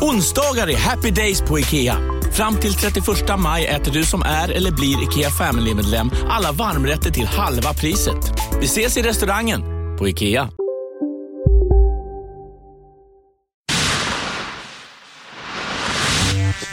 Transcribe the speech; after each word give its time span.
Onsdagar 0.00 0.70
är 0.70 0.76
happy 0.76 1.10
days 1.10 1.40
på 1.40 1.58
IKEA. 1.58 1.96
Fram 2.32 2.56
till 2.56 2.74
31 2.74 3.06
maj 3.38 3.66
äter 3.66 3.92
du 3.92 4.04
som 4.04 4.22
är 4.22 4.48
eller 4.48 4.70
blir 4.70 5.02
IKEA 5.02 5.30
Family-medlem 5.30 6.10
alla 6.28 6.52
varmrätter 6.52 7.10
till 7.10 7.26
halva 7.26 7.74
priset. 7.74 8.32
Vi 8.60 8.66
ses 8.66 8.96
i 8.96 9.02
restaurangen 9.02 9.62
på 9.98 10.08
IKEA. 10.08 10.50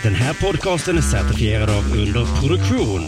Den 0.03 0.15
här 0.15 0.33
podcasten 0.33 0.97
är 0.97 1.01
certifierad 1.01 1.69
av 1.69 1.97
Underproduktion. 1.97 3.01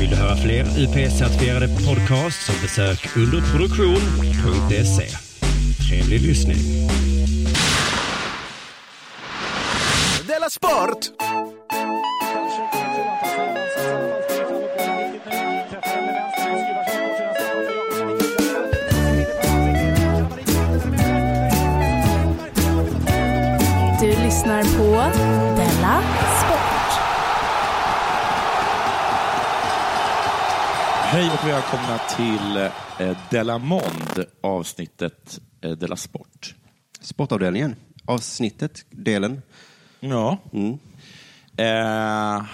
Vill 0.00 0.10
du 0.10 0.16
höra 0.16 0.36
fler 0.36 0.64
UP-certifierade 0.64 1.66
podcasts 1.86 2.46
så 2.46 2.52
besök 2.62 3.16
underproduktion.se. 3.16 5.08
Trevlig 5.88 6.20
lyssning. 6.20 6.58
Della 10.46 10.50
Sport! 10.50 11.12
Du 24.00 24.06
lyssnar 24.06 24.62
på 24.62 25.16
Della 25.56 26.02
Sport. 26.38 26.92
Hej 31.02 31.30
och 31.30 31.48
välkomna 31.48 31.98
till 32.16 32.56
eh, 33.06 33.18
Della 33.30 33.58
Mond, 33.58 34.24
avsnittet 34.40 35.40
eh, 35.60 35.70
Della 35.70 35.96
Sport. 35.96 36.54
Sportavdelningen, 37.00 37.76
avsnittet, 38.04 38.86
delen. 38.90 39.42
Ja. 40.10 40.38
Mm. 40.52 40.78
Eh, 41.56 42.44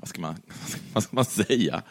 vad, 0.00 0.08
ska 0.08 0.20
man, 0.20 0.36
vad 0.92 1.02
ska 1.02 1.16
man 1.16 1.24
säga? 1.24 1.82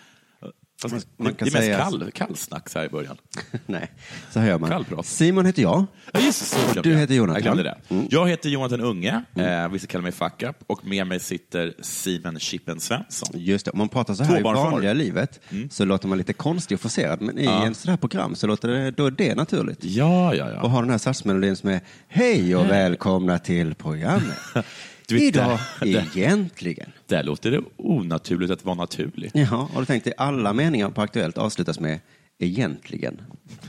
Fast 0.82 0.94
Man- 0.94 1.02
man 1.18 1.34
det 1.38 1.42
är 1.42 1.46
mest 1.46 1.58
säga- 1.58 1.78
kall, 1.78 2.12
kallsnack 2.14 2.70
så 2.70 2.80
här 2.80 2.86
i 2.86 2.90
början. 2.90 3.18
Nej, 3.66 3.92
så 4.32 4.40
här 4.40 4.48
gör 4.48 4.60
man. 4.60 4.70
Kallprat. 4.70 5.06
Simon 5.06 5.46
heter 5.46 5.62
jag. 5.62 5.86
Ja, 6.14 6.20
just 6.20 6.58
Du 6.84 6.92
jag. 6.92 7.00
heter 7.00 7.14
Jonathan. 7.16 7.36
Jag 7.36 7.44
glömde 7.44 7.64
det. 7.64 7.78
Mm. 7.90 8.08
Jag 8.10 8.28
heter 8.30 8.50
Jonathan 8.50 8.82
Unge, 8.82 9.24
eh, 9.36 9.68
vissa 9.70 9.88
kallar 9.88 10.04
mig 10.04 10.12
Fuck 10.12 10.44
Up, 10.44 10.56
och 10.68 10.86
med 10.86 11.08
mig 11.08 11.20
sitter 11.20 11.74
Simon 11.82 12.40
Chippen 12.40 12.80
Svensson. 12.80 13.30
Just 13.34 13.66
det, 13.66 13.72
om 13.72 13.78
man 13.78 13.90
pratar 13.90 14.14
så 14.14 14.24
här 14.24 14.40
i 14.40 14.44
vanliga 14.44 14.94
livet 14.94 15.40
Mm. 15.50 15.70
så 15.70 15.86
låter 15.86 16.08
man 16.08 16.18
lite 16.18 16.34
konstig 16.34 16.76
och 16.76 16.82
forcerad, 16.82 17.22
men 17.22 17.40
i 17.40 17.46
Ja. 17.46 17.68
ett 17.68 17.78
sådant 17.78 17.90
här 17.90 17.98
program 18.10 18.36
så 18.36 18.48
låter 18.48 18.68
det, 18.68 18.92
då 18.92 19.06
är 19.06 19.12
det 19.12 19.36
naturligt. 19.36 19.84
Ja, 19.84 20.36
ja, 20.36 20.46
Och 20.46 20.52
ja. 20.54 20.68
ha 20.68 20.82
den 20.82 20.90
här 20.90 20.98
satsmelodin 20.98 21.56
som 21.56 21.70
är 21.70 21.80
Hej 22.08 22.56
och 22.56 22.66
välkomna 22.70 23.40
till 23.40 23.76
programmet. 23.76 24.38
Vet, 25.12 25.22
Idag 25.22 25.60
det- 25.80 25.86
det- 25.92 26.18
egentligen. 26.20 26.92
Där 27.08 27.24
låter 27.24 27.52
det 27.52 27.62
onaturligt 27.78 28.52
att 28.52 28.66
vara 28.66 28.76
naturlig. 28.76 29.32
Ja, 29.34 29.70
har 29.74 29.80
du 29.80 29.86
tänkt 29.86 30.04
dig 30.04 30.14
alla 30.18 30.54
meningar 30.54 30.90
på 30.90 31.02
Aktuellt 31.02 31.38
avslutas 31.38 31.80
med 31.80 32.00
egentligen. 32.40 33.22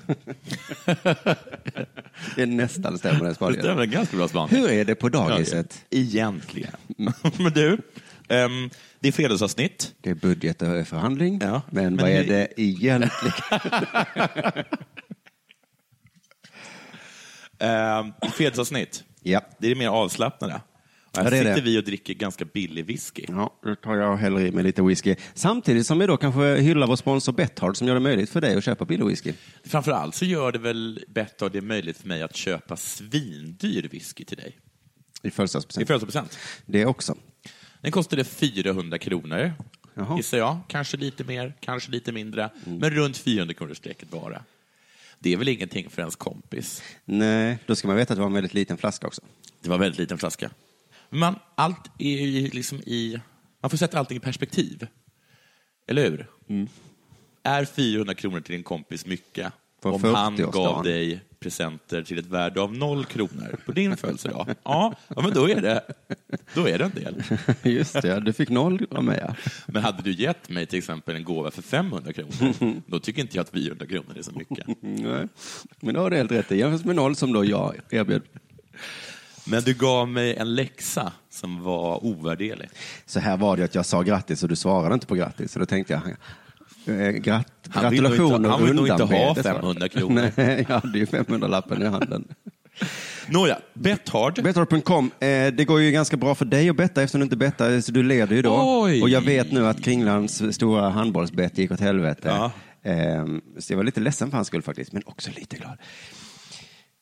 det 2.36 2.42
är 2.42 2.46
nästan 2.46 2.98
stämmer 2.98 3.14
den 3.18 3.24
Det 3.24 3.30
är 3.30 3.34
spaningen. 3.34 3.66
väl 3.66 3.78
en 3.78 3.90
ganska 3.90 4.16
bra 4.16 4.28
spaning. 4.28 4.56
Hur 4.60 4.70
är 4.70 4.84
det 4.84 4.94
på 4.94 5.08
dagiset? 5.08 5.84
Egentligen. 5.90 6.72
Men 7.38 7.52
du, 7.52 7.78
ehm, 8.28 8.70
det 9.00 9.08
är 9.08 9.12
fredagsavsnitt. 9.12 9.94
Det 10.00 10.10
är 10.10 10.14
budget 10.14 10.62
och 10.62 10.86
förhandling, 10.88 11.38
Ja, 11.42 11.62
men, 11.70 11.84
men 11.84 11.96
vad 11.96 12.10
är 12.10 12.24
det 12.24 12.48
egentligen? 12.56 13.12
Ehm, 17.58 18.12
fredagsavsnitt. 18.32 19.04
ja. 19.22 19.40
Det 19.58 19.66
är 19.66 19.68
det 19.74 19.78
mer 19.78 19.88
avslappnade. 19.88 20.60
Och 21.10 21.16
här 21.18 21.24
Ja, 21.24 21.30
sitter 21.38 21.54
det. 21.54 21.60
vi 21.60 21.78
och 21.78 21.84
dricker 21.84 22.14
ganska 22.14 22.44
billig 22.44 22.84
whisky. 22.86 23.24
Ja, 23.28 23.54
då 23.62 23.74
tar 23.74 23.96
jag 23.96 24.16
hellre 24.16 24.48
i 24.48 24.52
mig 24.52 24.64
lite 24.64 24.82
whisky. 24.82 25.14
Samtidigt 25.34 25.86
som 25.86 25.98
vi 25.98 26.06
då 26.06 26.16
kanske 26.16 26.56
hyllar 26.56 26.86
vår 26.86 26.96
sponsor 26.96 27.32
Betthard 27.32 27.76
som 27.76 27.86
gör 27.88 27.94
det 27.94 28.00
möjligt 28.00 28.30
för 28.30 28.40
dig 28.40 28.56
att 28.56 28.64
köpa 28.64 28.84
billig 28.84 29.06
whisky. 29.06 29.32
Framförallt 29.64 30.14
så 30.14 30.24
gör 30.24 30.52
det 30.52 30.58
väl 30.58 31.04
bättre 31.08 31.48
det 31.48 31.60
möjligt 31.60 31.96
för 31.98 32.08
mig 32.08 32.22
att 32.22 32.36
köpa 32.36 32.76
svindyr 32.76 33.88
whisky 33.90 34.24
till 34.24 34.36
dig. 34.36 34.56
I 35.22 35.28
I 35.28 35.30
födelsedagspresent. 35.30 35.86
födelsedagspresent. 35.86 36.38
Det 36.66 36.86
också. 36.86 37.16
Den 37.80 37.92
kostade 37.92 38.24
400 38.24 38.98
kronor, 38.98 39.52
Jaha. 39.94 40.16
gissar 40.16 40.38
jag. 40.38 40.58
Kanske 40.68 40.96
lite 40.96 41.24
mer, 41.24 41.54
kanske 41.60 41.90
lite 41.90 42.12
mindre. 42.12 42.50
Mm. 42.66 42.78
Men 42.78 42.90
runt 42.90 43.16
400 43.16 43.54
kronor 43.54 43.74
strecket 43.74 44.10
bara. 44.10 44.42
Det 45.18 45.32
är 45.32 45.36
väl 45.36 45.48
ingenting 45.48 45.90
för 45.90 46.02
ens 46.02 46.16
kompis. 46.16 46.82
Nej, 47.04 47.58
då 47.66 47.74
ska 47.76 47.88
man 47.88 47.96
veta 47.96 48.12
att 48.12 48.16
det 48.16 48.20
var 48.20 48.26
en 48.26 48.32
väldigt 48.34 48.54
liten 48.54 48.78
flaska 48.78 49.06
också. 49.06 49.22
Det 49.60 49.68
var 49.68 49.76
en 49.76 49.80
väldigt 49.80 49.98
liten 49.98 50.18
flaska. 50.18 50.50
Men 51.10 51.20
man, 51.20 51.38
allt 51.54 51.90
är 51.98 52.26
ju 52.26 52.48
liksom 52.48 52.78
i... 52.78 53.20
Man 53.62 53.70
får 53.70 53.76
sätta 53.76 53.98
allting 53.98 54.16
i 54.16 54.20
perspektiv. 54.20 54.86
Eller 55.86 56.10
hur? 56.10 56.26
Mm. 56.48 56.68
Är 57.42 57.64
400 57.64 58.14
kronor 58.14 58.40
till 58.40 58.52
din 58.52 58.62
kompis 58.62 59.06
mycket 59.06 59.52
På 59.82 59.90
om 59.90 60.04
han 60.04 60.36
40-årsdagen. 60.36 60.52
gav 60.52 60.82
dig 60.84 61.20
presenter 61.40 62.02
till 62.02 62.18
ett 62.18 62.26
värde 62.26 62.60
av 62.60 62.74
noll 62.74 63.04
kronor 63.04 63.56
på 63.66 63.72
din 63.72 63.96
födelsedag? 63.96 64.54
Ja, 64.62 64.94
ja 65.08 65.22
men 65.22 65.32
då 65.32 65.48
är, 65.48 65.60
det, 65.60 65.82
då 66.54 66.68
är 66.68 66.78
det 66.78 66.84
en 66.84 66.90
del. 66.90 67.22
Just 67.72 68.02
det, 68.02 68.20
du 68.20 68.32
fick 68.32 68.48
noll 68.48 68.86
av 68.90 69.04
mig. 69.04 69.18
Ja. 69.26 69.34
Men 69.66 69.82
hade 69.82 70.02
du 70.02 70.12
gett 70.12 70.48
mig 70.48 70.66
till 70.66 70.78
exempel 70.78 71.16
en 71.16 71.24
gåva 71.24 71.50
för 71.50 71.62
500 71.62 72.12
kronor, 72.12 72.82
då 72.86 73.00
tycker 73.00 73.22
inte 73.22 73.36
jag 73.36 73.42
att 73.42 73.50
400 73.50 73.86
kronor 73.86 74.18
är 74.18 74.22
så 74.22 74.32
mycket. 74.32 74.66
Nej. 74.80 75.28
Men 75.80 75.94
då 75.94 76.00
har 76.00 76.10
du 76.10 76.16
helt 76.16 76.32
rätt 76.32 76.52
i. 76.52 76.58
Jämfört 76.58 76.84
med 76.86 76.96
noll 76.96 77.16
som 77.16 77.32
då 77.32 77.44
jag 77.44 77.74
erbjöd. 77.90 78.22
Men 79.50 79.62
du 79.62 79.74
gav 79.74 80.08
mig 80.08 80.36
en 80.36 80.54
läxa 80.54 81.12
som 81.30 81.62
var 81.62 82.04
ovärderlig. 82.04 82.68
Så 83.06 83.20
här 83.20 83.36
var 83.36 83.56
det 83.56 83.64
att 83.64 83.74
jag 83.74 83.86
sa 83.86 84.02
grattis 84.02 84.42
och 84.42 84.48
du 84.48 84.56
svarade 84.56 84.94
inte 84.94 85.06
på 85.06 85.14
grattis. 85.14 85.52
Så 85.52 85.58
då 85.58 85.66
tänkte 85.66 85.92
jag, 85.92 86.02
eh, 87.00 87.10
grat, 87.10 87.46
Han 87.70 87.90
vill 87.90 88.02
gratulationer 88.02 88.48
han 88.48 88.64
vill 88.64 88.74
nog 88.74 88.88
inte 88.88 89.02
ha 89.02 89.14
undanbedes, 89.14 89.44
va? 89.46 89.54
500 89.54 89.88
kronor. 89.88 90.30
Nej, 90.36 90.66
jag 90.68 90.80
hade 90.80 90.98
ju 90.98 91.04
500-lappen 91.04 91.82
i 91.82 91.86
handen. 91.86 92.24
Nåja, 93.28 93.58
Betthard. 93.74 94.42
Betthard.com, 94.42 95.10
eh, 95.20 95.28
det 95.28 95.64
går 95.64 95.80
ju 95.80 95.90
ganska 95.90 96.16
bra 96.16 96.34
för 96.34 96.44
dig 96.44 96.68
att 96.68 96.76
betta 96.76 97.02
eftersom 97.02 97.20
du 97.20 97.24
inte 97.24 97.36
bettar, 97.36 97.80
så 97.80 97.92
du 97.92 98.02
leder 98.02 98.36
ju 98.36 98.42
då. 98.42 98.82
Oj. 98.82 99.02
Och 99.02 99.08
jag 99.08 99.20
vet 99.20 99.52
nu 99.52 99.66
att 99.66 99.84
Kringlands 99.84 100.42
stora 100.50 100.88
handbollsbett 100.88 101.58
gick 101.58 101.70
åt 101.70 101.80
helvete. 101.80 102.28
Ja. 102.28 102.52
Eh, 102.90 103.26
så 103.58 103.72
jag 103.72 103.76
var 103.76 103.84
lite 103.84 104.00
ledsen 104.00 104.30
för 104.30 104.36
hans 104.36 104.48
skull 104.48 104.62
faktiskt, 104.62 104.92
men 104.92 105.02
också 105.06 105.30
lite 105.36 105.56
glad. 105.56 105.78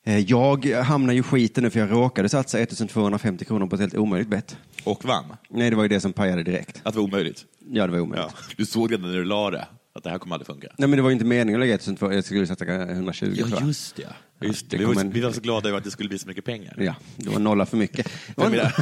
Eh, 0.07 0.19
jag 0.19 0.65
hamnar 0.83 1.13
ju 1.13 1.19
i 1.19 1.23
skiten 1.23 1.63
nu 1.63 1.69
för 1.69 1.79
jag 1.79 1.91
råkade 1.91 2.29
satsa 2.29 2.59
1250 2.59 3.45
kronor 3.45 3.67
på 3.67 3.75
ett 3.75 3.79
helt 3.81 3.95
omöjligt 3.95 4.29
bett. 4.29 4.57
Och 4.83 5.05
vann. 5.05 5.25
Nej, 5.49 5.69
det 5.69 5.75
var 5.75 5.83
ju 5.83 5.89
det 5.89 5.99
som 5.99 6.13
pajade 6.13 6.43
direkt. 6.43 6.81
Att 6.83 6.93
det 6.93 6.99
var 6.99 7.07
omöjligt. 7.07 7.45
Ja, 7.71 7.85
det 7.87 7.91
var 7.91 7.99
omöjligt. 7.99 8.27
Ja. 8.37 8.43
Du 8.57 8.65
såg 8.65 8.91
redan 8.91 9.11
när 9.11 9.17
du 9.17 9.25
la 9.25 9.51
det, 9.51 9.67
att 9.95 10.03
det 10.03 10.09
här 10.09 10.17
kommer 10.17 10.35
aldrig 10.35 10.47
funka. 10.47 10.67
Nej, 10.77 10.89
men 10.89 10.97
det 10.97 11.01
var 11.03 11.09
ju 11.09 11.13
inte 11.13 11.25
meningen 11.25 11.61
att 11.61 11.65
lägga 11.65 11.75
1200, 11.75 12.15
jag 12.15 12.23
skulle 12.25 12.47
sätta 12.47 12.65
120 12.65 13.35
tror 13.35 13.49
jag. 13.49 13.61
just 13.67 13.95
det. 13.95 14.07
Just 14.41 14.69
det 14.69 14.77
det. 14.77 14.85
Vi, 14.85 14.93
var, 14.93 15.01
en- 15.01 15.11
vi 15.11 15.21
var 15.21 15.31
så 15.31 15.41
glada 15.41 15.69
över 15.69 15.77
att 15.77 15.83
det 15.83 15.91
skulle 15.91 16.09
bli 16.09 16.19
så 16.19 16.27
mycket 16.27 16.45
pengar. 16.45 16.75
Ja, 16.77 16.95
det 17.17 17.29
var 17.29 17.39
nolla 17.39 17.65
för 17.65 17.77
mycket. 17.77 18.09
Menar, 18.37 18.73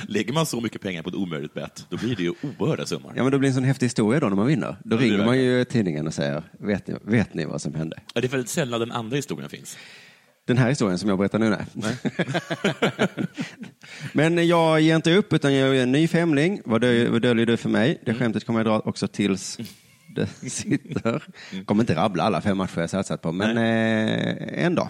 lägger 0.12 0.32
man 0.32 0.46
så 0.46 0.60
mycket 0.60 0.80
pengar 0.82 1.02
på 1.02 1.08
ett 1.08 1.14
omöjligt 1.14 1.54
bett, 1.54 1.86
då 1.90 1.96
blir 1.96 2.16
det 2.16 2.22
ju 2.22 2.32
oerhörda 2.58 2.86
summor. 2.86 3.12
Ja, 3.16 3.22
men 3.22 3.32
det 3.32 3.38
blir 3.38 3.48
en 3.48 3.54
sån 3.54 3.64
häftig 3.64 3.86
historia 3.86 4.20
då 4.20 4.28
när 4.28 4.36
man 4.36 4.46
vinner. 4.46 4.76
Då 4.84 4.96
Ja, 4.96 5.00
det 5.00 5.04
ringer 5.04 5.18
man 5.18 5.28
det. 5.36 5.42
ju 5.42 5.64
tidningen 5.64 6.06
och 6.06 6.14
säger, 6.14 6.42
vet 6.58 6.86
ni, 6.86 6.94
vet 7.02 7.34
ni 7.34 7.44
vad 7.44 7.62
som 7.62 7.74
hände? 7.74 7.96
Ja, 8.14 8.20
Det 8.20 8.26
är 8.26 8.28
väldigt 8.30 8.50
sällan 8.50 8.80
den 8.80 8.92
andra 8.92 9.16
historien 9.16 9.50
finns. 9.50 9.76
Den 10.46 10.58
här 10.58 10.68
historien 10.68 10.98
som 10.98 11.08
jag 11.08 11.18
berättar 11.18 11.38
nu, 11.38 11.56
nej. 11.72 11.96
Men 14.12 14.48
jag 14.48 14.80
ger 14.80 14.96
inte 14.96 15.14
upp, 15.14 15.32
utan 15.32 15.54
jag 15.54 15.76
är 15.76 15.82
en 15.82 15.92
ny 15.92 16.08
femling. 16.08 16.60
Vad 16.64 16.80
dö- 16.80 17.08
vad 17.10 17.22
döljer 17.22 17.46
du 17.46 17.56
för 17.56 17.68
mig? 17.68 18.02
Det 18.06 18.14
skämtet 18.14 18.44
kommer 18.46 18.60
jag 18.60 18.66
dra 18.66 18.80
också 18.80 19.08
tills 19.08 19.58
det 20.14 20.26
sitter. 20.50 21.22
Kommer 21.64 21.82
inte 21.82 21.94
rabbla 21.94 22.22
alla 22.22 22.40
fem 22.40 22.56
matcher 22.58 22.80
jag 22.80 22.90
satsat 22.90 23.22
på, 23.22 23.32
men 23.32 23.58
eh, 23.58 24.64
en 24.64 24.74
dag. 24.74 24.88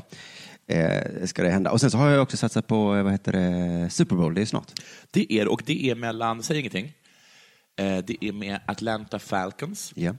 eh, 0.68 1.24
ska 1.26 1.42
det 1.42 1.50
hända. 1.50 1.70
Och 1.70 1.80
sen 1.80 1.90
så 1.90 1.98
har 1.98 2.10
jag 2.10 2.22
också 2.22 2.36
satsat 2.36 2.66
på, 2.66 2.96
eh, 2.96 3.02
vad 3.02 3.12
heter 3.12 3.32
det, 3.32 3.90
Super 3.90 4.16
Bowl, 4.16 4.34
det 4.34 4.40
är 4.40 4.46
snart. 4.46 4.72
Det 5.10 5.32
är 5.32 5.48
och 5.48 5.62
det 5.66 5.90
är 5.90 5.94
mellan, 5.94 6.42
säg 6.42 6.58
ingenting, 6.58 6.92
Eh, 7.78 7.98
det 8.06 8.16
är 8.24 8.32
med 8.32 8.60
Atlanta 8.66 9.18
Falcons 9.18 9.92
Ja. 9.96 10.14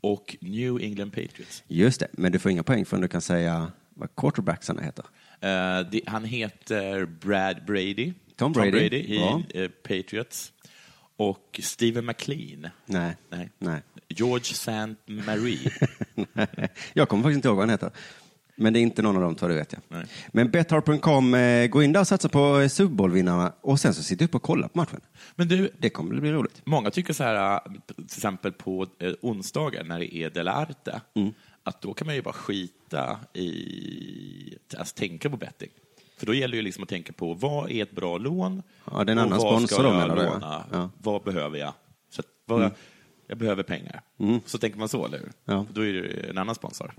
och 0.00 0.36
New 0.40 0.78
England 0.82 1.10
Patriots. 1.10 1.62
Just 1.68 2.00
det, 2.00 2.06
men 2.12 2.32
du 2.32 2.38
får 2.38 2.50
inga 2.50 2.62
poäng 2.62 2.84
förrän 2.84 3.00
du 3.02 3.08
kan 3.08 3.20
säga 3.20 3.72
vad 3.94 4.16
quarterbacksarna 4.16 4.82
heter. 4.82 5.04
Eh, 5.40 5.90
det, 5.90 6.00
han 6.06 6.24
heter 6.24 7.04
Brad 7.06 7.64
Brady. 7.66 8.12
Tom 8.36 8.52
Brady. 8.52 8.78
i 8.96 9.18
Bra. 9.18 9.42
eh, 9.54 9.68
Patriots. 9.68 10.52
Och 11.16 11.60
Steven 11.62 12.06
McLean. 12.06 12.68
Nej. 12.86 13.16
Nej. 13.30 13.50
Nej. 13.58 13.82
George 14.08 14.50
St. 14.52 14.94
Marie. 15.06 15.70
jag 16.92 17.08
kommer 17.08 17.22
faktiskt 17.22 17.36
inte 17.36 17.48
ihåg 17.48 17.56
vad 17.56 17.62
han 17.62 17.70
heter. 17.70 17.90
Men 18.56 18.72
det 18.72 18.78
är 18.78 18.80
inte 18.80 19.02
någon 19.02 19.16
av 19.16 19.22
de 19.22 19.34
två, 19.34 19.48
det 19.48 19.54
vet 19.54 19.72
jag. 19.72 19.82
Nej. 19.88 20.04
Men 20.32 20.50
Betthard.com, 20.50 21.34
eh, 21.34 21.66
gå 21.66 21.82
in 21.82 21.92
där 21.92 22.00
och 22.00 22.08
satsa 22.08 22.28
på 22.28 22.68
Super 22.68 22.94
Bowl-vinnarna 22.94 23.52
och 23.60 23.80
sen 23.80 23.94
så 23.94 24.02
sitter 24.02 24.24
upp 24.24 24.34
och 24.34 24.42
kolla 24.42 24.68
på 24.68 24.78
matchen. 24.78 25.00
Men 25.36 25.48
du, 25.48 25.70
Det 25.78 25.90
kommer 25.90 26.20
bli 26.20 26.32
roligt. 26.32 26.62
många 26.64 26.90
tycker 26.90 27.12
så 27.12 27.24
här, 27.24 27.60
till 27.86 28.04
exempel 28.04 28.52
på 28.52 28.86
onsdagar 29.22 29.84
när 29.84 29.98
det 29.98 30.14
är 30.14 30.30
Del 30.30 30.48
Arte, 30.48 31.00
Mm. 31.14 31.32
att 31.62 31.82
då 31.82 31.94
kan 31.94 32.06
man 32.06 32.14
ju 32.14 32.22
bara 32.22 32.34
skita 32.34 32.74
i 33.32 34.58
att 34.76 34.94
tänka 34.94 35.30
på 35.30 35.36
betting. 35.36 35.70
För 36.16 36.26
då 36.26 36.34
gäller 36.34 36.56
det 36.56 36.62
liksom 36.62 36.82
att 36.82 36.88
tänka 36.88 37.12
på 37.12 37.34
vad 37.34 37.70
är 37.70 37.82
ett 37.82 37.92
bra 37.92 38.18
lån? 38.18 38.62
Ja, 38.90 39.04
det 39.04 39.10
är 39.10 39.12
en 39.12 39.18
annan 39.18 39.38
vad 39.38 39.40
sponsor 39.40 39.74
ska 39.74 39.82
då, 39.82 39.92
menar 39.92 40.16
du? 40.16 40.22
Ja. 40.76 40.90
Vad 40.98 41.22
behöver 41.22 41.58
jag? 41.58 41.72
Så 42.10 42.20
att, 42.20 42.26
vad, 42.44 42.70
Jag 43.26 43.38
behöver 43.38 43.62
pengar. 43.62 44.02
Så 44.46 44.58
tänker 44.58 44.78
man 44.78 44.88
så, 44.88 45.06
eller 45.06 45.18
hur? 45.18 45.32
Ja. 45.44 45.66
Då 45.72 45.86
är 45.86 45.92
det 45.92 46.30
en 46.30 46.38
annan 46.38 46.54
sponsor. 46.54 46.94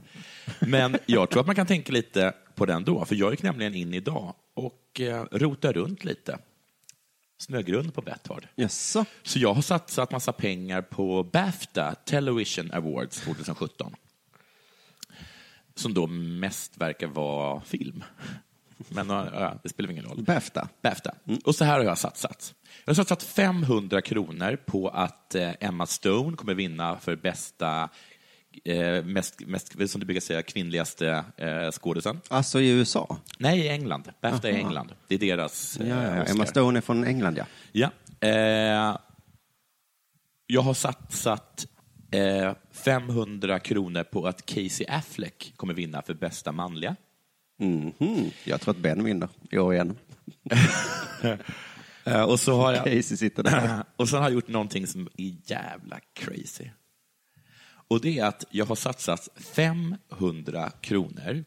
Men 0.59 0.97
jag 1.05 1.29
tror 1.29 1.39
att 1.41 1.45
man 1.47 1.55
kan 1.55 1.67
tänka 1.67 1.93
lite 1.93 2.33
på 2.55 2.65
den 2.65 2.83
då, 2.83 3.05
för 3.05 3.15
jag 3.15 3.31
gick 3.31 3.43
nämligen 3.43 3.75
in 3.75 3.93
idag 3.93 4.33
och 4.53 5.01
eh, 5.01 5.23
rotar 5.31 5.73
runt 5.73 6.03
lite. 6.03 6.37
Snögrund 7.37 7.93
på 7.93 8.01
Betthard. 8.01 8.47
Jaså? 8.55 9.05
Så 9.23 9.39
jag 9.39 9.53
har 9.53 9.61
satsat 9.61 10.11
massa 10.11 10.31
pengar 10.31 10.81
på 10.81 11.23
Bafta 11.23 11.95
Television 12.05 12.71
Awards 12.71 13.21
2017. 13.21 13.95
Som 15.75 15.93
då 15.93 16.07
mest 16.07 16.77
verkar 16.77 17.07
vara 17.07 17.61
film. 17.61 18.03
Men 18.77 19.09
ja, 19.09 19.59
det 19.63 19.69
spelar 19.69 19.91
ingen 19.91 20.05
roll. 20.05 20.23
Bafta? 20.23 20.67
Bafta. 20.81 21.15
Och 21.43 21.55
så 21.55 21.65
här 21.65 21.77
har 21.77 21.85
jag 21.85 21.97
satsat. 21.97 22.53
Jag 22.85 22.89
har 22.89 22.95
satsat 22.95 23.23
500 23.23 24.01
kronor 24.01 24.55
på 24.65 24.89
att 24.89 25.35
eh, 25.35 25.51
Emma 25.59 25.85
Stone 25.85 26.37
kommer 26.37 26.53
vinna 26.53 26.97
för 26.97 27.15
bästa, 27.15 27.89
eh, 28.65 29.03
mest, 29.03 29.41
mest, 29.47 29.89
som 29.89 29.99
du 29.99 30.05
brukar 30.05 30.21
säga, 30.21 30.41
kvinnligaste 30.41 31.23
eh, 31.37 31.71
skådisen. 31.71 32.21
Alltså 32.27 32.61
i 32.61 32.69
USA? 32.69 33.17
Nej, 33.37 33.59
i 33.59 33.67
England. 33.69 34.11
Bafta 34.21 34.49
i. 34.49 34.55
England. 34.55 34.91
Det 35.07 35.15
är 35.15 35.19
deras 35.19 35.77
eh, 35.77 35.89
ja, 35.89 36.03
ja. 36.03 36.21
Oscar. 36.21 36.35
Emma 36.35 36.45
Stone 36.45 36.79
är 36.79 36.81
från 36.81 37.03
England, 37.03 37.37
ja. 37.37 37.45
Ja. 37.71 37.89
Eh, 38.27 38.97
jag 40.47 40.61
har 40.61 40.73
satsat 40.73 41.65
eh, 41.65 41.74
500 42.71 43.59
kronor 43.59 44.03
på 44.03 44.27
att 44.27 44.45
Casey 44.45 44.85
Affleck 44.89 45.53
kommer 45.55 45.73
vinna 45.73 46.01
för 46.01 46.13
bästa 46.13 46.51
manliga. 46.51 46.95
Mhm. 47.59 47.93
Jag 48.43 48.61
tror 48.61 48.73
att 48.73 48.79
Ben 48.81 49.03
vinner 49.03 49.29
i 49.51 49.57
år 49.57 49.73
igen. 49.73 49.95
Eh, 52.07 52.23
och 52.23 52.39
så 52.39 52.57
har 52.57 52.73
jag... 52.73 52.83
Casey 52.83 53.17
sitter 53.17 53.43
där. 53.43 53.83
och 53.95 54.09
sen 54.09 54.19
har 54.19 54.25
jag 54.25 54.33
gjort 54.33 54.47
någonting 54.47 54.87
som 54.87 55.09
är 55.17 55.35
jävla 55.45 55.99
crazy. 56.13 56.69
Och 57.87 58.01
det 58.01 58.19
är 58.19 58.25
att 58.25 58.45
jag 58.49 58.65
har 58.65 58.75
satsat 58.75 59.29
500 59.35 60.71
kronor, 60.81 61.43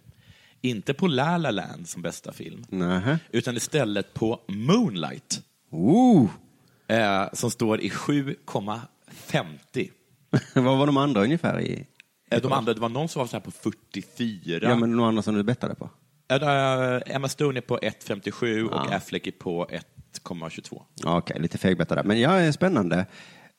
inte 0.60 0.94
på 0.94 1.06
La 1.06 1.36
La 1.36 1.50
Land 1.50 1.88
som 1.88 2.02
bästa 2.02 2.32
film, 2.32 2.64
Nähä. 2.68 3.18
utan 3.30 3.56
istället 3.56 4.14
på 4.14 4.40
Moonlight, 4.48 5.42
Ooh. 5.70 6.30
eh, 6.88 7.24
som 7.32 7.50
står 7.50 7.80
i 7.80 7.88
7,50. 7.88 9.90
Vad 10.54 10.78
var 10.78 10.86
de 10.86 10.96
andra 10.96 11.22
ungefär 11.22 11.60
i? 11.60 11.86
De 12.42 12.52
andra, 12.52 12.74
det 12.74 12.80
var 12.80 12.88
någon 12.88 13.08
som 13.08 13.20
var 13.20 13.26
så 13.26 13.36
här 13.36 13.40
på 13.40 13.50
44. 13.50 14.68
Ja, 14.68 14.76
men 14.76 14.96
de 14.96 15.00
andra 15.00 15.22
som 15.22 15.34
du 15.34 15.42
bettade 15.42 15.74
på? 15.74 15.90
Emma 17.06 17.28
Stone 17.28 17.58
är 17.58 17.60
på 17.60 17.78
1,57 17.78 18.62
och 18.62 18.86
Ja. 18.90 18.96
Affleck 18.96 19.26
är 19.26 19.30
på 19.30 19.66
1,22. 19.66 20.82
Ja, 20.94 21.18
Okej, 21.18 21.40
lite 21.40 21.58
fegbettade. 21.58 22.02
Men 22.04 22.20
ja, 22.20 22.32
det 22.32 22.42
är 22.42 22.52
spännande. 22.52 23.06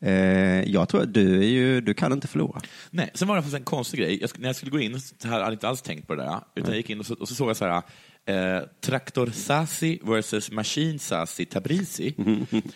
Eh, 0.01 0.71
jag 0.71 0.89
tror 0.89 1.01
att 1.01 1.13
du, 1.13 1.45
ju, 1.45 1.81
du 1.81 1.94
kan 1.94 2.13
inte 2.13 2.27
förlora. 2.27 2.62
Nej, 2.89 3.12
sen 3.13 3.27
var 3.27 3.42
det 3.42 3.57
en 3.57 3.63
konstig 3.63 4.00
grej. 4.00 4.21
Jag, 4.21 4.30
när 4.39 4.50
jag 4.50 4.56
skulle 4.56 4.71
gå 4.71 4.80
in 4.80 5.00
så 5.00 5.27
här, 5.27 5.31
hade 5.31 5.44
jag 5.44 5.54
inte 5.54 5.68
alls 5.68 5.81
tänkt 5.81 6.07
på 6.07 6.16
det 6.16 6.24
där. 6.24 6.39
Utan 6.56 6.69
jag 6.69 6.77
gick 6.77 6.89
in 6.89 7.00
och 7.00 7.06
så, 7.06 7.13
och 7.13 7.27
så 7.27 7.36
såg 7.36 7.50
jag 7.50 7.57
så 7.57 7.66
här, 7.66 7.81
eh, 8.25 8.63
Traktor 8.81 9.27
Sassi 9.27 10.00
versus 10.04 10.51
Machine 10.51 11.00
Sassi 11.00 11.45
Tabrizi. 11.45 12.16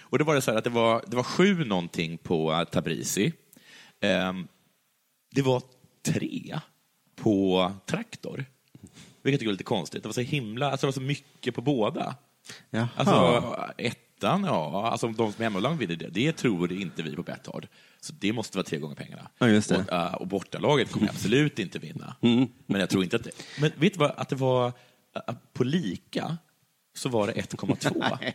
Och 0.01 0.19
då 0.19 0.25
var 0.25 0.36
det 0.36 0.42
så 0.42 0.51
här 0.51 0.57
att 0.57 0.63
det 0.63 0.69
var, 0.69 1.04
det 1.07 1.16
var 1.16 1.24
sju 1.24 1.66
någonting 1.66 2.18
på 2.18 2.51
eh, 2.54 2.63
Tabrizi. 2.63 3.25
Ehm, 3.25 3.31
det 5.31 5.41
var 5.41 5.61
tre 6.05 6.59
på 7.15 7.71
Traktor. 7.85 8.45
Vilket 9.21 9.31
jag 9.31 9.39
tycker 9.39 9.45
var 9.45 9.51
lite 9.51 9.63
konstigt. 9.63 10.03
Det 10.03 10.09
var 10.09 10.13
så 10.13 10.21
himla, 10.21 10.71
alltså 10.71 10.85
det 10.85 10.88
var 10.88 10.94
så 10.94 11.01
mycket 11.01 11.55
på 11.55 11.61
båda. 11.61 12.15
Jaha. 12.69 12.88
Alltså, 12.95 13.73
ettan, 13.77 14.44
ja, 14.44 14.89
alltså 14.91 15.07
de 15.07 15.33
som 15.33 15.41
är 15.41 15.44
hemmalag 15.44 15.75
vinner 15.75 15.95
det, 15.95 16.07
det 16.07 16.31
tror 16.31 16.71
inte 16.71 17.03
vi 17.03 17.15
på 17.15 17.23
Betthard. 17.23 17.67
Så 18.01 18.13
det 18.19 18.33
måste 18.33 18.57
vara 18.57 18.65
tre 18.65 18.77
gånger 18.79 18.95
pengarna. 18.95 19.29
Ja, 19.38 19.47
just 19.47 19.69
det. 19.69 19.77
Och, 19.77 19.94
äh, 19.94 20.13
och 20.13 20.27
bortalaget 20.27 20.91
kommer 20.91 21.09
absolut 21.09 21.59
inte 21.59 21.79
vinna. 21.79 22.15
Mm. 22.21 22.47
Men 22.65 22.79
jag 22.79 22.89
tror 22.89 23.03
inte 23.03 23.15
att 23.15 23.23
det... 23.23 23.31
Men 23.59 23.71
vet 23.75 23.94
du 23.94 23.99
vad, 23.99 24.11
att 24.17 24.29
det 24.29 24.35
var 24.35 24.67
äh, 25.27 25.35
på 25.53 25.63
lika 25.63 26.38
så 26.95 27.10
var 27.10 27.28
det 27.28 27.34
1,2. 27.34 28.34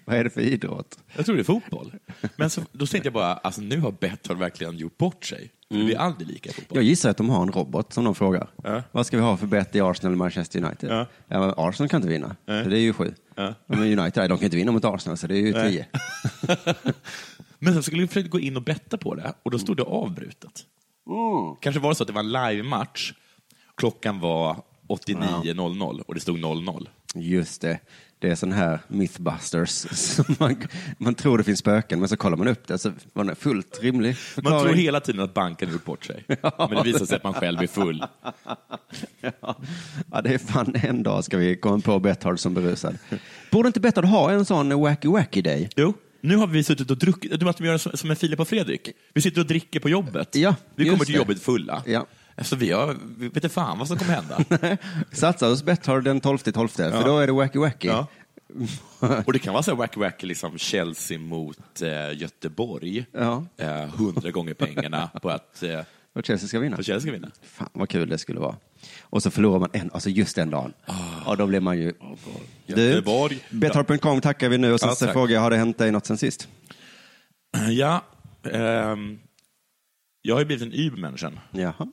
Vad 0.04 0.16
är 0.16 0.24
det 0.24 0.30
för 0.30 0.40
idrott? 0.40 0.98
Jag 1.16 1.26
tror 1.26 1.36
det 1.36 1.42
är 1.42 1.44
fotboll. 1.44 1.92
Men 2.36 2.50
så, 2.50 2.62
då 2.72 2.86
tänkte 2.86 3.06
jag 3.06 3.14
bara, 3.14 3.34
alltså 3.34 3.60
nu 3.60 3.80
har 3.80 3.92
Betthard 3.92 4.38
verkligen 4.38 4.78
gjort 4.78 4.98
bort 4.98 5.24
sig. 5.24 5.50
För 5.68 5.76
Det 5.78 5.94
är 5.94 5.98
aldrig 5.98 6.28
lika 6.28 6.50
i 6.50 6.52
fotboll. 6.52 6.76
Jag 6.78 6.84
gissar 6.84 7.10
att 7.10 7.16
de 7.16 7.30
har 7.30 7.42
en 7.42 7.52
robot 7.52 7.92
som 7.92 8.04
de 8.04 8.14
frågar. 8.14 8.48
Ja. 8.64 8.82
Vad 8.92 9.06
ska 9.06 9.16
vi 9.16 9.22
ha 9.22 9.36
för 9.36 9.46
bett 9.46 9.76
i 9.76 9.80
Arsenal 9.80 10.12
och 10.12 10.18
Manchester 10.18 10.64
United? 10.64 10.90
Ja. 10.90 11.06
men 11.28 11.54
Arsenal 11.56 11.88
kan 11.88 11.98
inte 11.98 12.08
vinna, 12.08 12.36
Nej. 12.46 12.64
så 12.64 12.70
det 12.70 12.78
är 12.78 12.80
ju 12.80 12.92
sju. 12.92 13.14
Ja. 13.34 13.54
Men 13.66 13.98
United, 13.98 14.30
de 14.30 14.38
kan 14.38 14.44
inte 14.44 14.56
vinna 14.56 14.72
mot 14.72 14.84
Arsenal, 14.84 15.16
så 15.16 15.26
det 15.26 15.34
är 15.34 15.40
ju 15.40 15.52
tio. 15.52 15.86
Men 17.58 17.72
sen 17.72 17.82
skulle 17.82 18.02
vi 18.02 18.08
försöka 18.08 18.28
gå 18.28 18.40
in 18.40 18.56
och 18.56 18.62
betta 18.62 18.98
på 18.98 19.14
det 19.14 19.34
och 19.42 19.50
då 19.50 19.58
stod 19.58 19.76
det 19.76 19.82
avbrutet. 19.82 20.52
Kanske 21.60 21.80
var 21.80 21.90
det 21.90 21.94
så 21.94 22.02
att 22.02 22.06
det 22.06 22.12
var 22.12 22.20
en 22.20 22.32
live-match. 22.32 23.12
Klockan 23.76 24.20
var 24.20 24.56
89.00 24.90 26.00
och 26.06 26.14
det 26.14 26.20
stod 26.20 26.40
00. 26.40 26.88
Just 27.14 27.60
det. 27.60 27.78
Det 28.18 28.30
är 28.30 28.34
sån 28.34 28.52
här 28.52 28.80
mythbusters. 28.88 29.70
som 30.16 30.24
man, 30.38 30.56
man 30.98 31.14
tror 31.14 31.38
det 31.38 31.44
finns 31.44 31.58
spöken, 31.58 31.98
men 32.00 32.08
så 32.08 32.16
kollar 32.16 32.36
man 32.36 32.48
upp 32.48 32.66
det, 32.66 32.78
så 32.78 32.92
var 33.12 33.24
det 33.24 33.34
fullt 33.34 33.78
rimlig 33.82 34.16
Man 34.42 34.62
tror 34.62 34.74
hela 34.74 35.00
tiden 35.00 35.20
att 35.20 35.34
banken 35.34 35.68
har 35.68 35.72
gjort 35.72 35.84
bort 35.84 36.04
sig. 36.04 36.24
Men 36.58 36.70
det 36.70 36.82
visar 36.82 37.06
sig 37.06 37.16
att 37.16 37.24
man 37.24 37.34
själv 37.34 37.60
är 37.60 37.66
full. 37.66 38.04
Ja. 39.20 39.56
ja, 40.12 40.22
det 40.22 40.34
är 40.34 40.38
fan 40.38 40.74
en 40.82 41.02
dag 41.02 41.24
ska 41.24 41.36
vi 41.36 41.56
komma 41.56 41.80
på 41.80 41.98
Betthard 41.98 42.40
som 42.40 42.54
berusad. 42.54 42.98
Borde 43.50 43.66
inte 43.66 43.80
Betthard 43.80 44.04
ha 44.04 44.30
en 44.30 44.44
sån 44.44 44.80
wacky 44.80 45.08
wacky 45.08 45.42
day? 45.42 45.68
Jo, 45.76 45.94
nu 46.20 46.36
har 46.36 46.46
vi 46.46 46.64
suttit 46.64 46.90
och 46.90 46.98
druckit. 46.98 47.40
Du 47.40 47.46
måste 47.46 47.64
göra 47.64 47.78
som 47.78 47.92
som 47.96 48.10
en 48.10 48.16
Filip 48.16 48.40
och 48.40 48.48
Fredrik. 48.48 48.90
Vi 49.14 49.20
sitter 49.20 49.40
och 49.40 49.46
dricker 49.46 49.80
på 49.80 49.88
jobbet. 49.88 50.36
Ja, 50.36 50.54
vi 50.74 50.84
kommer 50.84 51.04
till 51.04 51.12
det. 51.12 51.18
jobbet 51.18 51.42
fulla. 51.42 51.82
Ja. 51.86 52.06
Så 52.40 52.56
vi, 52.56 52.70
har, 52.70 52.96
vi 53.18 53.26
vet 53.28 53.36
inte 53.36 53.48
fan 53.48 53.78
vad 53.78 53.88
som 53.88 53.98
kommer 53.98 54.14
hända. 54.14 54.76
Satsa 55.12 55.48
hos 55.48 55.62
Betthard 55.62 56.04
den 56.04 56.20
12 56.20 56.38
12 56.38 56.68
för 56.68 56.82
Ja. 56.90 57.02
då 57.02 57.18
är 57.18 57.26
det 57.26 57.32
wacky 57.32 57.58
wacky. 57.58 57.88
Ja. 57.88 58.06
Och 59.26 59.32
det 59.32 59.38
kan 59.38 59.52
vara 59.52 59.62
så 59.62 59.74
wacky 59.74 60.00
wacky, 60.00 60.26
liksom 60.26 60.58
Chelsea 60.58 61.18
mot 61.18 61.82
eh, 61.82 62.18
Göteborg. 62.18 63.06
Ja. 63.12 63.44
Eh, 63.56 63.84
Hundra 63.86 64.30
gånger 64.30 64.54
pengarna 64.54 65.10
på 65.22 65.30
att 65.30 65.62
eh, 65.62 65.80
Och 66.14 66.24
Chelsea 66.26 66.48
ska 66.48 66.58
vinna. 66.58 66.76
för 66.76 66.82
Chelsea 66.82 67.00
ska 67.00 67.12
vinna. 67.12 67.30
Fan 67.42 67.68
vad 67.72 67.88
kul 67.88 68.08
det 68.08 68.18
skulle 68.18 68.40
vara. 68.40 68.56
Och 69.02 69.22
så 69.22 69.30
förlorar 69.30 69.58
man 69.58 69.70
en, 69.72 69.90
alltså 69.92 70.10
just 70.10 70.36
den 70.36 70.50
dagen. 70.50 70.72
Ja, 71.26 71.34
då 71.36 71.46
blir 71.46 71.60
man 71.60 71.78
ju... 71.78 71.92
Du, 72.66 72.82
Göteborg. 72.82 73.38
Betthard.com 73.50 74.20
tackar 74.20 74.48
vi 74.48 74.58
nu 74.58 74.72
och 74.72 74.80
sen 74.80 74.88
Ja, 74.88 74.94
så 74.94 75.06
frågar 75.08 75.34
jag, 75.34 75.40
har 75.42 75.50
det 75.50 75.56
hänt 75.56 75.78
dig 75.78 75.90
något 75.90 76.06
sen 76.06 76.18
sist? 76.18 76.48
Ja, 77.70 78.04
ehm, 78.52 79.18
jag 80.22 80.34
har 80.34 80.40
ju 80.40 80.44
blivit 80.46 80.62
en 80.64 80.72
Ubermänniska. 80.86 81.32
Jaha. 81.50 81.88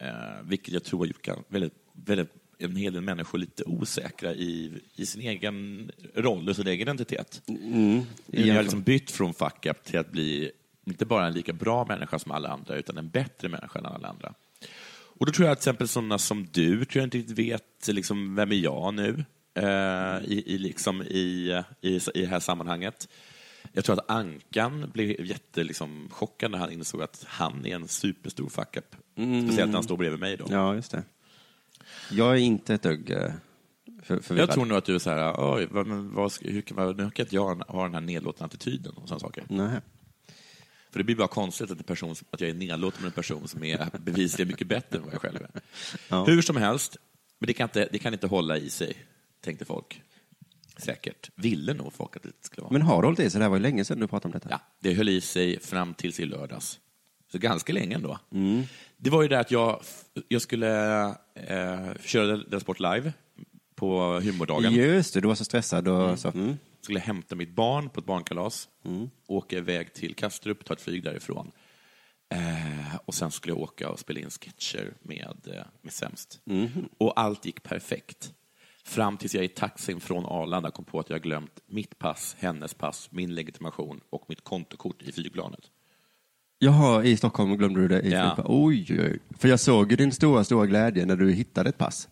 Eh, 0.00 0.42
vilket 0.42 0.74
jag 0.74 0.84
tror 0.84 0.98
har 0.98 1.06
gjort 1.06 1.28
väldigt, 1.48 1.74
väldigt, 1.92 2.28
en 2.58 2.76
hel 2.76 2.92
del 2.92 3.02
människor 3.02 3.38
lite 3.38 3.64
osäkra 3.64 4.34
i, 4.34 4.72
i 4.94 5.06
sin 5.06 5.22
egen 5.22 5.90
roll 6.14 6.48
och 6.48 6.56
sin 6.56 6.66
egen 6.66 6.80
identitet. 6.80 7.42
Mm. 7.48 8.02
Jag 8.26 8.54
har 8.54 8.62
liksom 8.62 8.82
bytt 8.82 9.10
från 9.10 9.34
fuck 9.34 9.66
up 9.66 9.84
till 9.84 9.98
att 9.98 10.12
bli 10.12 10.50
inte 10.84 11.06
bara 11.06 11.26
en 11.26 11.32
lika 11.32 11.52
bra 11.52 11.84
människa 11.84 12.18
som 12.18 12.32
alla 12.32 12.48
andra, 12.48 12.76
utan 12.76 12.98
en 12.98 13.08
bättre 13.08 13.48
människa 13.48 13.78
än 13.78 13.86
alla 13.86 14.08
andra. 14.08 14.34
Och 15.20 15.26
då 15.26 15.32
tror 15.32 15.46
jag 15.46 15.52
att 15.52 15.60
till 15.60 15.70
exempel 15.70 15.88
sådana 15.88 16.18
som 16.18 16.48
du, 16.52 16.84
tror 16.84 17.00
jag 17.00 17.06
inte 17.06 17.18
riktigt 17.18 17.38
vet 17.38 17.88
liksom, 17.88 18.34
vem 18.34 18.52
är 18.52 18.56
jag 18.56 18.94
nu 18.94 19.24
eh, 19.54 20.24
i, 20.24 20.42
i, 20.46 20.58
liksom, 20.58 21.02
i, 21.02 21.62
i, 21.80 22.00
i 22.14 22.20
det 22.20 22.26
här 22.26 22.40
sammanhanget. 22.40 23.08
Jag 23.72 23.84
tror 23.84 23.98
att 23.98 24.10
Ankan 24.10 24.90
blev 24.92 25.24
jätte 25.24 25.64
liksom, 25.64 26.08
chockad 26.12 26.50
när 26.50 26.58
han 26.58 26.72
insåg 26.72 27.02
att 27.02 27.24
han 27.28 27.66
är 27.66 27.74
en 27.74 27.88
superstor 27.88 28.48
fuck 28.48 28.76
up. 28.76 28.96
Speciellt 29.12 29.70
när 29.70 29.74
han 29.74 29.82
står 29.82 29.96
bredvid 29.96 30.20
mig 30.20 30.36
då. 30.36 30.46
Ja, 30.50 30.74
just 30.74 30.90
det. 30.90 31.02
Jag 32.10 32.32
är 32.32 32.40
inte 32.40 32.74
ett 32.74 32.82
dugg... 32.82 33.10
eh, 33.10 33.32
för, 34.02 34.20
förvirrad. 34.20 34.48
Jag 34.48 34.54
tror 34.54 34.64
nog 34.64 34.78
att 34.78 34.84
du 34.84 34.94
är 34.94 34.98
så 34.98 35.10
här, 35.10 35.34
oj, 35.38 35.68
vad, 35.70 35.86
men 35.86 36.14
vad, 36.14 36.32
hur 36.40 36.60
kan 36.60 36.76
man, 36.76 36.96
nu 36.96 37.10
kan 37.10 37.24
inte 37.26 37.34
jag 37.34 37.64
ha 37.68 37.82
den 37.82 37.94
här 37.94 38.00
nedlåtande 38.00 38.44
attityden 38.44 38.92
och 38.92 39.08
sådana 39.08 39.20
saker. 39.20 39.44
Nej. 39.48 39.80
För 40.90 40.98
det 40.98 41.04
blir 41.04 41.16
bara 41.16 41.28
konstigt 41.28 41.70
att, 41.70 41.78
en 41.78 41.84
person, 41.84 42.14
att 42.30 42.40
jag 42.40 42.50
är 42.50 42.54
nedlåten 42.54 43.02
med 43.02 43.08
en 43.08 43.12
person 43.12 43.48
som 43.48 43.64
är 43.64 43.90
bevisligen 43.98 44.48
mycket 44.48 44.66
bättre 44.66 44.98
än 44.98 45.04
vad 45.04 45.14
jag 45.14 45.20
själv 45.20 45.42
är. 45.42 45.60
Ja. 46.08 46.24
Hur 46.24 46.42
som 46.42 46.56
helst, 46.56 46.96
men 47.38 47.46
det 47.46 47.52
kan, 47.52 47.64
inte, 47.64 47.88
det 47.92 47.98
kan 47.98 48.12
inte 48.12 48.26
hålla 48.26 48.58
i 48.58 48.70
sig, 48.70 48.96
tänkte 49.40 49.64
folk. 49.64 50.02
Säkert. 50.80 51.30
Ville 51.34 51.74
nog 51.74 51.92
folk 51.92 52.16
att 52.16 52.22
det 52.22 52.32
skulle 52.40 52.62
vara. 52.62 52.72
Men 52.72 52.82
har 52.82 53.02
du 53.02 53.08
hållit 53.08 53.20
i 53.20 53.30
sig? 53.30 53.38
Det 53.38 53.44
här 53.44 53.50
var 53.50 53.56
ju 53.56 53.62
länge 53.62 53.84
sedan 53.84 54.00
du 54.00 54.06
pratade 54.06 54.28
om 54.28 54.32
detta. 54.32 54.48
Ja, 54.50 54.60
det 54.80 54.94
höll 54.94 55.08
i 55.08 55.20
sig 55.20 55.60
fram 55.60 55.94
tills 55.94 56.20
i 56.20 56.24
lördags. 56.24 56.80
Så 57.32 57.38
ganska 57.38 57.72
länge 57.72 57.94
ändå. 57.94 58.18
Mm. 58.32 58.62
Det 58.96 59.10
var 59.10 59.22
ju 59.22 59.28
det 59.28 59.38
att 59.38 59.50
jag, 59.50 59.82
jag 60.28 60.42
skulle 60.42 61.04
eh, 61.34 61.94
köra 62.04 62.36
Den 62.36 62.60
Sport 62.60 62.80
live 62.80 63.12
på 63.74 64.20
humordagen. 64.20 64.72
Just 64.72 65.14
det, 65.14 65.20
du 65.20 65.28
var 65.28 65.34
så 65.34 65.44
stressad 65.44 65.88
och 65.88 66.18
så. 66.18 66.28
Mm. 66.28 66.56
skulle 66.80 67.00
hämta 67.00 67.34
mitt 67.34 67.54
barn 67.54 67.88
på 67.88 68.00
ett 68.00 68.06
barnkalas, 68.06 68.68
åka 69.26 69.56
iväg 69.56 69.94
till 69.94 70.14
Kastrup, 70.14 70.64
ta 70.64 70.74
ett 70.74 70.80
flyg 70.80 71.04
därifrån. 71.04 71.52
Eh, 72.34 72.96
och 73.04 73.14
sen 73.14 73.30
skulle 73.30 73.54
jag 73.54 73.60
åka 73.60 73.90
och 73.90 73.98
spela 73.98 74.20
in 74.20 74.30
sketcher 74.30 74.94
med, 75.02 75.36
eh, 75.46 75.62
med 75.82 75.92
Sämst. 75.92 76.40
Och 76.98 77.20
allt 77.20 77.46
gick 77.46 77.62
perfekt. 77.62 78.32
Fram 78.90 79.16
tills 79.16 79.34
jag 79.34 79.44
i 79.44 79.48
taxin 79.48 80.00
från 80.00 80.26
Arlanda 80.26 80.70
kom 80.70 80.84
på 80.84 81.00
att 81.00 81.10
jag 81.10 81.22
glömt 81.22 81.60
mitt 81.66 81.98
pass, 81.98 82.36
hennes 82.38 82.74
pass, 82.74 83.08
min 83.12 83.34
legitimation 83.34 84.00
och 84.10 84.24
mitt 84.28 84.44
kontokort 84.44 85.02
i 85.02 85.12
flygplanet. 85.12 85.60
Jaha, 86.58 87.04
i 87.04 87.16
Stockholm 87.16 87.56
glömde 87.56 87.80
du 87.80 87.88
det? 87.88 88.00
I 88.00 88.12
Ja. 88.12 88.36
Oj, 88.44 88.86
oj, 88.90 89.00
oj. 89.00 89.18
För 89.38 89.48
jag 89.48 89.60
såg 89.60 89.90
ju 89.90 89.96
din 89.96 90.12
stora, 90.12 90.44
stora 90.44 90.66
glädje 90.66 91.06
när 91.06 91.16
du 91.16 91.32
hittade 91.32 91.68
ett 91.68 91.78
pass. 91.78 92.08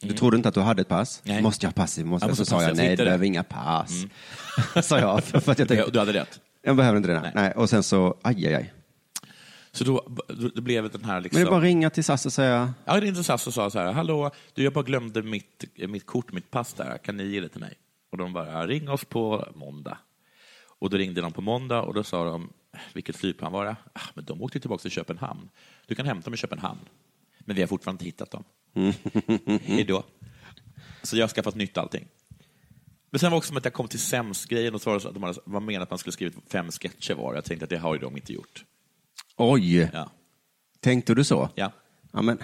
Du 0.00 0.12
trodde 0.12 0.36
inte 0.36 0.48
att 0.48 0.54
du 0.54 0.60
hade 0.60 0.82
ett 0.82 0.88
pass. 0.88 1.22
Nej. 1.24 1.42
Måste 1.42 1.66
jag 1.66 1.70
ha 1.70 1.74
pass? 1.74 1.98
Måste 1.98 2.24
Jag 2.26 2.30
måste 2.30 2.44
Så 2.44 2.50
sa 2.50 2.62
jag, 2.62 2.70
jag 2.70 2.76
nej, 2.76 2.88
du 2.88 2.96
det." 2.96 3.04
behöver 3.04 3.26
inga 3.26 3.42
pass. 3.42 4.04
sa 4.82 4.98
jag, 4.98 5.24
för, 5.24 5.40
för 5.40 5.52
att 5.52 5.58
jag 5.58 5.68
tänkte, 5.68 5.90
Du 5.90 5.98
hade 5.98 6.12
rätt. 6.12 6.40
jag 6.62 6.76
behöver 6.76 6.96
inte 6.96 7.08
det. 7.08 7.20
Nej. 7.20 7.32
nej. 7.34 7.52
Och 7.52 7.70
sen 7.70 7.82
så, 7.82 8.16
aj, 8.22 8.46
aj, 8.46 8.54
aj. 8.54 8.72
Så 9.72 9.84
då, 9.84 10.16
då, 10.54 10.62
blev 10.62 10.82
det 10.82 10.88
den 10.88 11.04
här 11.04 11.20
liksom... 11.20 11.38
Men 11.38 11.44
det 11.44 11.48
är 11.48 11.50
bara 11.50 11.58
att 11.58 11.64
ringa 11.64 11.90
till 11.90 12.04
SAS 12.04 12.26
och 12.26 12.32
säga, 12.32 12.74
Ja, 12.84 12.96
är 12.96 13.04
inte 13.04 13.24
SAS 13.24 13.46
och 13.46 13.54
sa 13.54 13.70
så 13.70 13.78
här, 13.78 13.92
hallå, 13.92 14.30
du, 14.54 14.62
jag 14.62 14.72
bara 14.72 14.84
glömde 14.84 15.22
mitt, 15.22 15.64
mitt 15.88 16.06
kort, 16.06 16.32
mitt 16.32 16.50
pass 16.50 16.74
där, 16.74 16.98
kan 16.98 17.16
ni 17.16 17.24
ge 17.24 17.40
det 17.40 17.48
till 17.48 17.60
mig? 17.60 17.74
Och 18.10 18.18
de 18.18 18.32
bara, 18.32 18.66
ring 18.66 18.90
oss 18.90 19.04
på 19.04 19.48
måndag. 19.54 19.98
Och 20.64 20.90
då 20.90 20.96
ringde 20.96 21.20
de 21.20 21.32
på 21.32 21.40
måndag 21.40 21.82
och 21.82 21.94
då 21.94 22.04
sa 22.04 22.24
de, 22.24 22.52
vilket 22.92 23.16
flygplan 23.16 23.52
var 23.52 23.64
det? 23.64 23.76
Ah, 23.92 24.00
men 24.14 24.24
de 24.24 24.42
åkte 24.42 24.60
tillbaka 24.60 24.82
till 24.82 24.90
Köpenhamn. 24.90 25.48
Du 25.86 25.94
kan 25.94 26.06
hämta 26.06 26.24
dem 26.24 26.34
i 26.34 26.36
Köpenhamn. 26.36 26.80
Men 27.38 27.56
vi 27.56 27.62
har 27.62 27.68
fortfarande 27.68 28.04
inte 28.04 28.04
hittat 28.04 28.30
dem. 28.30 28.44
Hej 29.62 29.84
då. 29.84 30.04
Så 31.02 31.16
jag 31.16 31.22
har 31.22 31.28
skaffat 31.28 31.54
nytt 31.54 31.78
allting. 31.78 32.08
Men 33.10 33.18
sen 33.18 33.30
var 33.30 33.36
det 33.36 33.38
också 33.38 33.48
som 33.48 33.56
att 33.56 33.64
jag 33.64 33.74
kom 33.74 33.88
till 33.88 34.00
sämst-grejen 34.00 34.74
och 34.74 34.82
så 34.82 34.90
var 34.90 34.94
det 34.94 35.00
så 35.00 35.08
att 35.08 35.14
de 35.14 35.22
hade, 35.22 35.38
var 35.44 35.60
menat 35.60 35.82
att 35.82 35.90
man 35.90 35.98
skulle 35.98 36.12
skrivit 36.12 36.34
fem 36.48 36.70
sketcher 36.70 37.14
var. 37.14 37.34
Jag 37.34 37.44
tänkte 37.44 37.64
att 37.64 37.70
det 37.70 37.78
har 37.78 37.94
ju 37.94 38.00
de 38.00 38.16
inte 38.16 38.32
gjort. 38.32 38.64
Oj, 39.36 39.88
Ja. 39.92 40.10
tänkte 40.80 41.14
du 41.14 41.24
så? 41.24 41.48
ja. 41.54 41.72
Ja, 42.12 42.22
men, 42.22 42.38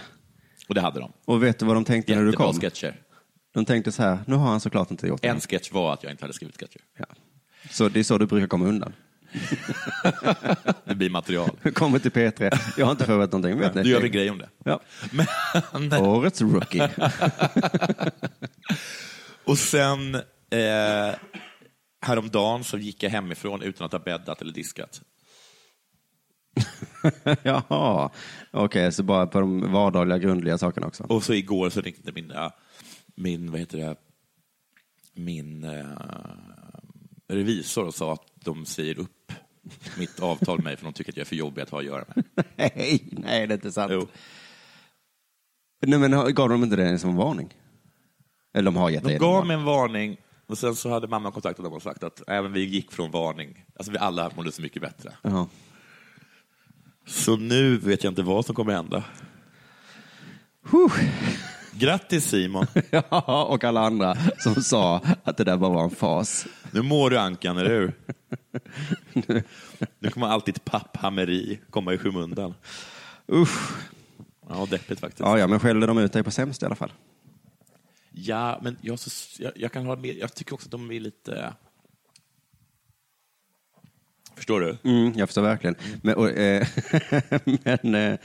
Och 0.68 0.74
det 0.74 0.80
hade 0.80 1.00
de. 1.00 1.12
och 1.24 1.42
vet 1.42 1.58
du 1.58 1.66
vad 1.66 1.76
de 1.76 1.84
tänkte 1.84 2.14
när 2.14 2.20
du 2.22 2.26
Jättebra 2.26 2.46
kom? 2.52 2.60
sketcher. 2.60 2.94
De 3.54 3.64
tänkte 3.64 3.92
så 3.92 4.02
här, 4.02 4.18
nu 4.26 4.34
har 4.36 4.46
han 4.50 4.60
såklart 4.60 4.90
inte 4.90 5.06
gjort 5.06 5.22
det. 5.22 5.28
En 5.28 5.40
sketch 5.40 5.72
var 5.72 5.92
att 5.92 6.02
jag 6.02 6.12
inte 6.12 6.24
hade 6.24 6.32
skrivit 6.34 6.60
sketcher. 6.60 6.80
Ja. 6.98 7.04
Så 7.70 7.88
det 7.88 8.00
är 8.00 8.04
så 8.04 8.18
du 8.18 8.26
brukar 8.26 8.46
komma 8.46 8.66
undan. 8.66 8.92
Det 10.84 10.94
blir 10.94 11.10
material. 11.10 11.50
Kommer 11.74 11.98
till 11.98 12.10
P3, 12.10 12.58
jag 12.78 12.86
har 12.86 12.92
inte 12.92 13.04
förberett 13.04 13.32
någonting. 13.32 13.58
Vet 13.60 13.74
ni? 13.74 13.82
Du 13.82 13.90
gör 13.90 14.02
en 14.04 14.10
grej 14.12 14.30
om 14.30 14.38
det. 14.38 14.48
Ja. 14.64 14.80
Men, 15.72 15.92
Årets 16.02 16.40
rookie. 16.40 16.88
och 19.44 19.58
sen 19.58 20.14
eh, 20.14 21.14
häromdagen 22.00 22.64
så 22.64 22.78
gick 22.78 23.02
jag 23.02 23.10
hemifrån 23.10 23.62
utan 23.62 23.84
att 23.84 23.92
ha 23.92 23.98
bäddat 23.98 24.42
eller 24.42 24.52
diskat. 24.52 25.02
Jaha, 27.42 28.10
okej, 28.50 28.92
så 28.92 29.02
bara 29.02 29.26
på 29.26 29.40
de 29.40 29.72
vardagliga 29.72 30.18
grundliga 30.18 30.58
sakerna 30.58 30.86
också. 30.86 31.04
Och 31.04 31.22
så 31.22 31.34
igår 31.34 31.70
så 31.70 31.80
ringde 31.80 32.12
min, 32.12 32.32
min 33.14 33.50
vad 33.50 33.60
heter 33.60 33.78
det, 33.78 33.96
min 35.14 35.64
äh, 35.64 35.86
revisor 37.28 37.86
och 37.86 37.94
sa 37.94 38.12
att 38.12 38.26
de 38.34 38.66
säger 38.66 38.98
upp 38.98 39.32
mitt 39.98 40.20
avtal 40.20 40.56
med 40.56 40.64
mig 40.64 40.76
för 40.76 40.84
de 40.84 40.92
tycker 40.92 41.12
att 41.12 41.16
jag 41.16 41.24
är 41.24 41.28
för 41.28 41.36
jobbig 41.36 41.62
att 41.62 41.70
ha 41.70 41.78
att 41.78 41.84
göra 41.84 42.04
med. 42.14 42.24
Nej, 42.56 43.04
nej, 43.10 43.46
det 43.46 43.52
är 43.52 43.56
inte 43.56 43.72
sant. 43.72 43.92
Jo. 43.94 44.06
Nej, 45.86 45.98
men 45.98 46.34
gav 46.34 46.48
de 46.48 46.62
inte 46.62 46.76
det 46.76 46.98
som 46.98 47.16
varning? 47.16 47.54
Eller 48.54 48.64
de 48.64 48.76
har 48.76 48.90
gett 48.90 49.04
De 49.04 49.18
gav 49.18 49.46
mig 49.46 49.56
en 49.56 49.64
varning 49.64 50.16
och 50.46 50.58
sen 50.58 50.74
så 50.74 50.90
hade 50.90 51.08
mamma 51.08 51.30
kontaktat 51.30 51.64
dem 51.64 51.72
och 51.72 51.82
sagt 51.82 52.02
att 52.02 52.22
även 52.28 52.52
vi 52.52 52.64
gick 52.64 52.92
från 52.92 53.10
varning. 53.10 53.64
Alltså 53.76 53.92
vi 53.92 53.98
alla 53.98 54.30
mådde 54.36 54.52
så 54.52 54.62
mycket 54.62 54.82
bättre. 54.82 55.16
Jaha. 55.22 55.46
Så 57.08 57.36
nu 57.36 57.76
vet 57.76 58.04
jag 58.04 58.10
inte 58.10 58.22
vad 58.22 58.46
som 58.46 58.54
kommer 58.54 58.72
hända. 58.72 59.04
Grattis 61.72 62.24
Simon! 62.28 62.66
Ja, 62.90 63.44
och 63.44 63.64
alla 63.64 63.80
andra 63.80 64.16
som 64.38 64.54
sa 64.54 65.00
att 65.24 65.36
det 65.36 65.44
där 65.44 65.56
bara 65.56 65.70
var 65.70 65.84
en 65.84 65.90
fas. 65.90 66.46
Nu 66.70 66.82
mår 66.82 67.10
du 67.10 67.18
Ankan, 67.18 67.58
eller 67.58 67.70
hur? 67.70 67.92
Nu 69.98 70.10
kommer 70.10 70.26
alltid 70.26 70.64
papphammeri 70.64 71.60
komma 71.70 71.94
i 71.94 71.98
skymundan. 71.98 72.54
Usch. 73.32 73.70
Ja, 74.48 74.66
deppigt 74.70 75.00
faktiskt. 75.00 75.20
Ja, 75.20 75.38
ja, 75.38 75.46
men 75.46 75.60
skällde 75.60 75.86
de 75.86 75.98
ut 75.98 76.12
dig 76.12 76.22
på 76.22 76.30
sämst 76.30 76.62
i 76.62 76.66
alla 76.66 76.74
fall? 76.74 76.92
Ja, 78.12 78.58
men 78.62 78.76
jag, 78.80 78.98
jag, 79.38 79.52
jag 79.56 79.72
kan 79.72 79.86
ha 79.86 79.96
med, 79.96 80.16
jag 80.16 80.34
tycker 80.34 80.54
också 80.54 80.66
att 80.66 80.70
de 80.70 80.90
är 80.90 81.00
lite... 81.00 81.52
Förstår 84.38 84.60
du? 84.60 84.76
Mm, 84.90 85.12
jag 85.16 85.28
förstår 85.28 85.42
verkligen. 85.42 85.74
Men, 86.02 86.14
och, 86.14 86.30
eh, 86.30 86.66
men, 87.44 87.94
eh, 87.94 88.18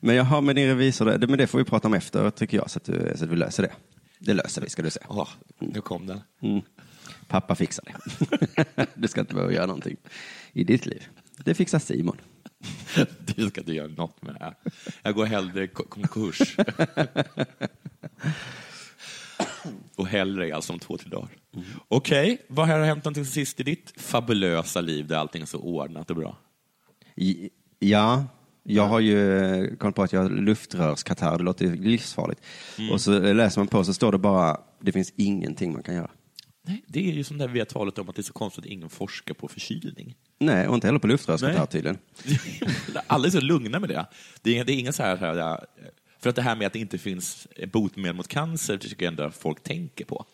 men 0.00 0.16
jag 0.16 0.24
har 0.24 0.40
med 0.42 0.56
din 0.56 0.66
revisor, 0.68 1.04
det, 1.18 1.26
men 1.26 1.38
det 1.38 1.46
får 1.46 1.58
vi 1.58 1.64
prata 1.64 1.88
om 1.88 1.94
efter 1.94 2.30
tycker 2.30 2.56
jag, 2.56 2.70
så 2.70 2.78
att, 2.78 2.84
du, 2.84 3.12
så 3.16 3.24
att 3.24 3.30
vi 3.30 3.36
löser 3.36 3.62
det. 3.62 3.72
Det 4.18 4.34
löser 4.34 4.62
vi, 4.62 4.68
ska 4.68 4.82
du 4.82 4.90
se. 4.90 5.00
Åh, 5.08 5.28
nu 5.58 5.80
kom 5.80 6.06
den. 6.06 6.20
Mm. 6.42 6.60
Pappa 7.28 7.54
fixar 7.54 7.84
det. 7.86 8.86
du 8.94 9.08
ska 9.08 9.20
inte 9.20 9.34
behöva 9.34 9.52
göra 9.52 9.66
någonting 9.66 9.96
i 10.52 10.64
ditt 10.64 10.86
liv. 10.86 11.06
Det 11.36 11.54
fixar 11.54 11.78
Simon. 11.78 12.16
Du 13.36 13.48
ska 13.48 13.60
inte 13.60 13.72
göra 13.72 13.88
något 13.88 14.22
med 14.22 14.34
det 14.34 14.44
här. 14.44 14.54
Jag 15.02 15.14
går 15.14 15.26
hellre 15.26 15.66
ko- 15.66 15.84
konkurs. 15.88 16.56
Och 19.96 20.06
hellre 20.06 20.56
alltså 20.56 20.72
om 20.72 20.78
två, 20.78 20.96
tre 20.98 21.10
dagar. 21.10 21.28
Okej, 21.88 22.38
vad 22.48 22.68
har 22.68 22.80
hänt 22.80 23.04
någonting 23.04 23.24
sist 23.24 23.60
i 23.60 23.62
ditt 23.62 23.92
fabulösa 23.96 24.80
liv 24.80 25.06
där 25.06 25.16
allting 25.16 25.42
är 25.42 25.46
så 25.46 25.58
ordnat 25.58 26.10
och 26.10 26.16
bra? 26.16 26.38
I- 27.16 27.50
Ja, 27.78 28.24
jag 28.62 28.86
har 28.86 29.00
ju 29.00 29.76
kommit 29.76 29.96
på 29.96 30.02
att 30.02 30.12
jag 30.12 30.22
har 30.22 30.30
luftrörskatarr, 30.30 31.38
det 31.38 31.44
låter 31.44 31.66
livsfarligt. 31.76 32.40
Mm. 32.78 32.90
Och 32.90 33.00
så 33.00 33.18
läser 33.32 33.60
man 33.60 33.68
på 33.68 33.84
så 33.84 33.94
står 33.94 34.12
det 34.12 34.18
bara, 34.18 34.60
det 34.80 34.92
finns 34.92 35.12
ingenting 35.16 35.72
man 35.72 35.82
kan 35.82 35.94
göra. 35.94 36.10
Nej, 36.62 36.84
det 36.88 37.08
är 37.08 37.12
ju 37.12 37.24
som 37.24 37.38
det 37.38 37.46
vi 37.46 37.58
har 37.58 37.66
talat 37.66 37.98
om 37.98 38.08
att 38.08 38.16
det 38.16 38.20
är 38.20 38.24
så 38.24 38.32
konstigt 38.32 38.64
att 38.64 38.70
ingen 38.70 38.88
forskar 38.88 39.34
på 39.34 39.48
förkylning. 39.48 40.14
Nej, 40.38 40.68
och 40.68 40.74
inte 40.74 40.86
heller 40.86 40.98
på 40.98 41.06
luftrörskatarr 41.06 41.66
tydligen. 41.66 41.98
Alla 43.06 43.26
är 43.26 43.30
så 43.30 43.40
lugna 43.40 43.78
med 43.80 43.88
det. 43.88 44.06
Det 44.42 44.58
är, 44.58 44.64
det 44.64 44.72
är 44.72 44.78
inga 44.78 44.92
så 44.92 45.02
här, 45.02 45.16
så 45.16 45.24
här, 45.24 45.66
för 46.20 46.30
att 46.30 46.36
det 46.36 46.42
här 46.42 46.56
med 46.56 46.66
att 46.66 46.72
det 46.72 46.78
inte 46.78 46.98
finns 46.98 47.46
botemedel 47.72 48.16
mot 48.16 48.28
cancer 48.28 48.76
tycker 48.78 49.04
jag 49.04 49.10
ändå 49.10 49.30
folk 49.30 49.62
tänker 49.62 50.04
på. 50.04 50.24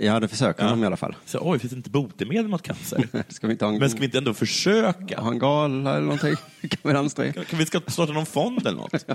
Ja, 0.00 0.20
det 0.20 0.28
försöker 0.28 0.64
Ja. 0.64 0.70
de 0.70 0.82
i 0.82 0.86
alla 0.86 0.96
fall. 0.96 1.16
Så, 1.24 1.38
oj, 1.42 1.58
finns 1.58 1.70
det 1.70 1.76
inte 1.76 1.90
botemedel 1.90 2.48
mot 2.48 2.62
cancer? 2.62 3.08
Ska 3.28 3.46
vi 3.46 3.52
inte 3.52 3.66
en, 3.66 3.78
Men 3.78 3.90
ska 3.90 3.98
vi 4.00 4.04
inte 4.04 4.18
ändå 4.18 4.34
försöka? 4.34 5.20
ha 5.20 5.30
en 5.30 5.38
gala 5.38 5.90
eller 5.90 6.00
någonting? 6.02 6.34
kan 6.70 6.92
vi 6.92 6.98
anstränga? 6.98 7.32
Kan, 7.32 7.58
vi 7.58 7.66
ska 7.66 7.80
starta 7.86 8.12
någon 8.12 8.26
fond 8.26 8.66
eller 8.66 8.78
något? 8.78 9.04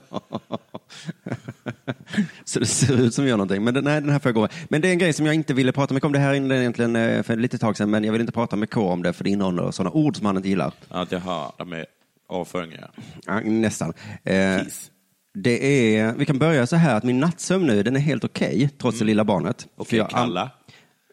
Så 2.46 2.60
det 2.60 2.66
ser 2.66 3.02
ut 3.02 3.14
som 3.14 3.28
gör 3.28 3.38
någonting. 3.38 3.64
Men 3.64 3.74
den, 3.74 3.84
nej, 3.84 4.02
den 4.02 4.10
här 4.10 4.20
får 4.20 4.30
jag 4.30 4.36
gå 4.36 4.42
med. 4.42 4.52
Men 4.70 4.82
det 4.82 4.88
är 4.88 4.92
en 4.92 4.98
grej 4.98 5.14
som 5.14 5.26
jag 5.26 5.36
inte 5.36 5.54
ville 5.54 5.72
prata 5.72 5.94
mycket 5.94 6.06
om. 6.06 6.12
Det 6.12 6.20
här 6.20 6.34
inne 6.34 6.60
egentligen 6.60 6.96
eh, 6.96 7.24
för 7.24 7.36
lite 7.36 7.58
tag 7.58 7.78
sedan, 7.78 7.90
men 7.92 8.04
jag 8.04 8.12
vill 8.12 8.22
inte 8.22 8.34
prata 8.34 8.56
med 8.56 8.70
K 8.70 8.90
om 8.90 9.04
det, 9.04 9.14
för 9.14 9.24
det 9.24 9.30
innehåller 9.30 9.72
sådana 9.72 9.92
ord 9.92 10.18
som 10.18 10.26
han 10.26 10.38
inte 10.38 10.50
gillar. 10.50 10.74
Att 10.90 11.12
jag 11.12 11.20
har 11.20 11.66
med 11.66 11.86
avföringar. 12.28 12.92
Ja, 13.26 13.40
nästan. 13.40 13.94
Eh, 14.24 14.64
Kiss. 14.64 14.92
Det 15.34 15.96
är, 15.98 16.14
vi 16.14 16.26
kan 16.26 16.40
börja 16.40 16.68
så 16.68 16.76
här 16.76 16.96
att 16.96 17.04
min 17.04 17.20
nattsömn 17.20 17.66
nu, 17.68 17.84
den 17.84 17.96
är 17.96 18.00
helt 18.00 18.24
okej, 18.24 18.70
trots 18.78 19.00
det 19.00 19.06
lilla 19.06 19.24
barnet. 19.24 19.68
För 19.86 19.98
jag- 19.98 20.10
Kalla. 20.10 20.52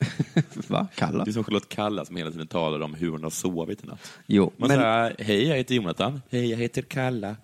Va? 0.69 0.89
Kalla? 0.95 1.25
Det 1.25 1.31
är 1.31 1.33
som 1.33 1.45
Charlotte 1.45 1.69
Kalla 1.69 2.05
som 2.05 2.17
hela 2.17 2.31
tiden 2.31 2.47
talar 2.47 2.81
om 2.81 2.95
hur 2.95 3.11
hon 3.11 3.23
har 3.23 3.31
sovit 3.31 3.85
i 3.85 3.87
natt. 3.87 4.13
Jo, 4.27 4.53
Man 4.57 4.69
men, 4.69 4.79
säger, 4.79 5.15
hej 5.19 5.49
jag 5.49 5.57
heter 5.57 5.75
Jonathan. 5.75 6.23
Hej 6.31 6.51
jag 6.51 6.59
heter 6.59 6.83
Kalla. 6.83 7.37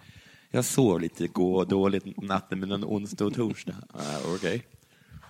Jag 0.51 0.65
sov 0.65 1.01
lite 1.01 1.25
igår, 1.25 1.65
dåligt 1.65 2.05
natten 2.23 2.61
mellan 2.61 2.85
onsdag 2.85 3.25
och 3.25 3.35
torsdag. 3.35 3.73
Uh, 3.95 4.35
Okej. 4.35 4.63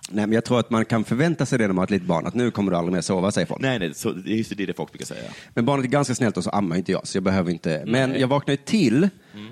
Nej, 0.09 0.27
men 0.27 0.31
jag 0.33 0.45
tror 0.45 0.59
att 0.59 0.69
man 0.69 0.85
kan 0.85 1.03
förvänta 1.03 1.45
sig 1.45 1.57
det 1.59 1.67
när 1.67 1.73
man 1.73 1.77
har 1.77 1.83
ett 1.83 1.89
litet 1.91 2.07
barn, 2.07 2.27
att 2.27 2.33
nu 2.33 2.51
kommer 2.51 2.71
du 2.71 2.77
aldrig 2.77 2.93
mer 2.93 3.01
sova, 3.01 3.31
säger 3.31 3.47
folk. 3.47 3.61
Nej, 3.61 3.79
nej, 3.79 3.93
så, 3.93 4.11
det 4.11 4.31
är 4.31 4.35
just 4.35 4.57
det, 4.57 4.65
det 4.65 4.73
folk 4.73 4.91
brukar 4.91 5.05
säga. 5.05 5.29
Men 5.53 5.65
barnet 5.65 5.85
är 5.85 5.89
ganska 5.89 6.15
snällt 6.15 6.37
och 6.37 6.43
så 6.43 6.49
ammar 6.49 6.75
inte 6.75 6.91
jag, 6.91 7.07
så 7.07 7.17
jag 7.17 7.23
behöver 7.23 7.51
inte. 7.51 7.69
Men 7.69 7.91
Nej. 7.91 8.03
Mm. 8.03 8.21
jag 8.21 8.27
vaknar 8.27 8.51
ju 8.53 8.57
till 8.57 9.09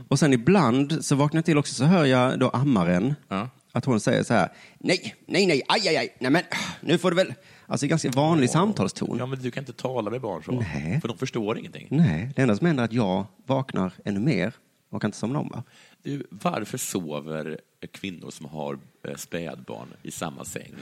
och 0.07 0.19
sen 0.19 0.33
ibland 0.33 1.05
så 1.05 1.15
vaknar 1.15 1.37
jag 1.37 1.45
till 1.45 1.57
också 1.57 1.73
så 1.73 1.83
hör 1.83 2.05
jag 2.05 2.39
då 2.39 2.49
ammaren 2.49 3.15
Ja. 3.27 3.49
att 3.71 3.85
hon 3.85 3.99
säger 3.99 4.23
så 4.23 4.33
här, 4.33 4.49
nej, 4.79 5.15
nej, 5.27 5.45
nej, 5.47 5.61
aj, 5.67 5.87
aj, 5.87 5.97
aj, 5.97 6.15
nej 6.19 6.31
men 6.31 6.43
nu 6.81 6.97
får 6.97 7.11
du 7.11 7.15
väl, 7.15 7.33
alltså 7.67 7.87
ganska 7.87 8.09
vanlig 8.09 8.49
samtalston. 8.49 9.15
Ja, 9.19 9.25
men 9.25 9.39
du 9.41 9.51
kan 9.51 9.61
inte 9.61 9.73
tala 9.73 10.09
med 10.11 10.21
barn 10.21 10.43
så. 10.43 10.51
Nej. 10.51 10.97
För 11.01 11.07
de 11.07 11.17
förstår 11.17 11.57
ingenting. 11.59 11.87
Nej, 11.91 12.29
det 12.35 12.41
enda 12.41 12.55
som 12.55 12.67
händer 12.67 12.83
är 12.83 12.85
att 12.85 12.93
jag 12.93 13.25
vaknar 13.45 13.93
ännu 14.05 14.19
mer 14.19 14.53
och 14.91 15.01
kan 15.01 15.07
inte 15.07 15.17
somna 15.17 15.39
om. 15.39 15.47
Va? 15.49 15.63
Du, 16.05 16.23
varför 16.29 16.77
sover 16.77 17.59
kvinnor 17.93 18.29
som 18.31 18.45
har 18.45 18.79
eh, 19.07 19.15
spädbarn 19.15 19.87
i 20.03 20.11
samma 20.11 20.45
säng 20.45 20.73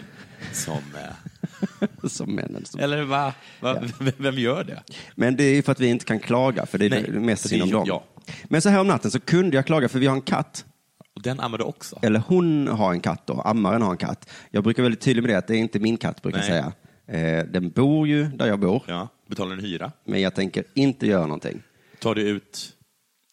som... 0.54 0.74
Eh, 0.78 1.88
som 2.10 2.36
männen. 2.36 2.66
Som... 2.66 2.80
Eller 2.80 3.04
va? 3.04 3.34
va? 3.60 3.84
Vem- 4.00 4.12
Vem 4.18 4.36
gör 4.38 4.64
det? 4.64 4.84
Men 5.16 5.36
det 5.36 5.44
är 5.44 5.56
ju 5.56 5.62
för 5.62 5.72
att 5.72 5.80
vi 5.80 5.88
inte 5.88 6.06
kan 6.06 6.20
klaga, 6.20 6.66
för 6.66 6.78
det 6.78 6.86
är 6.86 6.90
Nej, 6.90 7.10
mest 7.12 7.50
synd 7.50 7.64
om 7.64 7.70
dem. 7.70 7.84
ja. 7.88 8.04
Men 8.44 8.62
så 8.62 8.70
här 8.70 8.80
om 8.80 8.88
natten 8.88 9.12
så 9.12 9.20
kunde 9.20 9.56
jag 9.56 9.66
klaga, 9.66 9.90
för 9.90 10.00
vi 10.00 10.08
har 10.08 10.16
en 10.16 10.22
katt. 10.22 10.66
Och 11.16 11.22
den 11.22 11.40
ammar 11.40 11.58
du 11.58 11.64
också? 11.64 12.00
Eller 12.02 12.20
hon 12.20 12.68
har 12.68 12.92
en 12.94 13.00
katt 13.00 13.28
då, 13.28 13.42
ammaren 13.42 13.82
har 13.82 13.92
en 13.92 13.98
katt. 13.98 14.30
Jag 14.52 14.64
brukar 14.64 14.84
vara 14.84 14.86
väldigt 14.88 15.02
tydlig 15.02 15.22
med 15.24 15.30
det, 15.30 15.38
att 15.38 15.48
det 15.48 15.56
är 15.56 15.60
inte 15.60 15.80
min 15.80 15.98
katt, 15.98 16.22
brukar 16.22 16.40
jag 16.40 16.50
Nej. 16.50 16.64
säga. 17.08 17.40
Eh, 17.40 17.46
den 17.46 17.70
bor 17.70 18.08
ju 18.08 18.24
där 18.26 18.48
jag 18.48 18.60
bor, 18.60 18.84
Ja. 18.88 19.08
Betalar 19.28 19.54
en 19.54 19.60
hyra? 19.60 19.92
men 20.06 20.22
jag 20.22 20.36
tänker 20.36 20.64
inte 20.74 21.08
göra 21.08 21.22
någonting. 21.26 21.62
Tar 22.00 22.16
du 22.16 22.22
ut... 22.22 22.70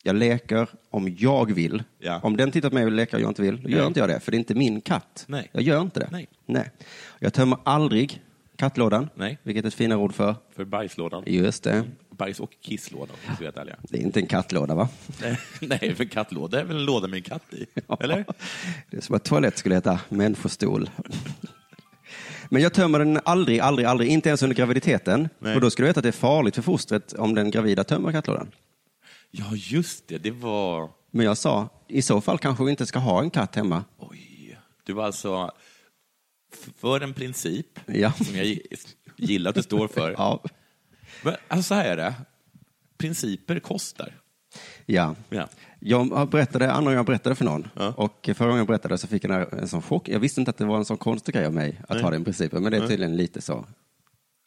Jag 0.03 0.17
leker 0.17 0.69
om 0.91 1.17
jag 1.19 1.53
vill. 1.53 1.83
Ja. 1.99 2.21
Om 2.23 2.37
den 2.37 2.51
tittar 2.51 2.69
på 2.69 2.75
mig 2.75 2.85
och 2.85 2.93
leka 2.93 3.17
och 3.17 3.23
jag 3.23 3.31
inte 3.31 3.43
vill, 3.43 3.63
då 3.63 3.69
gör 3.69 3.79
Nej. 3.79 3.87
inte 3.87 4.01
jag 4.01 4.09
det, 4.09 4.21
för 4.21 4.31
det 4.31 4.37
är 4.37 4.39
inte 4.39 4.55
min 4.55 4.81
katt. 4.81 5.25
Nej. 5.29 5.49
Jag 5.53 5.63
gör 5.63 5.81
inte 5.81 6.01
det. 6.01 6.09
Nej. 6.13 6.29
Nej. 6.47 6.71
Jag 7.19 7.33
tömmer 7.33 7.59
aldrig 7.65 8.23
kattlådan, 8.57 9.09
Nej. 9.15 9.39
vilket 9.43 9.65
är 9.65 9.69
ett 9.69 9.75
finare 9.75 9.99
ord 9.99 10.15
för. 10.15 10.35
För 10.57 10.65
bajslådan? 10.65 11.23
Just 11.27 11.63
det. 11.63 11.85
Bajs 12.11 12.41
och 12.41 12.51
kisslådan, 12.61 13.17
om 13.29 13.35
vi 13.41 13.47
ska 13.51 13.61
ärliga. 13.61 13.77
Det 13.83 13.99
är 13.99 14.03
inte 14.03 14.21
en 14.21 14.27
kattlåda, 14.27 14.75
va? 14.75 14.89
Nej, 15.61 15.95
för 15.95 16.05
kattlåda 16.05 16.61
är 16.61 16.65
väl 16.65 16.77
en 16.77 16.85
låda 16.85 17.09
med 17.09 17.17
en 17.17 17.23
katt 17.23 17.55
i? 17.55 17.67
Eller? 18.01 18.25
Det 18.91 18.97
är 18.97 19.01
som 19.01 19.17
att 19.17 19.25
toalett 19.25 19.59
skulle 19.59 19.75
heta 19.75 20.01
människostol. 20.09 20.91
Men 22.49 22.63
jag 22.63 22.75
tömmer 22.75 22.99
den 22.99 23.21
aldrig, 23.25 23.61
aldrig, 23.61 23.87
aldrig, 23.87 24.11
inte 24.11 24.29
ens 24.29 24.43
under 24.43 24.57
graviditeten. 24.57 25.29
Nej. 25.39 25.55
För 25.55 25.61
då 25.61 25.71
skulle 25.71 25.87
du 25.87 25.89
veta 25.89 26.01
att 26.01 26.03
det 26.05 26.09
är 26.11 26.13
farligt 26.13 26.55
för 26.55 26.63
fostret 26.63 27.13
om 27.13 27.35
den 27.35 27.51
gravida 27.51 27.85
tömmer 27.85 28.13
kattlådan. 28.13 28.51
Ja, 29.31 29.45
just 29.55 30.09
det. 30.09 30.19
Det 30.19 30.31
var... 30.31 30.91
Men 31.11 31.27
jag 31.27 31.39
sa, 31.39 31.69
i 31.89 32.03
så 32.03 32.21
fall 32.21 32.39
kanske 32.39 32.65
vi 32.65 32.71
inte 32.71 32.87
ska 32.87 32.99
ha 32.99 33.23
en 33.23 33.31
katt 33.31 33.55
hemma. 33.57 33.85
Oj. 33.99 34.59
Du 34.85 34.93
var 34.93 35.05
alltså 35.05 35.51
för 36.77 37.01
en 37.01 37.15
princip 37.15 37.67
Ja. 37.87 38.13
som 38.13 38.37
jag 38.37 38.45
gi- 38.47 38.77
gillar 39.17 39.49
att 39.49 39.55
du 39.57 39.63
står 39.63 39.89
för. 39.89 40.11
Ja. 40.19 40.43
Men, 41.25 41.35
alltså, 41.49 41.69
så 41.69 41.75
här 41.75 41.85
är 41.85 41.97
det. 41.97 42.15
Principer 42.99 43.61
kostar. 43.61 44.15
Ja. 44.87 45.15
Ja. 45.29 45.49
Jag 45.81 46.29
berättade, 46.29 46.73
andra 46.73 46.83
gången 46.85 46.97
jag 46.97 47.07
berättade 47.07 47.35
för 47.35 47.45
någon, 47.45 47.69
Ja. 47.75 47.93
och 47.97 48.31
förra 48.35 48.47
gången 48.47 48.59
jag 48.59 48.67
berättade 48.67 48.99
så 48.99 49.07
fick 49.07 49.25
jag 49.25 49.53
en, 49.53 49.69
sån 49.69 49.83
chock. 49.83 50.09
Jag 50.09 50.21
visste 50.21 50.41
inte 50.41 50.51
att 50.51 50.57
det 50.59 50.65
var 50.65 50.77
en 50.77 50.85
sån 50.85 50.97
konstig 50.97 51.35
grej 51.35 51.47
av 51.47 51.53
mig 51.55 51.81
att 51.83 51.91
Nej. 51.97 52.03
ha 52.03 52.11
den 52.11 52.25
principen, 52.25 52.63
men 52.63 52.73
det 52.73 52.79
är 52.79 52.89
tydligen 52.89 53.17
lite 53.17 53.41
så. 53.41 53.67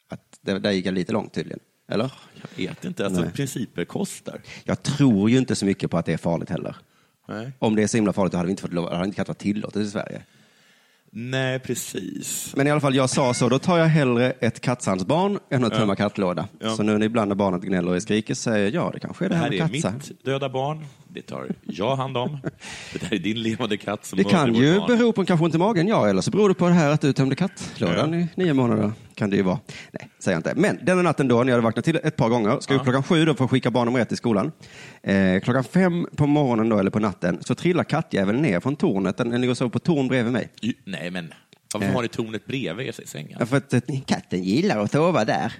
Att 0.08 0.38
det, 0.40 0.58
där 0.58 0.70
gick 0.70 0.86
jag 0.86 0.94
lite 0.94 1.12
långt 1.12 1.32
tydligen. 1.34 1.60
Eller? 1.88 2.12
Jag 2.34 2.66
vet 2.68 2.84
inte. 2.84 3.06
Alltså, 3.06 3.20
Nej. 3.22 3.30
principer 3.32 3.84
kostar. 3.84 4.40
Jag 4.64 4.82
tror 4.82 5.30
ju 5.30 5.38
inte 5.38 5.54
så 5.56 5.66
mycket 5.66 5.90
på 5.90 5.98
att 5.98 6.06
det 6.06 6.12
är 6.12 6.16
farligt 6.16 6.50
heller. 6.50 6.76
Nej. 7.28 7.52
Om 7.58 7.76
det 7.76 7.82
är 7.82 7.86
så 7.86 7.96
himla 7.96 8.12
farligt 8.12 8.32
då 8.32 8.38
hade 8.38 8.46
vi 8.46 8.50
inte 8.50 8.62
fått 8.62 8.72
lov, 8.72 8.92
hade 8.92 9.04
inte 9.04 9.16
katt 9.16 9.28
varit 9.28 9.38
tillåtet 9.38 9.82
i 9.82 9.90
Sverige. 9.90 10.22
Nej, 11.16 11.58
precis. 11.58 12.52
Men 12.56 12.66
i 12.66 12.70
alla 12.70 12.80
fall, 12.80 12.94
jag 12.94 13.10
sa 13.10 13.34
så, 13.34 13.48
då 13.48 13.58
tar 13.58 13.78
jag 13.78 13.86
hellre 13.86 14.30
ett 14.30 14.60
kattsandsbarn 14.60 15.38
än 15.50 15.64
att 15.64 15.72
Ja. 15.72 15.78
tömma 15.78 15.96
kattlåda. 15.96 16.48
Ja. 16.60 16.76
Så 16.76 16.82
nu 16.82 16.98
när 16.98 17.06
ibland 17.06 17.28
när 17.28 17.34
barnet 17.34 17.62
gnäller 17.62 17.94
och 17.96 18.02
skriker 18.02 18.34
säger 18.34 18.64
jag, 18.72 18.74
ja 18.84 18.90
det 18.92 18.98
kanske 19.00 19.24
är 19.24 19.28
det 19.28 19.34
Det 19.34 19.38
här 19.38 19.44
här 19.44 19.50
med 19.50 19.60
är 19.60 19.68
kattsand. 19.72 19.96
mitt 20.08 20.24
döda 20.24 20.48
barn. 20.48 20.86
Det 21.14 21.22
tar 21.22 21.46
jag 21.62 21.96
hand 21.96 22.16
om. 22.16 22.38
Det 22.92 22.98
där 22.98 23.14
är 23.14 23.18
din 23.18 23.42
levande 23.42 23.76
katt 23.76 24.04
som 24.04 24.16
Det 24.18 24.24
kan 24.24 24.54
ju 24.54 24.78
barn. 24.78 24.86
bero 24.98 25.12
på 25.12 25.20
en 25.20 25.26
kanske 25.26 25.44
ont 25.44 25.54
i 25.54 25.58
magen, 25.58 25.88
ja, 25.88 26.08
eller 26.08 26.22
så 26.22 26.30
beror 26.30 26.48
det 26.48 26.54
på 26.54 26.66
det 26.68 26.74
här 26.74 26.90
att 26.90 27.00
du 27.00 27.12
tömde 27.12 27.36
kattlådan 27.36 28.12
Ja. 28.12 28.18
i 28.18 28.28
nio 28.36 28.52
månader. 28.54 28.92
Kan 29.14 29.30
det 29.30 29.36
ju 29.36 29.42
vara. 29.42 29.58
Nej, 29.92 30.08
säger 30.18 30.34
jag 30.36 30.38
inte. 30.38 30.60
Men 30.60 30.78
denna 30.82 31.02
natten 31.02 31.28
då, 31.28 31.36
när 31.36 31.44
jag 31.44 31.52
hade 31.52 31.64
vaknat 31.64 31.84
till 31.84 31.96
ett 32.04 32.16
par 32.16 32.28
gånger, 32.28 32.60
ska 32.60 32.74
upp 32.74 32.82
klockan 32.82 33.02
sju 33.02 33.24
då 33.24 33.34
för 33.34 33.44
att 33.44 33.50
skicka 33.50 33.70
barn 33.70 33.86
nummer 33.86 34.00
ett 34.00 34.08
till 34.08 34.16
skolan. 34.16 34.52
Eh, 35.02 35.40
klockan 35.40 35.64
fem 35.64 36.06
på 36.16 36.26
morgonen 36.26 36.68
då, 36.68 36.78
eller 36.78 36.90
på 36.90 36.98
natten, 36.98 37.38
så 37.40 37.54
trillar 37.54 37.84
kattjäveln 37.84 38.42
ner 38.42 38.60
från 38.60 38.76
tornet. 38.76 39.16
Den, 39.16 39.30
den 39.30 39.40
ligger 39.40 39.50
och 39.50 39.56
sover 39.58 39.70
på 39.70 39.78
torn 39.78 40.08
bredvid 40.08 40.32
mig. 40.32 40.48
Nej, 40.84 41.10
men 41.10 41.32
varför 41.74 41.88
Eh. 41.88 41.94
har 41.94 42.02
ni 42.02 42.08
tornet 42.08 42.46
bredvid 42.46 42.86
er 42.86 43.00
i 43.02 43.06
sängen? 43.06 43.36
Ja, 43.40 43.46
För 43.46 43.56
att 43.56 43.74
eh, 43.74 43.80
katten 44.06 44.42
gillar 44.44 44.78
att 44.78 44.92
sova 44.92 45.24
där. 45.24 45.52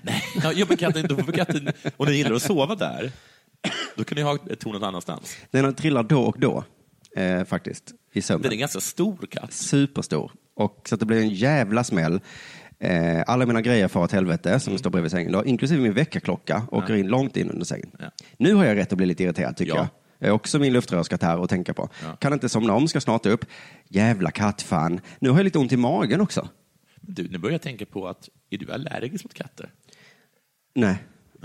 Ja, 0.42 0.52
ja, 0.52 0.66
men 0.68 0.76
katten, 0.76 1.07
då 1.09 1.16
får 1.16 1.33
katten, 1.33 1.68
om 1.96 2.07
ni 2.07 2.12
gillar 2.14 2.33
att 2.33 2.42
sova 2.42 2.74
där, 2.74 3.12
då 3.96 4.04
kan 4.04 4.16
ni 4.16 4.22
ha 4.22 4.38
ett 4.50 4.61
torn 4.61 4.72
någon 4.72 4.85
annanstans. 4.85 5.37
Den 5.50 5.74
trillar 5.74 6.02
då 6.02 6.20
och 6.22 6.40
då, 6.40 6.64
eh, 7.16 7.44
faktiskt, 7.44 7.92
i 8.12 8.22
sömnen. 8.22 8.42
Den 8.42 8.50
är 8.50 8.54
en 8.54 8.61
ganska 8.61 8.80
stor 8.80 9.26
katt. 9.30 9.52
Superstor. 9.52 10.33
Och 10.57 10.83
så 10.88 10.96
det 10.96 11.07
blir 11.07 11.20
en 11.20 11.28
jävla 11.28 11.85
smäll. 11.85 12.20
Eh, 12.78 13.22
alla 13.26 13.46
mina 13.46 13.61
grejer 13.62 13.88
far 13.88 14.02
åt 14.02 14.12
helvete 14.12 14.61
som 14.61 14.78
står 14.78 14.90
bredvid 14.90 15.11
sängen, 15.11 15.33
då, 15.33 15.44
inklusive 15.44 15.83
min 15.83 15.92
väckarklocka, 15.92 16.62
åker 16.70 16.94
in 16.94 17.07
långt 17.07 17.37
in 17.37 17.50
under 17.50 17.64
sängen. 17.64 17.90
Ja. 17.98 18.11
Nu 18.38 18.54
har 18.54 18.64
jag 18.64 18.76
rätt 18.76 18.92
att 18.92 18.96
bli 18.96 19.07
lite 19.07 19.22
irriterad 19.22 19.57
tycker 19.57 19.72
Ja. 19.74 19.78
jag. 19.78 19.88
Jag 20.18 20.28
har 20.28 20.35
också 20.35 20.59
min 20.59 20.72
luftrörskatt 20.72 21.22
här 21.22 21.44
att 21.44 21.50
tänka 21.50 21.74
på. 21.74 21.88
Ja. 22.02 22.16
Kan 22.16 22.33
inte 22.33 22.48
somna 22.48 22.72
om, 22.72 22.88
ska 22.88 23.00
snart 23.00 23.26
upp. 23.26 23.44
Jävla 23.88 24.30
kattfan. 24.30 25.00
Nu 25.18 25.28
har 25.30 25.37
jag 25.37 25.44
lite 25.44 25.59
ont 25.59 25.72
i 25.72 25.76
magen 25.76 26.20
också. 26.20 26.48
Du, 27.00 27.28
nu 27.28 27.38
börjar 27.38 27.54
jag 27.54 27.62
tänka 27.62 27.87
på 27.87 28.09
att, 28.09 28.28
är 28.50 28.59
du 28.59 28.72
allergisk 28.72 29.24
mot 29.24 29.35
katter? 29.35 29.70
Nej, 30.74 30.96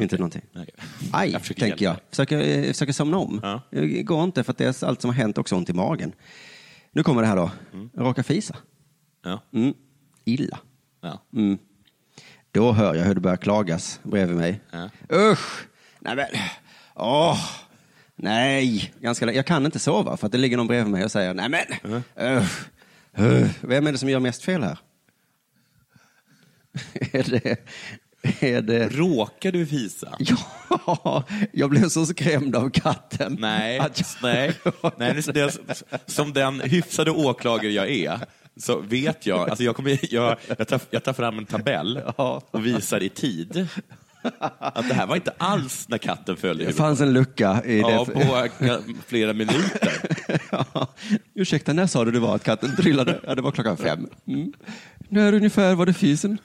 inte 0.03 0.17
någonting. 0.17 0.41
Nej. 0.51 0.69
Aj, 1.13 1.31
Jag 1.31 1.43
tänker 1.43 1.85
jag. 1.85 1.95
Försöker, 2.09 2.39
eh, 2.39 2.67
försöker 2.67 2.93
somna 2.93 3.17
om. 3.17 3.39
Ja. 3.43 3.61
Det 3.71 4.03
går 4.03 4.23
inte 4.23 4.43
för 4.43 4.51
att 4.51 4.57
det 4.57 4.83
är 4.83 4.87
allt 4.87 5.01
som 5.01 5.09
har 5.09 5.15
hänt 5.15 5.37
också 5.37 5.55
ont 5.55 5.69
i 5.69 5.73
magen. 5.73 6.11
Nu 6.91 7.03
kommer 7.03 7.21
det 7.21 7.27
här 7.27 7.35
då. 7.35 7.51
Jag 7.93 8.05
råkar 8.05 8.23
fisa. 8.23 8.55
Ja. 9.23 9.43
Mm. 9.53 9.73
Illa. 10.25 10.59
Ja. 11.01 11.21
Mm. 11.33 11.57
Då 12.51 12.71
hör 12.71 12.95
jag 12.95 13.05
hur 13.05 13.15
det 13.15 13.21
börjar 13.21 13.37
klagas 13.37 13.99
bredvid 14.03 14.37
mig. 14.37 14.61
Ja. 14.71 14.89
Usch! 15.11 15.67
Nej 15.99 16.15
men, 16.15 16.25
åh! 16.95 17.37
Nej! 18.15 18.93
Ganska, 19.01 19.33
jag 19.33 19.45
kan 19.45 19.65
inte 19.65 19.79
sova 19.79 20.17
för 20.17 20.25
att 20.25 20.31
det 20.31 20.37
ligger 20.37 20.57
någon 20.57 20.67
bredvid 20.67 20.91
mig 20.91 21.03
och 21.03 21.11
säger 21.11 21.33
nej 21.33 21.49
men, 21.49 21.93
usch! 22.37 22.69
usch. 23.19 23.55
Vem 23.61 23.87
är 23.87 23.91
det 23.91 23.97
som 23.97 24.09
gör 24.09 24.19
mest 24.19 24.43
fel 24.43 24.63
här? 24.63 24.77
är 26.93 27.23
det... 27.23 27.69
Är 28.39 28.61
det... 28.61 28.89
Råkar 28.89 29.51
du 29.51 29.65
fisa? 29.65 30.17
Ja, 30.85 31.23
jag 31.51 31.69
blev 31.69 31.89
så 31.89 32.05
skrämd 32.05 32.55
av 32.55 32.69
katten. 32.69 33.37
Nej, 33.39 33.75
jag- 33.75 33.91
nej. 34.23 34.53
nej 34.97 35.13
det, 35.13 35.33
det, 35.33 35.57
som 36.05 36.33
den 36.33 36.59
hyfsade 36.61 37.11
åklagare 37.11 37.71
jag 37.71 37.89
är, 37.89 38.19
så 38.57 38.79
vet 38.79 39.25
jag, 39.25 39.49
alltså 39.49 39.63
jag, 39.63 39.75
kommer, 39.75 39.99
jag, 40.13 40.37
jag, 40.57 40.67
tar, 40.67 40.81
jag 40.89 41.03
tar 41.03 41.13
fram 41.13 41.37
en 41.37 41.45
tabell 41.45 41.97
och 42.51 42.65
visar 42.65 43.03
i 43.03 43.09
tid 43.09 43.67
att 44.59 44.87
det 44.87 44.93
här 44.93 45.07
var 45.07 45.15
inte 45.15 45.33
alls 45.37 45.89
när 45.89 45.97
katten 45.97 46.37
följde 46.37 46.53
Det 46.63 46.67
huvudet. 46.67 46.77
fanns 46.77 47.01
en 47.01 47.13
lucka 47.13 47.61
i 47.65 47.79
Ja, 47.79 48.05
det. 48.07 48.25
på 48.25 48.49
flera 49.07 49.33
minuter. 49.33 49.93
Ja. 50.51 50.87
Ursäkta, 51.33 51.73
när 51.73 51.87
sa 51.87 52.05
du 52.05 52.11
det 52.11 52.19
var 52.19 52.35
att 52.35 52.43
katten 52.43 52.75
trillade? 52.75 53.19
Ja, 53.27 53.35
det 53.35 53.41
var 53.41 53.51
klockan 53.51 53.77
fem. 53.77 54.07
Mm. 54.27 54.53
När 55.09 55.33
ungefär 55.33 55.75
var 55.75 55.85
det 55.85 55.93
fisen? 55.93 56.37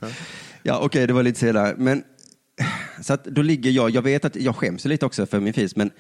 Ja, 0.67 0.79
okej, 0.83 1.07
det 1.07 1.13
var 1.13 1.23
lite 1.23 1.39
senare. 1.41 1.75
Men, 1.79 2.05
så 3.03 3.13
att 3.13 3.25
då 3.25 3.43
ligger 3.43 3.71
jag, 3.71 3.91
jag 3.91 4.03
vet 4.03 4.25
att 4.25 4.37
jag 4.37 4.57
skäms 4.57 4.85
lite 4.85 5.07
också 5.07 5.27
för 5.27 5.41
min 5.41 5.53
fis, 5.53 5.77
men 5.77 5.91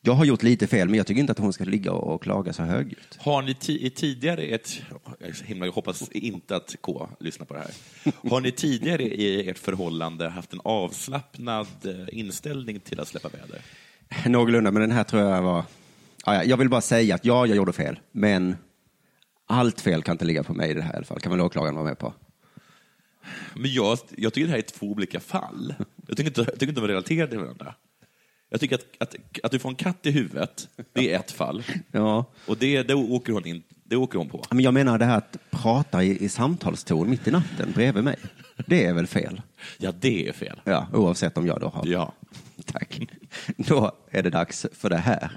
jag 0.00 0.12
har 0.12 0.24
gjort 0.24 0.42
lite 0.42 0.66
fel, 0.66 0.88
men 0.88 0.96
jag 0.96 1.06
tycker 1.06 1.20
inte 1.20 1.32
att 1.32 1.38
hon 1.38 1.52
ska 1.52 1.64
ligga 1.64 1.92
och 1.92 2.22
klaga 2.22 2.52
så 2.52 2.62
högljutt. 2.62 3.18
Har 3.18 3.42
ni 3.42 3.56
i 3.68 3.90
tidigare 3.90 4.42
ett, 4.42 4.82
jag 5.18 5.34
himla, 5.44 5.66
jag 5.66 5.72
hoppas 5.72 6.10
inte 6.10 6.56
att 6.56 6.76
K 6.80 7.08
lyssnar 7.20 7.46
på 7.46 7.54
det 7.54 7.60
här. 7.60 8.30
Har 8.30 8.40
ni 8.40 8.52
tidigare 8.52 9.02
i 9.02 9.48
ert 9.50 9.58
förhållande 9.58 10.28
haft 10.28 10.52
en 10.52 10.60
avslappnad 10.64 11.66
eh, 11.84 12.18
inställning 12.18 12.80
till 12.80 13.00
att 13.00 13.08
släppa 13.08 13.28
väder? 13.28 13.62
Någorlunda, 14.26 14.70
men 14.70 14.82
den 14.82 14.90
här 14.90 15.04
tror 15.04 15.22
jag 15.22 15.42
var... 15.42 15.64
Ja, 16.26 16.34
ja, 16.34 16.44
jag 16.44 16.56
vill 16.56 16.68
bara 16.68 16.80
säga 16.80 17.14
att 17.14 17.24
ja, 17.24 17.46
jag 17.46 17.56
gjorde 17.56 17.72
fel, 17.72 17.98
men 18.12 18.56
allt 19.46 19.80
fel 19.80 20.02
kan 20.02 20.12
inte 20.14 20.24
ligga 20.24 20.42
på 20.42 20.54
mig 20.54 20.70
i 20.70 20.74
det 20.74 20.82
här 20.82 20.92
i 20.92 20.96
alla 20.96 21.06
fall, 21.06 21.20
kan 21.20 21.32
väl 21.32 21.40
åklagaren 21.40 21.74
vara 21.74 21.84
med 21.84 21.98
på. 21.98 22.14
Men 23.54 23.72
jag, 23.72 23.98
jag 24.16 24.32
tycker 24.32 24.46
det 24.46 24.52
här 24.52 24.58
är 24.58 24.62
två 24.62 24.86
olika 24.86 25.20
fall. 25.20 25.74
Jag 26.06 26.16
tycker 26.16 26.30
inte, 26.30 26.40
jag 26.40 26.52
tycker 26.52 26.68
inte 26.68 26.80
de 26.80 26.84
är 26.84 26.88
relaterade 26.88 27.30
till 27.30 27.38
varandra. 27.38 27.74
Jag 28.50 28.60
tycker 28.60 28.74
att, 28.74 28.84
att, 28.98 29.16
att 29.42 29.50
du 29.50 29.58
får 29.58 29.68
en 29.68 29.74
katt 29.74 30.06
i 30.06 30.10
huvudet, 30.10 30.68
det 30.92 31.12
är 31.12 31.18
ett 31.18 31.30
fall. 31.30 31.62
Ja. 31.92 32.24
Och 32.46 32.56
det, 32.56 32.82
det, 32.82 32.94
åker 32.94 33.32
hon 33.32 33.46
in, 33.46 33.62
det 33.84 33.96
åker 33.96 34.18
hon 34.18 34.28
på. 34.28 34.44
Men 34.50 34.60
jag 34.60 34.74
menar 34.74 34.98
det 34.98 35.04
här 35.04 35.18
att 35.18 35.36
prata 35.50 36.02
i, 36.02 36.24
i 36.24 36.28
samtalston 36.28 37.10
mitt 37.10 37.28
i 37.28 37.30
natten 37.30 37.72
bredvid 37.74 38.04
mig. 38.04 38.16
Det 38.66 38.84
är 38.84 38.92
väl 38.92 39.06
fel? 39.06 39.42
Ja, 39.78 39.92
det 40.00 40.28
är 40.28 40.32
fel. 40.32 40.60
Ja, 40.64 40.86
oavsett 40.92 41.38
om 41.38 41.46
jag 41.46 41.60
då 41.60 41.68
har... 41.68 41.86
Ja. 41.86 42.12
Tack. 42.64 43.00
Då 43.56 43.92
är 44.10 44.22
det 44.22 44.30
dags 44.30 44.66
för 44.72 44.90
det 44.90 44.96
här. 44.96 45.30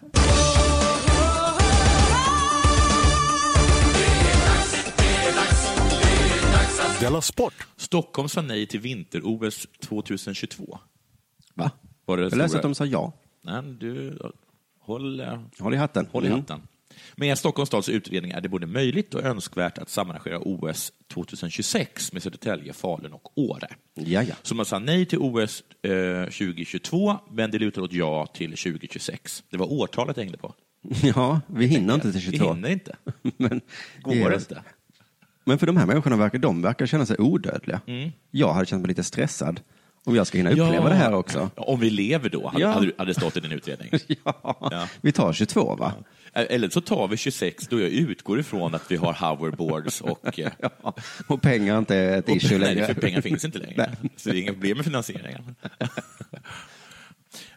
Della 7.06 7.22
Sport! 7.22 7.54
Stockholm 7.78 8.30
sa 8.30 8.42
nej 8.42 8.66
till 8.68 8.80
vinter-OS 8.80 9.68
2022. 9.80 10.80
Va? 11.54 11.72
Var 12.06 12.18
det 12.18 12.24
Jag 12.24 12.32
stora- 12.32 12.44
läste 12.44 12.58
att 12.58 12.64
de 12.64 12.76
sa 12.76 12.86
ja. 12.86 13.14
Nej, 13.42 13.62
du, 13.80 14.18
håll, 14.80 15.20
eh, 15.20 15.40
Håll 15.60 15.74
i 15.74 15.78
hatten. 15.78 16.08
håll 16.12 16.24
i 16.24 16.28
Mm. 16.28 16.40
hatten. 16.40 16.62
Med 17.16 17.30
en 17.32 17.38
Stockholms 17.38 17.68
stads 17.68 17.90
utredning 17.90 18.32
är 18.32 18.42
det 18.42 18.50
både 18.50 18.68
möjligt 18.68 19.14
och 19.14 19.24
önskvärt 19.24 19.78
att 19.78 19.90
samarrangera 19.90 20.40
OS 20.42 20.92
2026 21.14 22.14
med 22.14 22.24
Södertälje, 22.24 22.74
Falun 22.74 23.14
och 23.14 23.38
Åre. 23.38 23.68
Jaja. 23.96 24.36
Så 24.44 24.56
man 24.56 24.66
sa 24.66 24.80
nej 24.80 25.06
till 25.06 25.20
OS 25.20 25.64
eh, 25.82 26.24
2022, 26.24 27.18
men 27.32 27.52
det 27.52 27.60
lutar 27.60 27.82
åt 27.82 27.94
ja 27.94 28.26
till 28.34 28.58
2026. 28.58 29.44
Det 29.50 29.58
var 29.58 29.72
årtalet 29.74 30.16
det 30.16 30.22
hängde 30.22 30.38
på. 30.38 30.54
Ja, 31.16 31.42
vi 31.48 31.66
hinner 31.66 31.94
inte 31.96 32.12
till 32.12 32.22
Vi 32.22 32.38
22. 32.38 32.54
hinner 32.54 32.70
inte. 32.70 32.96
Men, 33.38 33.62
Går 34.04 34.30
det 34.30 34.36
inte? 34.36 34.64
Men 35.46 35.58
för 35.58 35.68
de 35.68 35.78
här 35.78 35.86
människorna 35.86 36.16
verkar, 36.16 36.40
de 36.40 36.62
verkar 36.62 36.86
känna 36.86 37.06
sig 37.06 37.16
odödliga. 37.20 37.82
Mm. 37.88 38.12
Jag 38.32 38.54
hade 38.54 38.66
känt 38.66 38.82
mig 38.82 38.88
lite 38.90 39.04
stressad 39.04 39.62
om 40.06 40.16
jag 40.16 40.28
ska 40.28 40.38
hinna 40.38 40.52
uppleva 40.52 40.90
det 40.90 40.96
här 40.96 41.14
också. 41.14 41.50
Ja, 41.56 41.64
Om 41.64 41.80
vi 41.80 41.90
lever 41.90 42.30
då, 42.30 42.48
hade, 42.48 42.62
Ja. 42.62 42.72
hade, 42.98 43.06
det 43.06 43.14
stått 43.14 43.38
i 43.38 43.40
din 43.40 43.52
utredning. 43.52 43.90
Ja. 44.24 44.88
Vi 45.02 45.12
tar 45.12 45.34
22 45.34 45.76
va? 45.76 45.94
Eller 46.34 46.70
så 46.70 46.82
tar 46.82 47.08
vi 47.08 47.18
26 47.18 47.68
då 47.68 47.80
jag 47.80 47.90
utgår 47.90 48.40
ifrån 48.40 48.76
att 48.76 48.92
vi 48.92 48.96
har 48.96 49.14
hoverboards 49.14 50.02
och... 50.02 50.40
eh, 50.40 50.52
Och 51.28 51.42
pengar 51.42 51.78
inte 51.80 51.96
är 51.96 52.18
ett 52.20 52.30
issue 52.30 52.58
nej, 52.58 52.76
längre. 52.76 52.94
för 52.94 53.02
pengar 53.02 53.22
finns 53.22 53.46
inte 53.46 53.60
längre. 53.60 53.92
Så 54.16 54.30
det 54.30 54.38
är 54.38 54.42
inga 54.42 54.54
problem 54.54 54.78
med 54.78 54.86
finansieringen. 54.86 55.56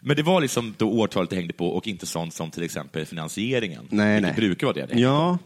Men 0.01 0.15
det 0.15 0.23
var 0.23 0.41
liksom 0.41 0.75
då 0.77 0.89
årtalet 0.91 1.29
det 1.29 1.35
hängde 1.35 1.53
på 1.53 1.67
och 1.69 1.87
inte 1.87 2.05
sånt 2.05 2.33
som 2.33 2.51
till 2.51 2.63
exempel 2.63 3.05
finansieringen. 3.05 3.87
Nej, 3.89 4.21
nej. 4.21 4.33
brukar 4.35 4.67
vara 4.67 4.75
det. 4.75 4.85
det 4.85 4.99
Ja, 4.99 5.37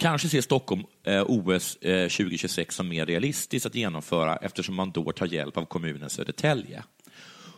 Kanske 0.00 0.28
ser 0.28 0.40
Stockholm 0.40 0.82
eh, 1.04 1.22
OS 1.26 1.76
eh, 1.76 2.08
2026 2.08 2.74
som 2.74 2.88
mer 2.88 3.06
realistiskt 3.06 3.66
att 3.66 3.74
genomföra 3.74 4.36
eftersom 4.36 4.74
man 4.74 4.90
då 4.90 5.12
tar 5.12 5.26
hjälp 5.26 5.56
av 5.56 5.64
kommunen 5.64 6.10
Södertälje. 6.10 6.82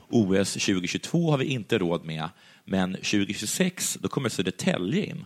OS 0.09 0.53
2022 0.53 1.31
har 1.31 1.39
vi 1.39 1.45
inte 1.45 1.79
råd 1.79 2.05
med, 2.05 2.29
men 2.65 2.93
2026 2.93 3.99
då 4.01 4.09
kommer 4.09 4.29
Södertälje 4.29 5.05
in 5.05 5.25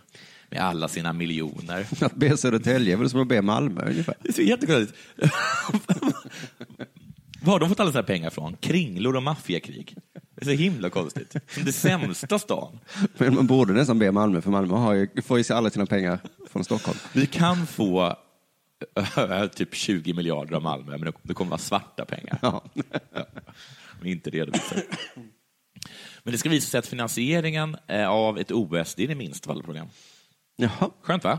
med 0.50 0.60
alla 0.60 0.88
sina 0.88 1.12
miljoner. 1.12 1.86
att 2.00 2.14
be 2.14 2.36
Södertälje 2.36 2.92
är 2.92 2.96
väl 2.96 3.10
som 3.10 3.20
att 3.20 3.28
be 3.28 3.42
Malmö 3.42 3.88
ungefär. 3.90 4.14
Det 4.22 4.28
är 4.28 4.32
så 4.32 4.42
jättekonstigt. 4.42 4.98
Var 7.40 7.52
har 7.52 7.60
de 7.60 7.68
fått 7.68 7.80
alla 7.80 7.92
sina 7.92 8.02
pengar 8.02 8.30
från? 8.30 8.56
Kringlor 8.56 9.16
och 9.16 9.22
maffiakrig. 9.22 9.96
Det 10.36 10.42
är 10.42 10.44
så 10.44 10.62
himla 10.62 10.90
konstigt. 10.90 11.36
Som 11.48 11.64
det 11.64 11.72
sämsta 11.72 12.38
stan. 12.38 12.78
Men 13.18 13.34
man 13.34 13.46
borde 13.46 13.72
nästan 13.72 13.98
be 13.98 14.12
Malmö, 14.12 14.40
för 14.40 14.50
Malmö 14.50 14.74
har 14.74 14.94
ju, 14.94 15.22
får 15.22 15.38
ju 15.38 15.54
alla 15.54 15.70
sina 15.70 15.86
pengar 15.86 16.18
från 16.50 16.64
Stockholm. 16.64 16.98
Vi 17.12 17.26
kan 17.26 17.66
få 17.66 18.16
äh, 19.16 19.46
typ 19.54 19.74
20 19.74 20.14
miljarder 20.14 20.56
av 20.56 20.62
Malmö, 20.62 20.98
men 20.98 21.12
det- 21.22 21.34
kommer 21.34 21.50
vara 21.50 21.58
svarta 21.58 22.04
pengar. 22.04 22.38
Ja. 22.42 22.64
Men 24.00 24.08
inte 24.08 24.30
redovisade. 24.30 24.82
Men 26.22 26.32
det 26.32 26.38
ska 26.38 26.48
visa 26.48 26.70
sig 26.70 26.78
att 26.78 26.86
finansieringen 26.86 27.76
eh, 27.86 28.08
av 28.08 28.38
ett 28.38 28.50
OS, 28.52 28.94
det 28.94 29.04
är 29.04 29.08
det 29.08 29.14
minsta 29.14 29.50
av 29.50 29.56
alla 29.56 29.64
problem. 29.64 29.86
Jaha. 30.56 30.90
Skönt 31.02 31.24
va? 31.24 31.38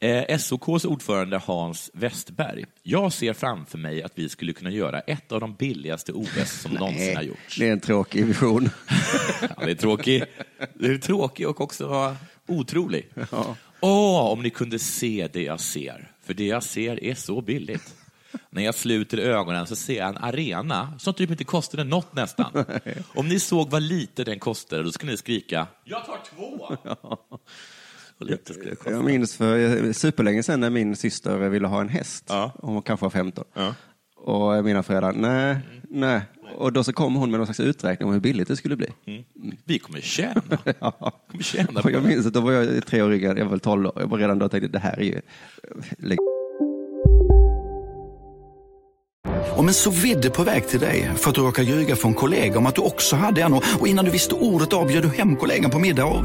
Eh, 0.00 0.38
SOKs 0.38 0.84
ordförande 0.84 1.38
Hans 1.38 1.90
Westberg. 1.94 2.64
Jag 2.82 3.12
ser 3.12 3.32
framför 3.32 3.78
mig 3.78 4.02
att 4.02 4.12
vi 4.14 4.28
skulle 4.28 4.52
kunna 4.52 4.70
göra 4.70 5.00
ett 5.00 5.32
av 5.32 5.40
de 5.40 5.54
billigaste 5.54 6.12
OS 6.12 6.60
som 6.62 6.72
någonsin 6.72 7.16
har 7.16 7.22
gjorts. 7.22 7.56
det 7.58 7.68
är 7.68 7.72
en 7.72 7.80
tråkig 7.80 8.26
vision. 8.26 8.70
Ja, 9.40 9.64
det 9.64 9.70
är 9.70 9.74
tråkig. 9.74 10.24
Det 10.74 10.86
är 10.86 10.98
tråkig 10.98 11.48
och 11.48 11.60
också 11.60 12.16
otrolig. 12.46 13.08
Åh, 13.80 14.32
om 14.32 14.42
ni 14.42 14.50
kunde 14.50 14.78
se 14.78 15.28
det 15.32 15.42
jag 15.42 15.60
ser. 15.60 16.12
För 16.22 16.34
det 16.34 16.46
jag 16.46 16.62
ser 16.62 17.04
är 17.04 17.14
så 17.14 17.40
billigt. 17.40 17.94
När 18.50 18.62
jag 18.62 18.74
sluter 18.74 19.18
ögonen 19.18 19.66
så 19.66 19.76
ser 19.76 19.96
jag 19.96 20.08
en 20.08 20.16
arena 20.16 20.92
som 20.98 21.14
typ 21.14 21.30
inte 21.30 21.44
kostade 21.44 21.84
något 21.84 22.14
nästan. 22.14 22.64
Om 23.14 23.28
ni 23.28 23.40
såg 23.40 23.70
vad 23.70 23.82
lite 23.82 24.24
den 24.24 24.38
kostade, 24.38 24.82
då 24.82 24.92
skulle 24.92 25.12
ni 25.12 25.18
skrika 25.18 25.66
Jag 25.84 26.06
tar 26.06 26.18
två! 26.36 26.76
Lite 28.20 28.54
skulle 28.54 28.74
kosta. 28.74 28.90
Jag 28.90 29.04
minns 29.04 29.36
för 29.36 29.92
superlänge 29.92 30.42
sedan 30.42 30.60
när 30.60 30.70
min 30.70 30.96
syster 30.96 31.36
ville 31.48 31.66
ha 31.66 31.80
en 31.80 31.88
häst. 31.88 32.30
Hon 32.54 32.82
kanske 32.82 33.04
var 33.04 33.10
15. 33.10 33.44
Och 34.16 34.64
mina 34.64 34.82
föräldrar, 34.82 35.12
nej, 35.12 35.56
nej. 35.90 36.20
Och 36.58 36.72
då 36.72 36.84
så 36.84 36.92
kom 36.92 37.14
hon 37.14 37.30
med 37.30 37.40
någon 37.40 37.46
slags 37.46 37.60
uträkning 37.60 38.06
om 38.08 38.12
hur 38.14 38.20
billigt 38.20 38.48
det 38.48 38.56
skulle 38.56 38.76
bli. 38.76 38.88
Mm. 39.06 39.22
Vi 39.64 39.78
kommer 39.78 40.00
tjäna. 40.00 40.42
Ja. 40.80 40.90
kommer 41.30 41.42
tjäna 41.44 41.80
Och 41.80 41.90
jag 41.90 42.02
på 42.02 42.08
det. 42.08 42.14
minns 42.14 42.26
att 42.26 42.32
då 42.32 42.40
var 42.40 42.52
jag 42.52 42.86
tre 42.86 43.02
år 43.02 43.14
yngre, 43.14 43.26
jag 43.38 43.44
var 43.44 43.50
väl 43.50 43.60
12 43.60 43.86
år. 43.86 43.92
Jag 43.96 44.06
var 44.06 44.18
redan 44.18 44.38
då 44.38 44.48
tänkte 44.48 44.68
det 44.68 44.78
här 44.78 44.98
är 45.00 45.04
ju... 45.04 45.20
Lägg- 45.98 46.18
Om 49.56 49.68
en 49.68 49.74
så 49.74 49.90
vidde 49.90 50.30
på 50.30 50.42
väg 50.42 50.68
till 50.68 50.80
dig 50.80 51.10
för 51.16 51.28
att 51.28 51.34
du 51.34 51.40
råkar 51.40 51.62
ljuga 51.62 51.96
från 51.96 52.14
kollega 52.14 52.58
om 52.58 52.66
att 52.66 52.74
du 52.74 52.80
också 52.82 53.16
hade 53.16 53.42
en 53.42 53.52
och 53.54 53.62
och 53.80 53.88
innan 53.88 54.04
du 54.04 54.10
visste 54.10 54.34
ordet 54.34 54.72
av 54.72 54.86
bjöd 54.86 55.02
du 55.02 55.08
hem 55.08 55.36
kollegan 55.36 55.70
på 55.70 55.78
middag 55.78 56.04
och... 56.04 56.24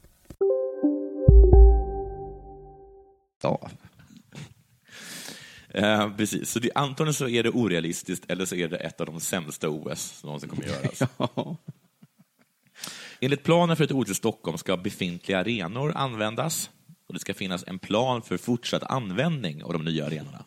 Ja. 3.41 3.69
Eh, 5.69 6.15
precis, 6.15 6.51
så 6.51 6.59
det, 6.59 6.71
antagligen 6.75 7.13
så 7.13 7.27
är 7.27 7.43
det 7.43 7.49
orealistiskt 7.49 8.31
eller 8.31 8.45
så 8.45 8.55
är 8.55 8.67
det 8.67 8.77
ett 8.77 9.01
av 9.01 9.05
de 9.05 9.19
sämsta 9.19 9.69
OS 9.69 10.01
som 10.01 10.27
någonsin 10.27 10.49
kommer 10.49 10.63
göras. 10.63 11.01
Enligt 13.19 13.43
planen 13.43 13.77
för 13.77 13.83
ett 13.83 13.91
OS 13.91 14.09
i 14.09 14.15
Stockholm 14.15 14.57
ska 14.57 14.77
befintliga 14.77 15.39
arenor 15.39 15.93
användas 15.95 16.69
och 17.07 17.13
det 17.13 17.19
ska 17.19 17.33
finnas 17.33 17.63
en 17.67 17.79
plan 17.79 18.21
för 18.21 18.37
fortsatt 18.37 18.83
användning 18.83 19.63
av 19.63 19.73
de 19.73 19.85
nya 19.85 20.05
arenorna 20.05 20.45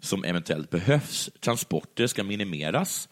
som 0.00 0.24
eventuellt 0.24 0.70
behövs. 0.70 1.30
Transporter 1.40 2.06
ska 2.06 2.24
minimeras 2.24 3.08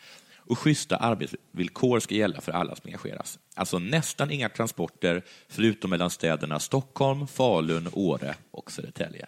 och 0.52 0.58
schyssta 0.58 0.96
arbetsvillkor 0.96 2.00
ska 2.00 2.14
gälla 2.14 2.40
för 2.40 2.52
alla 2.52 2.76
som 2.76 2.86
engageras. 2.86 3.38
Alltså 3.54 3.78
nästan 3.78 4.30
inga 4.30 4.48
transporter 4.48 5.22
förutom 5.48 5.90
mellan 5.90 6.10
städerna 6.10 6.60
Stockholm, 6.60 7.26
Falun, 7.26 7.88
Åre 7.92 8.34
och 8.50 8.72
Södertälje. 8.72 9.26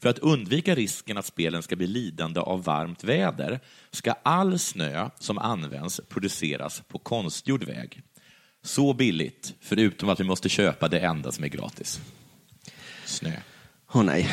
För 0.00 0.08
att 0.08 0.18
undvika 0.18 0.74
risken 0.74 1.18
att 1.18 1.26
spelen 1.26 1.62
ska 1.62 1.76
bli 1.76 1.86
lidande 1.86 2.40
av 2.40 2.64
varmt 2.64 3.04
väder 3.04 3.60
ska 3.90 4.14
all 4.22 4.58
snö 4.58 5.10
som 5.18 5.38
används 5.38 6.00
produceras 6.08 6.82
på 6.88 6.98
konstgjord 6.98 7.64
väg. 7.64 8.02
Så 8.62 8.92
billigt, 8.92 9.54
förutom 9.60 10.08
att 10.08 10.20
vi 10.20 10.24
måste 10.24 10.48
köpa 10.48 10.88
det 10.88 10.98
enda 10.98 11.32
som 11.32 11.44
är 11.44 11.48
gratis. 11.48 12.00
Snö. 13.04 13.32
Åh 13.92 14.02
nej. 14.02 14.30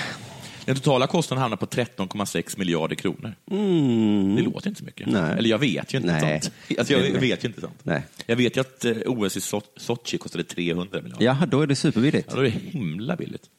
Den 0.66 0.76
totala 0.76 1.08
kostnaden 1.08 1.42
hamnar 1.42 1.58
på 1.58 1.66
13,6 1.66 2.60
miljarder 2.60 2.96
kronor. 2.96 3.36
Mm. 3.52 4.36
Det 4.36 4.42
låter 4.42 4.68
inte 4.68 4.80
så 4.80 4.86
mycket. 4.86 5.08
Nej. 5.08 5.38
Eller 5.38 5.50
jag 5.50 5.58
vet 5.60 5.94
ju 5.94 5.98
inte 5.98 6.12
Nej. 6.22 6.42
sånt. 6.42 6.54
Alltså, 6.80 6.94
jag 6.94 7.20
vet 7.20 7.44
ju 7.44 7.48
inte 7.48 7.62
sånt. 7.62 7.80
Nej. 7.84 8.04
Jag 8.26 8.36
vet 8.36 8.58
ju 8.58 8.62
att 8.62 8.86
eh, 8.86 8.96
OS 9.06 9.38
i 9.38 9.40
So- 9.40 9.62
Sochi 9.78 10.18
kostade 10.18 10.44
300 10.44 11.02
miljarder. 11.02 11.26
Ja, 11.26 11.38
då 11.48 11.62
är 11.62 11.68
det 11.68 11.76
superbilligt. 11.76 12.28
Ja, 12.30 12.36
då 12.36 12.42
är 12.42 12.44
det 12.44 12.50
himla 12.50 13.16
billigt. 13.16 13.50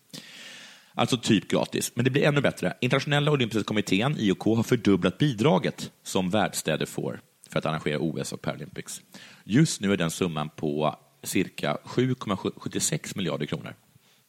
Alltså 0.94 1.16
typ 1.16 1.48
gratis. 1.48 1.92
Men 1.94 2.04
det 2.04 2.10
blir 2.10 2.22
ännu 2.24 2.40
bättre. 2.40 2.74
Internationella 2.80 3.30
olympiska 3.30 3.64
kommittén, 3.64 4.16
IOK, 4.18 4.44
har 4.44 4.62
fördubblat 4.62 5.18
bidraget 5.18 5.90
som 6.02 6.30
värdstäder 6.30 6.86
får 6.86 7.20
för 7.50 7.58
att 7.58 7.66
arrangera 7.66 7.98
OS 8.00 8.32
och 8.32 8.42
Paralympics. 8.42 9.00
Just 9.44 9.80
nu 9.80 9.92
är 9.92 9.96
den 9.96 10.10
summan 10.10 10.48
på 10.56 10.96
cirka 11.22 11.78
7,76 11.84 13.16
miljarder 13.16 13.46
kronor 13.46 13.74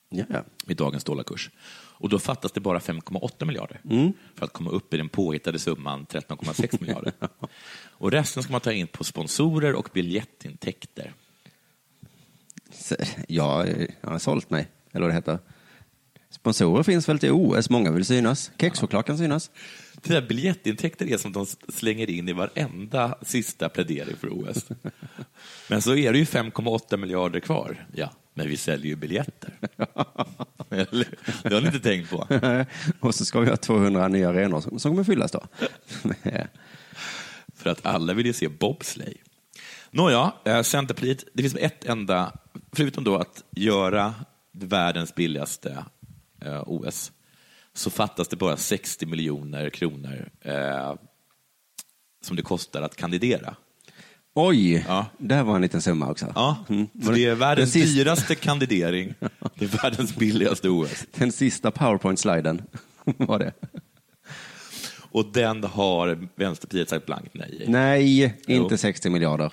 Ja. 0.09 0.25
i 0.67 0.73
dagens 0.73 1.03
dollarkurs. 1.03 1.49
Och 1.99 2.09
då 2.09 2.19
fattas 2.19 2.51
det 2.51 2.59
bara 2.59 2.79
5,8 2.79 3.45
miljarder 3.45 3.81
Mm. 3.89 4.13
för 4.35 4.45
att 4.45 4.53
komma 4.53 4.69
upp 4.69 4.93
i 4.93 4.97
den 4.97 5.09
påhittade 5.09 5.59
summan 5.59 6.05
13,6 6.05 6.77
miljarder. 6.81 7.13
Och 7.87 8.11
resten 8.11 8.43
ska 8.43 8.51
man 8.51 8.61
ta 8.61 8.71
in 8.71 8.87
på 8.87 9.03
sponsorer 9.03 9.73
och 9.75 9.89
biljettintäkter. 9.93 11.13
Så, 12.71 12.95
Ja, 13.27 13.67
jag 13.67 14.09
har 14.09 14.19
sålt 14.19 14.49
mig, 14.49 14.67
eller 14.91 15.01
vad 15.01 15.09
det 15.09 15.15
heter. 15.15 15.39
Sponsorer 16.29 16.83
finns 16.83 17.09
väl 17.09 17.19
till 17.19 17.31
OS, 17.31 17.69
många 17.69 17.91
vill 17.91 18.05
synas. 18.05 18.51
Kexchoklad 18.59 19.05
kan 19.05 19.17
synas. 19.17 19.51
Där 20.03 20.21
biljettintäkter 20.21 21.11
är 21.11 21.17
som 21.17 21.31
de 21.31 21.45
slänger 21.69 22.09
in 22.09 22.29
i 22.29 22.33
varenda 22.33 23.17
sista 23.21 23.69
plädering 23.69 24.15
för 24.15 24.29
OS. 24.29 24.65
Men 25.67 25.81
så 25.81 25.95
är 25.95 26.11
det 26.11 26.19
ju 26.19 26.25
5,8 26.25 26.97
miljarder 26.97 27.39
kvar. 27.39 27.85
Ja, 27.95 28.11
men 28.33 28.47
vi 28.47 28.57
säljer 28.57 28.87
ju 28.87 28.95
biljetter. 28.95 29.53
Det 31.43 31.53
har 31.53 31.61
ni 31.61 31.67
inte 31.67 31.79
tänkt 31.79 32.09
på. 32.09 32.27
och 32.99 33.15
så 33.15 33.25
ska 33.25 33.39
vi 33.39 33.49
ha 33.49 33.57
200 33.57 34.07
nya 34.07 34.29
arenor 34.29 34.61
som, 34.61 34.79
som 34.79 34.91
kommer 34.91 35.03
fyllas 35.03 35.31
då. 35.31 35.43
För 37.55 37.69
att 37.69 37.85
alla 37.85 38.13
vill 38.13 38.25
ju 38.25 38.33
se 38.33 38.47
bobsleigh. 38.47 39.19
Nåja, 39.91 40.33
eh, 40.45 40.61
Centerpartiet, 40.61 41.23
det 41.33 41.43
finns 41.43 41.55
ett 41.55 41.85
enda, 41.85 42.31
förutom 42.71 43.03
då 43.03 43.15
att 43.15 43.43
göra 43.51 44.13
världens 44.51 45.15
billigaste 45.15 45.85
eh, 46.41 46.63
OS, 46.65 47.11
så 47.77 47.89
fattas 47.89 48.27
det 48.27 48.35
bara 48.35 48.57
60 48.57 49.05
miljoner 49.05 49.69
kronor 49.69 50.29
eh, 50.41 50.93
som 52.21 52.35
det 52.35 52.41
kostar 52.41 52.81
att 52.81 52.95
kandidera. 52.95 53.55
Oj, 54.33 54.85
där 55.17 55.43
var 55.43 55.55
en 55.55 55.61
liten 55.61 55.81
summa 55.81 56.11
också. 56.11 56.31
Ja, 56.35 56.65
Mm. 56.69 56.87
det 56.93 57.25
är 57.25 57.35
världens 57.35 57.73
Den 57.73 57.81
sista- 57.83 57.97
dyraste 57.97 58.35
kandidering, 58.35 59.13
det 59.55 59.65
är 59.65 59.81
världens 59.83 60.15
billigaste 60.15 60.69
OS. 60.69 61.05
Den 61.15 61.31
sista 61.31 61.71
powerpoint-sliden 61.71 62.61
var 63.05 63.39
det. 63.39 63.53
Och 65.11 65.25
den 65.33 65.63
har 65.63 66.27
Vänsterpartiet 66.35 66.89
sagt 66.89 67.05
blankt 67.05 67.33
nej. 67.33 67.65
Nej, 67.67 68.33
Jo. 68.47 68.63
inte 68.63 68.77
60 68.77 69.09
miljarder. 69.09 69.51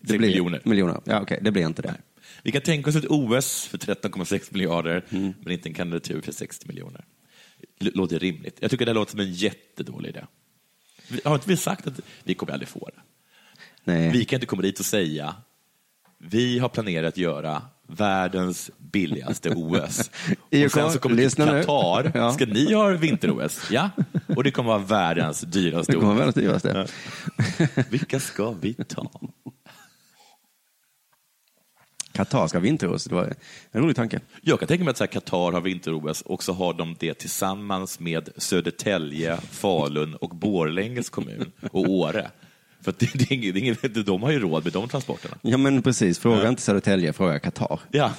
Det 0.00 0.08
Sex 0.08 0.18
blir 0.18 0.28
miljoner. 0.28 0.60
miljoner. 0.64 1.00
Ja, 1.04 1.20
okej, 1.20 1.38
det 1.42 1.50
blir 1.50 1.66
inte 1.66 1.82
det. 1.82 1.94
Vi 2.42 2.52
kan 2.52 2.62
tänka 2.62 2.90
oss 2.90 2.96
ett 2.96 3.04
OS 3.10 3.64
för 3.66 3.78
13,6 3.78 4.52
miljarder, 4.52 5.04
Mm. 5.10 5.32
men 5.44 5.52
inte 5.52 5.68
en 5.68 5.74
kandidatur 5.74 6.20
för 6.20 6.32
60 6.32 6.68
miljoner. 6.68 7.04
Låter 7.80 8.18
rimligt. 8.18 8.56
Jag 8.60 8.70
tycker 8.70 8.86
det 8.86 8.92
låter 8.92 9.10
som 9.10 9.20
en 9.20 9.32
jättedålig 9.32 10.08
idé. 10.08 10.24
Vi- 11.08 11.20
Har 11.24 11.34
inte 11.34 11.48
vi 11.48 11.56
sagt 11.56 11.86
att 11.86 12.00
vi 12.24 12.34
kommer 12.34 12.52
aldrig 12.52 12.68
få 12.68 12.88
det? 12.94 13.00
Nej. 13.84 14.10
Vi 14.10 14.24
kan 14.24 14.36
inte 14.36 14.46
komma 14.46 14.62
dit 14.62 14.80
och 14.80 14.86
säga 14.86 15.34
vi 16.18 16.58
har 16.58 16.68
planerat 16.68 17.08
att 17.08 17.16
göra 17.18 17.62
världens 17.86 18.70
billigaste 18.78 19.50
OS. 19.56 20.10
Och 20.64 20.70
sen 20.72 20.92
så 20.92 20.98
kommer 20.98 21.16
till 21.16 21.24
lyssna 21.24 21.44
nu. 21.52 21.62
Qatar. 21.64 22.12
Ja. 22.18 22.32
Ska 22.32 22.46
ni 22.46 22.72
ha 22.74 22.88
vinter-OS? 22.88 23.70
Ja. 23.70 23.90
Och 24.36 24.44
det 24.44 24.50
kommer 24.50 24.68
vara 24.70 24.78
världens 24.82 25.40
dyraste 25.46 25.92
Det 25.92 25.98
kommer 25.98 26.12
OS. 26.14 26.18
världens 26.18 26.34
dyraste. 26.62 26.86
Vilka 27.90 28.20
ska 28.20 28.50
vi 28.50 28.74
ta? 28.74 29.10
Qatar 32.16 32.48
ska 32.48 32.58
ha 32.58 32.62
vinter-OS. 32.62 33.04
Det 33.04 33.14
var 33.14 33.34
en 33.72 33.82
rolig 33.82 33.96
tanke. 33.96 34.20
Jag 34.42 34.58
kan 34.58 34.68
tänka 34.68 34.84
mig 34.84 34.94
att 35.00 35.10
Qatar 35.10 35.52
har 35.52 35.60
vinter-OS 35.60 36.22
och 36.22 36.42
så 36.42 36.52
har 36.52 36.74
de 36.74 36.96
det 36.98 37.14
tillsammans 37.14 38.00
med 38.00 38.28
Södertälje, 38.36 39.36
Falun 39.36 40.14
och 40.14 40.30
Borlänges 40.30 41.10
kommun 41.10 41.52
och 41.70 41.90
Åre. 41.90 42.30
För 42.80 42.90
att 42.90 42.98
det, 42.98 43.10
det 43.14 43.30
är 43.30 43.32
inget, 43.32 43.54
det 43.54 43.60
är 43.60 43.62
inget, 43.62 44.06
de 44.06 44.22
har 44.22 44.30
ju 44.30 44.38
råd 44.38 44.64
med 44.64 44.72
de 44.72 44.88
transporterna. 44.88 45.36
Ja, 45.42 45.56
men 45.56 45.82
precis. 45.82 46.18
Fråga 46.18 46.48
inte 46.48 46.62
Södertälje, 46.62 47.12
fråga 47.12 47.38
Qatar. 47.38 47.80
Ja. 47.90 48.12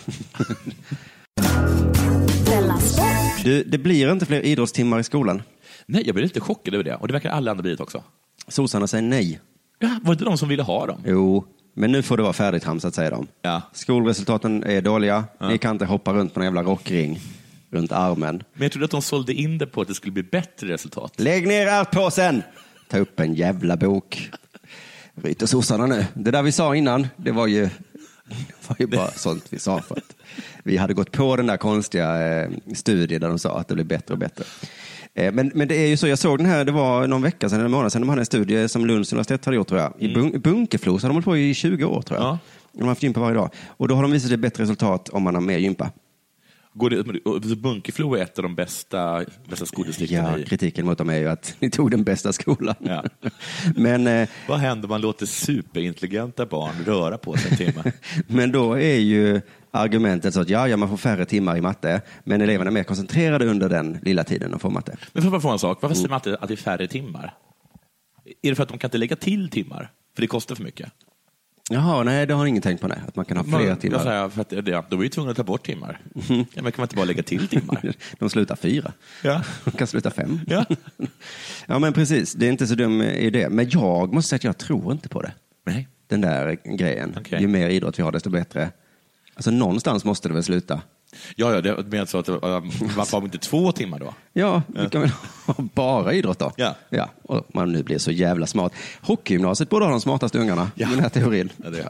Du, 3.43 3.63
det 3.63 3.77
blir 3.77 4.11
inte 4.11 4.25
fler 4.25 4.41
idrottstimmar 4.41 4.99
i 4.99 5.03
skolan. 5.03 5.41
Nej, 5.85 6.03
jag 6.05 6.15
blir 6.15 6.23
lite 6.23 6.39
chockad 6.39 6.73
över 6.73 6.83
det. 6.83 6.95
Och 6.95 7.07
det 7.07 7.13
verkar 7.13 7.29
alla 7.29 7.51
andra 7.51 7.61
blivit 7.61 7.79
också. 7.79 8.03
Sossarna 8.47 8.87
säger 8.87 9.03
nej. 9.03 9.39
Ja, 9.79 9.87
var 9.87 10.05
det 10.05 10.11
inte 10.11 10.25
de 10.25 10.37
som 10.37 10.49
ville 10.49 10.63
ha 10.63 10.85
dem? 10.85 11.01
Jo, 11.05 11.45
men 11.79 11.91
nu 11.91 12.01
får 12.01 12.17
det 12.17 12.23
vara 12.23 12.33
färdigtramsat, 12.33 12.95
säger 12.95 13.11
de. 13.11 13.27
Ja. 13.41 13.61
Skolresultaten 13.73 14.63
är 14.63 14.81
dåliga. 14.81 15.23
Ni 15.41 15.57
kan 15.57 15.71
inte 15.71 15.85
hoppa 15.85 16.13
runt 16.13 16.33
på 16.33 16.39
en 16.39 16.43
jävla 16.43 16.63
rockring 16.63 17.19
runt 17.71 17.91
armen. 17.91 18.43
Men 18.53 18.63
jag 18.63 18.71
trodde 18.71 18.85
att 18.85 18.91
de 18.91 19.01
sålde 19.01 19.33
in 19.33 19.57
det 19.57 19.67
på 19.67 19.81
att 19.81 19.87
det 19.87 19.93
skulle 19.93 20.11
bli 20.11 20.23
bättre 20.23 20.67
resultat. 20.67 21.13
Lägg 21.17 21.47
ner 21.47 21.67
ärtpåsen! 21.67 22.43
Ta 22.87 22.97
upp 22.97 23.19
en 23.19 23.33
jävla 23.33 23.77
bok. 23.77 24.31
Ryter 25.15 25.45
sossarna 25.45 25.85
nu. 25.85 26.05
Det 26.13 26.31
där 26.31 26.43
vi 26.43 26.51
sa 26.51 26.75
innan, 26.75 27.07
det 27.17 27.31
var 27.31 27.47
ju, 27.47 27.63
det 28.25 28.67
var 28.67 28.75
ju 28.79 28.87
bara 28.87 29.11
sånt 29.11 29.45
vi 29.49 29.59
sa 29.59 29.81
för 29.81 29.95
att 29.97 30.15
vi 30.63 30.77
hade 30.77 30.93
gått 30.93 31.11
på 31.11 31.35
den 31.35 31.47
där 31.47 31.57
konstiga 31.57 32.41
eh, 32.41 32.49
studien 32.75 33.21
där 33.21 33.27
de 33.29 33.39
sa 33.39 33.59
att 33.59 33.67
det 33.67 33.73
blir 33.73 33.85
bättre 33.85 34.13
och 34.13 34.19
bättre. 34.19 34.43
Eh, 35.17 35.33
men, 35.33 35.51
men 35.55 35.67
det 35.67 35.75
är 35.75 35.87
ju 35.87 35.97
så, 35.97 36.07
jag 36.07 36.19
såg 36.19 36.37
den 36.39 36.45
här, 36.47 36.65
det 36.65 36.71
var 36.71 37.07
någon 37.07 37.21
vecka 37.21 37.49
sedan, 37.49 37.61
en 37.61 37.71
månad 37.71 37.91
sedan, 37.91 38.01
de 38.01 38.09
hade 38.09 38.21
en 38.21 38.25
studie 38.25 38.67
som 38.67 38.85
Lunds 38.85 39.13
universitet 39.13 39.45
hade 39.45 39.55
gjort 39.55 39.67
tror 39.67 39.79
jag. 39.79 39.93
I 39.99 40.07
bun- 40.15 40.39
Bunkeflo 40.39 40.99
så 40.99 41.05
har 41.05 41.09
de 41.09 41.13
hållit 41.15 41.25
på 41.25 41.37
i 41.37 41.53
20 41.53 41.85
år 41.85 42.01
tror 42.01 42.19
jag. 42.19 42.27
Ja. 42.27 42.39
De 42.73 42.81
har 42.81 42.89
haft 42.89 43.03
gympa 43.03 43.19
varje 43.19 43.35
dag. 43.35 43.49
Och 43.67 43.87
då 43.87 43.95
har 43.95 44.01
de 44.01 44.11
visat 44.11 44.27
sig 44.29 44.37
bättre 44.37 44.63
resultat 44.63 45.09
om 45.09 45.23
man 45.23 45.35
har 45.35 45.41
mer 45.41 45.57
gympa. 45.57 45.91
Går 46.73 46.89
det, 46.89 47.55
Bunkeflo 47.55 48.15
är 48.15 48.21
ett 48.23 48.37
av 48.39 48.43
de 48.43 48.55
bästa, 48.55 49.25
bästa 49.49 49.65
skoldistrikten 49.65 50.17
Ja, 50.25 50.37
i... 50.37 50.43
kritiken 50.43 50.85
mot 50.85 50.97
dem 50.97 51.09
är 51.09 51.17
ju 51.17 51.27
att 51.27 51.55
ni 51.59 51.69
tog 51.69 51.91
den 51.91 52.03
bästa 52.03 52.33
skolan. 52.33 52.75
Ja. 52.79 53.03
Men, 53.75 54.07
eh, 54.07 54.29
Vad 54.47 54.59
händer 54.59 54.85
om 54.85 54.89
man 54.89 55.01
låter 55.01 55.25
superintelligenta 55.25 56.45
barn 56.45 56.73
röra 56.85 57.17
på 57.17 57.37
sig 57.37 57.51
en 57.51 57.57
timme? 57.57 57.91
men 58.27 58.51
då 58.51 58.73
är 58.73 58.97
ju 58.99 59.41
argumentet 59.77 60.33
så 60.33 60.41
att 60.41 60.49
ja, 60.49 60.67
ja, 60.67 60.77
man 60.77 60.89
får 60.89 60.97
färre 60.97 61.25
timmar 61.25 61.57
i 61.57 61.61
matte, 61.61 62.01
men 62.23 62.41
eleverna 62.41 62.69
är 62.69 62.73
mer 62.73 62.83
koncentrerade 62.83 63.45
under 63.45 63.69
den 63.69 63.97
lilla 64.01 64.23
tiden 64.23 64.51
de 64.51 64.59
får 64.59 64.69
matte. 64.69 64.97
Men 65.13 65.23
får 65.23 65.33
jag 65.33 65.41
få 65.41 65.49
en 65.49 65.59
sak? 65.59 65.77
Varför 65.81 65.95
säger 65.95 66.09
man 66.09 66.15
alltid 66.15 66.33
att 66.33 66.47
det 66.47 66.53
är 66.53 66.55
färre 66.55 66.87
timmar? 66.87 67.33
Är 68.41 68.49
det 68.49 68.55
för 68.55 68.63
att 68.63 68.69
de 68.69 68.77
kan 68.77 68.87
inte 68.87 68.97
lägga 68.97 69.15
till 69.15 69.49
timmar? 69.49 69.91
För 70.15 70.21
det 70.21 70.27
kostar 70.27 70.55
för 70.55 70.63
mycket? 70.63 70.91
Jaha, 71.69 72.03
nej, 72.03 72.25
det 72.27 72.33
har 72.33 72.45
ingen 72.45 72.61
tänkt 72.61 72.81
på, 72.81 72.87
nej. 72.87 72.99
Att 73.07 73.15
man 73.15 73.25
kan 73.25 73.37
ha 73.37 73.43
fler 73.43 73.67
Man- 73.69 73.77
timmar. 73.77 73.99
Säger, 73.99 74.29
för 74.29 74.41
att, 74.41 74.67
ja, 74.67 74.85
då 74.89 74.95
är 74.95 74.99
vi 75.01 75.09
tvungna 75.09 75.31
att 75.31 75.37
ta 75.37 75.43
bort 75.43 75.65
timmar. 75.65 75.99
Ja, 76.13 76.21
men 76.29 76.45
kan 76.53 76.63
man 76.63 76.83
inte 76.83 76.95
bara 76.95 77.05
lägga 77.05 77.23
till 77.23 77.47
timmar? 77.47 77.93
De 78.19 78.29
slutar 78.29 78.55
fyra. 78.55 78.91
Ja. 79.23 79.41
De 79.65 79.71
kan 79.71 79.87
sluta 79.87 80.11
fem. 80.11 80.39
Ja. 80.47 80.65
ja, 81.65 81.79
men 81.79 81.93
precis. 81.93 82.33
Det 82.33 82.45
är 82.45 82.49
inte 82.49 82.67
så 82.67 82.75
dum 82.75 83.01
idé. 83.01 83.49
Men 83.49 83.69
jag 83.69 84.13
måste 84.13 84.29
säga 84.29 84.37
att 84.37 84.43
jag 84.43 84.57
tror 84.57 84.91
inte 84.91 85.09
på 85.09 85.21
det. 85.21 85.31
Nej. 85.65 85.87
Den 86.07 86.21
där 86.21 86.57
grejen. 86.77 87.15
Okej. 87.19 87.41
Ju 87.41 87.47
mer 87.47 87.69
idrott 87.69 87.99
vi 87.99 88.03
har, 88.03 88.11
desto 88.11 88.29
bättre. 88.29 88.71
Alltså 89.37 89.51
någonstans 89.51 90.05
måste 90.05 90.27
det 90.27 90.33
väl 90.33 90.43
sluta. 90.43 90.81
Ja, 91.35 91.53
ja, 91.53 91.61
det 91.61 91.83
men 91.87 92.07
så 92.07 92.17
att, 92.17 92.29
um, 92.29 92.39
varför 92.97 93.11
har 93.11 93.21
vi 93.21 93.25
inte 93.25 93.37
två 93.37 93.71
timmar 93.71 93.99
då? 93.99 94.13
Ja, 94.33 94.61
vi 94.67 94.89
kan 94.89 95.01
väl 95.01 95.11
ha 95.45 95.55
bara 95.57 96.13
idrott 96.13 96.39
då. 96.39 96.51
Ja. 96.57 96.75
ja. 96.89 97.09
Och 97.23 97.47
man 97.53 97.71
nu 97.71 97.83
blir 97.83 97.97
så 97.97 98.11
jävla 98.11 98.47
smart. 98.47 98.73
Hockeygymnasiet 99.01 99.69
borde 99.69 99.85
ha 99.85 99.91
de 99.91 100.01
smartaste 100.01 100.39
ungarna 100.39 100.71
Ja. 100.75 100.87
med 100.87 100.95
den 100.97 101.03
här 101.03 101.09
teorin. 101.09 101.49
Ja, 101.63 101.69
det 101.69 101.79
är. 101.79 101.89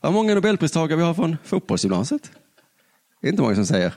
Vad 0.00 0.12
många 0.12 0.34
nobelpristagare 0.34 0.96
vi 0.96 1.02
har 1.04 1.14
från 1.14 1.36
fotbollsgymnasiet? 1.44 2.30
Det 3.20 3.26
är 3.28 3.30
inte 3.30 3.42
många 3.42 3.54
som 3.54 3.66
säger. 3.66 3.92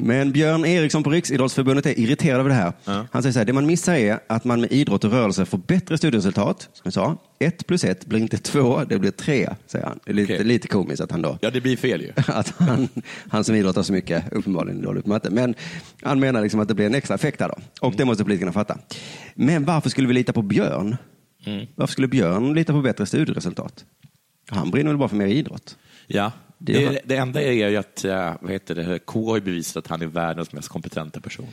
Men 0.00 0.32
Björn 0.32 0.64
Eriksson 0.64 1.02
på 1.02 1.10
Riksidrottsförbundet 1.10 1.86
är 1.86 1.98
irriterad 1.98 2.40
över 2.40 2.50
det 2.50 2.54
här. 2.56 2.72
Han 3.12 3.22
säger 3.22 3.32
så 3.32 3.38
här, 3.38 3.46
det 3.46 3.52
man 3.52 3.66
missar 3.66 3.94
är 3.94 4.20
att 4.26 4.44
man 4.44 4.60
med 4.60 4.72
idrott 4.72 5.04
och 5.04 5.10
rörelse 5.10 5.44
får 5.44 5.58
bättre 5.58 5.98
studieresultat. 5.98 6.68
Som 6.72 6.82
jag 6.84 6.92
sa, 6.92 7.16
ett 7.38 7.66
plus 7.66 7.84
ett 7.84 8.06
blir 8.06 8.20
inte 8.20 8.38
två, 8.38 8.84
det 8.88 8.98
blir 8.98 9.10
tre, 9.10 9.48
säger 9.66 9.86
han. 9.86 9.98
Det 10.04 10.10
är 10.10 10.14
lite, 10.14 10.34
Okej. 10.34 10.44
lite 10.44 10.68
komiskt 10.68 11.02
att 11.02 11.10
han 11.10 11.22
då 11.22 11.38
Ja, 11.40 11.50
det 11.50 11.60
blir 11.60 11.76
fel 11.76 12.00
ju. 12.02 12.12
att 12.26 12.54
han, 12.58 12.88
han 13.28 13.44
som 13.44 13.54
idrottar 13.54 13.82
så 13.82 13.92
mycket 13.92 14.32
uppenbarligen 14.32 14.80
är 14.80 14.84
dålig 14.84 15.02
på 15.02 15.08
matte. 15.08 15.30
Men 15.30 15.54
han 16.02 16.20
menar 16.20 16.42
liksom 16.42 16.60
att 16.60 16.68
det 16.68 16.74
blir 16.74 16.86
en 16.86 16.94
extra 16.94 17.14
effekt 17.14 17.40
här 17.40 17.48
då. 17.48 17.86
Och 17.86 17.94
det 17.96 18.04
måste 18.04 18.24
politikerna 18.24 18.52
fatta. 18.52 18.78
Men 19.34 19.64
varför 19.64 19.90
skulle 19.90 20.08
vi 20.08 20.14
lita 20.14 20.32
på 20.32 20.42
Björn? 20.42 20.96
Mm. 21.46 21.66
Varför 21.74 21.92
skulle 21.92 22.08
Björn 22.08 22.54
lita 22.54 22.72
på 22.72 22.80
bättre 22.80 23.06
studieresultat? 23.06 23.84
Han 24.50 24.70
brinner 24.70 24.90
väl 24.90 24.98
bara 24.98 25.08
för 25.08 25.16
mer 25.16 25.26
idrott? 25.26 25.76
Ja. 26.06 26.32
Det 26.58 27.00
Det, 27.04 27.16
enda 27.16 27.42
är 27.42 27.68
ju 27.68 27.76
att 27.76 28.04
eh, 28.04 28.34
vad 28.40 28.52
heter 28.52 28.74
det, 28.74 28.98
K 28.98 29.32
har 29.32 29.40
bevisat 29.40 29.84
att 29.84 29.90
han 29.90 30.02
är 30.02 30.06
världens 30.06 30.52
mest 30.52 30.68
kompetenta 30.68 31.20
person. 31.20 31.48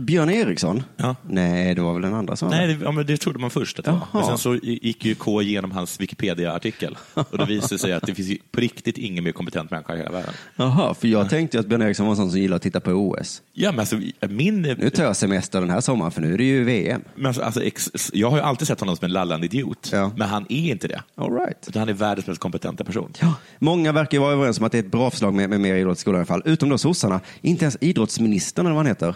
Björn 0.00 0.30
Eriksson? 0.30 0.82
Ja. 0.96 1.16
Nej, 1.22 1.74
det 1.74 1.82
var 1.82 1.92
väl 1.92 2.02
den 2.02 2.14
andra 2.14 2.36
som 2.36 2.48
Nej, 2.48 2.66
det, 2.66 2.84
ja, 2.84 2.92
men 2.92 3.06
det 3.06 3.16
trodde 3.16 3.38
man 3.38 3.50
först. 3.50 3.78
Att 3.78 3.84
det 3.84 3.90
var. 3.90 4.00
Men 4.12 4.24
sen 4.24 4.38
så 4.38 4.54
gick 4.56 5.04
ju 5.04 5.14
K 5.14 5.42
igenom 5.42 5.70
hans 5.70 6.00
Wikipedia-artikel 6.00 6.98
och 7.14 7.38
det 7.38 7.44
visade 7.44 7.78
sig 7.78 7.92
att 7.92 8.06
det 8.06 8.14
finns 8.14 8.38
på 8.52 8.60
riktigt 8.60 8.98
ingen 8.98 9.24
mer 9.24 9.32
kompetent 9.32 9.70
människa 9.70 9.94
i 9.94 9.98
hela 9.98 10.10
världen. 10.10 10.34
Jaha, 10.56 10.94
för 10.94 11.08
jag 11.08 11.30
tänkte 11.30 11.60
att 11.60 11.66
Björn 11.66 11.82
Eriksson 11.82 12.06
var 12.06 12.12
en 12.12 12.16
sån 12.16 12.30
som 12.30 12.40
gillar 12.40 12.56
att 12.56 12.62
titta 12.62 12.80
på 12.80 12.90
OS. 12.90 13.42
Ja, 13.52 13.72
men 13.72 13.80
alltså, 13.80 14.00
min... 14.28 14.62
Nu 14.62 14.90
tar 14.90 15.04
jag 15.04 15.16
semester 15.16 15.60
den 15.60 15.70
här 15.70 15.80
sommaren 15.80 16.12
för 16.12 16.20
nu 16.20 16.34
är 16.34 16.38
det 16.38 16.44
ju 16.44 16.64
VM. 16.64 17.02
Men 17.14 17.26
alltså, 17.26 17.42
alltså, 17.42 17.62
ex, 17.62 17.90
jag 18.12 18.30
har 18.30 18.36
ju 18.36 18.42
alltid 18.42 18.68
sett 18.68 18.80
honom 18.80 18.96
som 18.96 19.04
en 19.04 19.12
lallande 19.12 19.46
idiot, 19.46 19.92
men 20.16 20.28
han 20.28 20.46
är 20.48 20.70
inte 20.70 20.88
det. 20.88 21.02
All 21.14 21.32
right. 21.32 21.68
Utan 21.68 21.80
han 21.80 21.88
är 21.88 21.92
världens 21.92 22.26
mest 22.26 22.40
kompetenta 22.40 22.84
person. 22.84 23.12
Ja, 23.20 23.34
många 23.58 23.92
verkar 23.92 24.18
ju 24.18 24.22
vara 24.22 24.32
överens 24.32 24.58
om 24.58 24.64
att 24.64 24.72
det 24.72 24.78
är 24.78 24.82
ett 24.82 24.90
bra 24.90 25.10
förslag 25.10 25.34
med, 25.34 25.50
med 25.50 25.60
mer 25.60 25.74
idrott 25.74 25.98
i 25.98 26.00
skolan 26.00 26.16
i 26.16 26.18
alla 26.18 26.26
fall. 26.26 26.42
Utom 26.44 26.68
då 26.68 26.78
sossarna. 26.78 27.20
Inte 27.40 27.64
ens 27.64 27.76
idrottsministern 27.80 28.66
eller 28.66 28.74
vad 28.74 28.86
han 28.86 28.86
heter. 28.86 29.14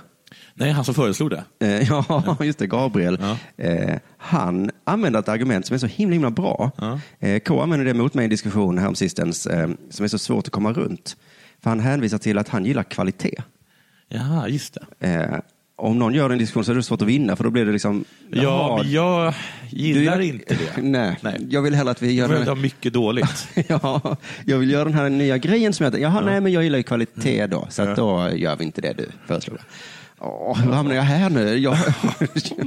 Nej, 0.56 0.70
han 0.70 0.84
som 0.84 0.94
föreslog 0.94 1.30
det. 1.30 1.44
Eh, 1.60 1.88
ja, 1.88 2.36
just 2.40 2.58
det, 2.58 2.66
Gabriel. 2.66 3.18
Eh, 3.56 3.94
han 4.18 4.70
använder 4.84 5.20
ett 5.20 5.28
argument 5.28 5.66
som 5.66 5.74
är 5.74 5.78
så 5.78 5.86
himla, 5.86 6.12
himla 6.14 6.30
bra. 6.30 6.70
Eh, 7.20 7.38
K 7.38 7.60
använder 7.62 7.86
det 7.86 7.94
mot 7.94 8.14
mig 8.14 8.22
i 8.22 8.24
en 8.24 8.30
diskussion 8.30 8.78
häromsistens 8.78 9.46
eh, 9.46 9.68
som 9.90 10.04
är 10.04 10.08
så 10.08 10.18
svårt 10.18 10.46
att 10.46 10.52
komma 10.52 10.72
runt. 10.72 11.16
För 11.62 11.70
han 11.70 11.80
hänvisar 11.80 12.18
till 12.18 12.38
att 12.38 12.48
han 12.48 12.64
gillar 12.64 12.82
kvalitet. 12.82 13.42
Ja, 14.08 14.48
just 14.48 14.78
det. 14.98 15.06
Eh, 15.08 15.38
om 15.76 15.98
någon 15.98 16.14
gör 16.14 16.30
en 16.30 16.38
diskussion 16.38 16.64
så 16.64 16.72
är 16.72 16.76
det 16.76 16.82
svårt 16.82 17.02
att 17.02 17.08
vinna 17.08 17.36
för 17.36 17.44
då 17.44 17.50
blir 17.50 17.64
det 17.66 17.72
liksom... 17.72 18.04
Ja, 18.30 18.40
jaha, 18.42 18.76
men 18.82 18.90
jag 18.92 19.34
gillar 19.70 20.18
du- 20.18 20.24
inte 20.24 20.54
det. 20.74 20.82
Nej, 21.22 21.46
jag 21.50 21.62
vill 21.62 21.74
hellre 21.74 21.90
att 21.90 22.02
vi 22.02 22.12
gör 22.12 22.28
Det 22.28 22.38
det. 22.38 22.44
var 22.44 22.56
mycket 22.56 22.92
dåligt. 22.92 23.48
ja, 23.68 24.16
jag 24.46 24.58
vill 24.58 24.70
göra 24.70 24.84
den 24.84 24.94
här 24.94 25.08
nya 25.10 25.38
grejen 25.38 25.72
som 25.72 25.84
jag... 25.84 26.00
Jaha, 26.00 26.20
nej, 26.20 26.40
men 26.40 26.52
jag 26.52 26.64
gillar 26.64 26.78
ju 26.78 26.82
kvalitet 26.82 27.46
då, 27.46 27.66
så 27.70 27.82
Ja. 27.82 27.94
då 27.94 28.30
gör 28.34 28.56
vi 28.56 28.64
inte 28.64 28.80
det 28.80 28.92
du 28.92 29.08
föreslog. 29.26 29.58
Åh, 30.26 30.58
hur 30.58 30.72
hamnar 30.72 30.94
jag 30.94 31.02
här 31.02 31.30
nu? 31.30 31.56
Jag... 31.58 31.76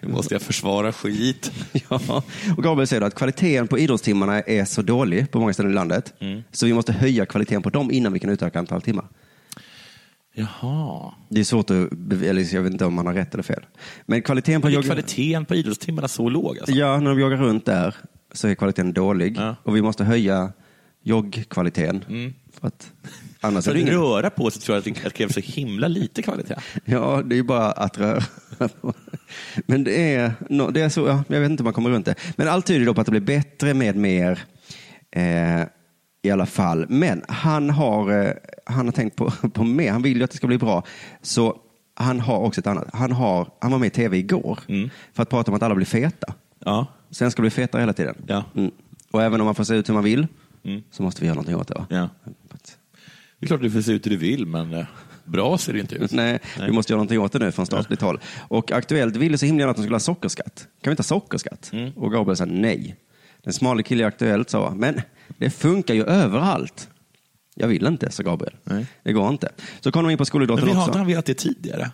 Nu 0.00 0.08
måste 0.08 0.34
jag 0.34 0.42
försvara 0.42 0.92
skit. 0.92 1.52
ja. 1.88 2.22
Och 2.56 2.62
Gabriel 2.62 2.86
säger 2.86 3.02
att 3.02 3.14
kvaliteten 3.14 3.68
på 3.68 3.78
idrottstimmarna 3.78 4.40
är 4.40 4.64
så 4.64 4.82
dålig 4.82 5.30
på 5.30 5.38
många 5.40 5.52
ställen 5.52 5.72
i 5.72 5.74
landet, 5.74 6.14
Mm. 6.20 6.42
så 6.52 6.66
vi 6.66 6.72
måste 6.74 6.92
höja 6.92 7.26
kvaliteten 7.26 7.62
på 7.62 7.70
dem 7.70 7.90
innan 7.90 8.12
vi 8.12 8.18
kan 8.18 8.30
utöka 8.30 8.58
antal 8.58 8.82
timmar. 8.82 9.04
Jaha. 10.34 11.12
Det 11.28 11.40
är 11.40 11.44
svårt 11.44 11.70
att, 11.70 11.76
eller 12.22 12.54
jag 12.54 12.62
vet 12.62 12.72
inte 12.72 12.84
om 12.84 12.94
man 12.94 13.06
har 13.06 13.14
rätt 13.14 13.34
eller 13.34 13.42
fel. 13.42 13.62
Men 14.06 14.22
kvaliteten 14.22 14.60
på 14.62 14.68
Är 14.68 14.72
jogg... 14.72 14.84
kvaliteten 14.84 15.44
på 15.44 15.54
idrottstimmarna 15.54 16.08
så 16.08 16.28
låg? 16.28 16.58
Alltså? 16.58 16.74
Ja, 16.74 17.00
när 17.00 17.10
de 17.10 17.20
joggar 17.20 17.36
runt 17.36 17.64
där 17.64 17.94
så 18.32 18.48
är 18.48 18.54
kvaliteten 18.54 18.92
dålig 18.92 19.38
och 19.62 19.76
vi 19.76 19.82
måste 19.82 20.04
höja 20.04 20.52
joggkvaliteten. 21.06 22.04
Mm. 22.08 22.34
För 22.52 22.66
att 22.66 22.92
annars 23.40 23.64
För 23.64 23.70
att 23.70 23.78
ingen... 23.78 23.94
röra 23.94 24.30
på 24.30 24.50
sig 24.50 24.62
tror 24.62 24.74
jag 24.74 24.78
att 24.78 25.04
det 25.04 25.10
krävs 25.10 25.34
så 25.34 25.40
himla 25.40 25.88
lite 25.88 26.22
kvalitet. 26.22 26.54
Ja, 26.84 27.22
det 27.24 27.34
är 27.34 27.36
ju 27.36 27.42
bara 27.42 27.72
att 27.72 27.98
röra. 27.98 28.22
Men 29.66 29.84
det 29.84 30.14
är, 30.14 30.32
det 30.72 30.80
är 30.80 30.88
så, 30.88 31.06
ja, 31.06 31.24
jag 31.28 31.40
vet 31.40 31.50
inte 31.50 31.62
om 31.62 31.64
man 31.64 31.72
kommer 31.72 31.90
runt 31.90 32.06
det. 32.06 32.14
Men 32.36 32.48
allt 32.48 32.66
tyder 32.66 32.86
då 32.86 32.94
på 32.94 33.00
att 33.00 33.06
det 33.06 33.10
blir 33.10 33.20
bättre 33.20 33.74
med 33.74 33.96
mer 33.96 34.38
eh, 35.10 35.62
i 36.22 36.30
alla 36.30 36.46
fall. 36.46 36.86
Men 36.88 37.22
han 37.28 37.70
har, 37.70 38.22
eh, 38.22 38.32
han 38.64 38.86
har 38.86 38.92
tänkt 38.92 39.16
på, 39.16 39.30
på 39.52 39.64
mer. 39.64 39.92
Han 39.92 40.02
vill 40.02 40.16
ju 40.16 40.24
att 40.24 40.30
det 40.30 40.36
ska 40.36 40.46
bli 40.46 40.58
bra. 40.58 40.82
Så 41.22 41.56
han 41.94 42.20
har 42.20 42.38
också 42.38 42.60
ett 42.60 42.66
annat. 42.66 42.88
Han, 42.92 43.12
har, 43.12 43.48
han 43.60 43.72
var 43.72 43.78
med 43.78 43.86
i 43.86 43.90
tv 43.90 44.18
igår 44.18 44.58
för 45.12 45.22
att 45.22 45.30
prata 45.30 45.50
om 45.50 45.56
att 45.56 45.62
alla 45.62 45.74
blir 45.74 45.86
feta. 45.86 46.34
Ja. 46.64 46.86
Sen 47.10 47.30
ska 47.30 47.42
bli 47.42 47.50
fetare 47.50 47.82
hela 47.82 47.92
tiden. 47.92 48.14
Ja. 48.26 48.44
Mm. 48.56 48.70
Och 49.10 49.22
även 49.22 49.40
om 49.40 49.44
man 49.44 49.54
får 49.54 49.64
se 49.64 49.74
ut 49.74 49.88
hur 49.88 49.94
man 49.94 50.04
vill 50.04 50.26
Mm. 50.66 50.82
så 50.90 51.02
måste 51.02 51.20
vi 51.20 51.26
göra 51.26 51.34
någonting 51.34 51.56
åt 51.56 51.68
det. 51.68 51.74
Va? 51.74 51.86
Ja. 51.90 52.08
Det 53.38 53.44
är 53.44 53.46
klart 53.46 53.60
du 53.60 53.70
får 53.70 53.80
se 53.80 53.92
ut 53.92 54.06
hur 54.06 54.10
du 54.10 54.16
vill, 54.16 54.46
men 54.46 54.74
eh, 54.74 54.86
bra 55.24 55.58
ser 55.58 55.72
det 55.72 55.80
inte 55.80 55.94
ut. 55.94 56.12
Nej, 56.12 56.38
vi 56.60 56.72
måste 56.72 56.92
göra 56.92 56.98
någonting 56.98 57.20
åt 57.20 57.32
det 57.32 57.38
nu 57.38 57.52
från 57.52 57.66
statligt 57.66 58.00
håll. 58.00 58.20
Och 58.48 58.72
Aktuellt 58.72 59.16
ville 59.16 59.38
så 59.38 59.46
himla 59.46 59.60
gärna 59.60 59.70
att 59.70 59.76
de 59.76 59.82
skulle 59.82 59.94
ha 59.94 60.00
sockerskatt. 60.00 60.56
Kan 60.82 60.90
vi 60.90 60.92
inte 60.92 61.00
ha 61.00 61.04
sockerskatt? 61.04 61.70
Mm. 61.72 61.92
Och 61.92 62.12
Gabriel 62.12 62.36
sa 62.36 62.44
nej. 62.44 62.96
Den 63.42 63.52
smala 63.52 63.82
killen 63.82 64.04
i 64.04 64.06
Aktuellt 64.06 64.50
sa, 64.50 64.74
men 64.74 65.00
det 65.38 65.50
funkar 65.50 65.94
ju 65.94 66.04
överallt. 66.04 66.88
Jag 67.54 67.68
vill 67.68 67.86
inte, 67.86 68.10
sa 68.10 68.22
Gabriel. 68.22 68.56
Det 69.02 69.12
går 69.12 69.28
inte. 69.28 69.52
Så 69.80 69.92
kom 69.92 70.04
de 70.04 70.10
in 70.10 70.18
på 70.18 70.20
Men 70.22 70.26
skolidrotten 70.26 70.66
vi 70.66 70.72
har 70.72 70.88
också. 70.88 70.98
inte 70.98 71.08
velat 71.08 71.26
det 71.26 71.34
tidigare? 71.34 71.90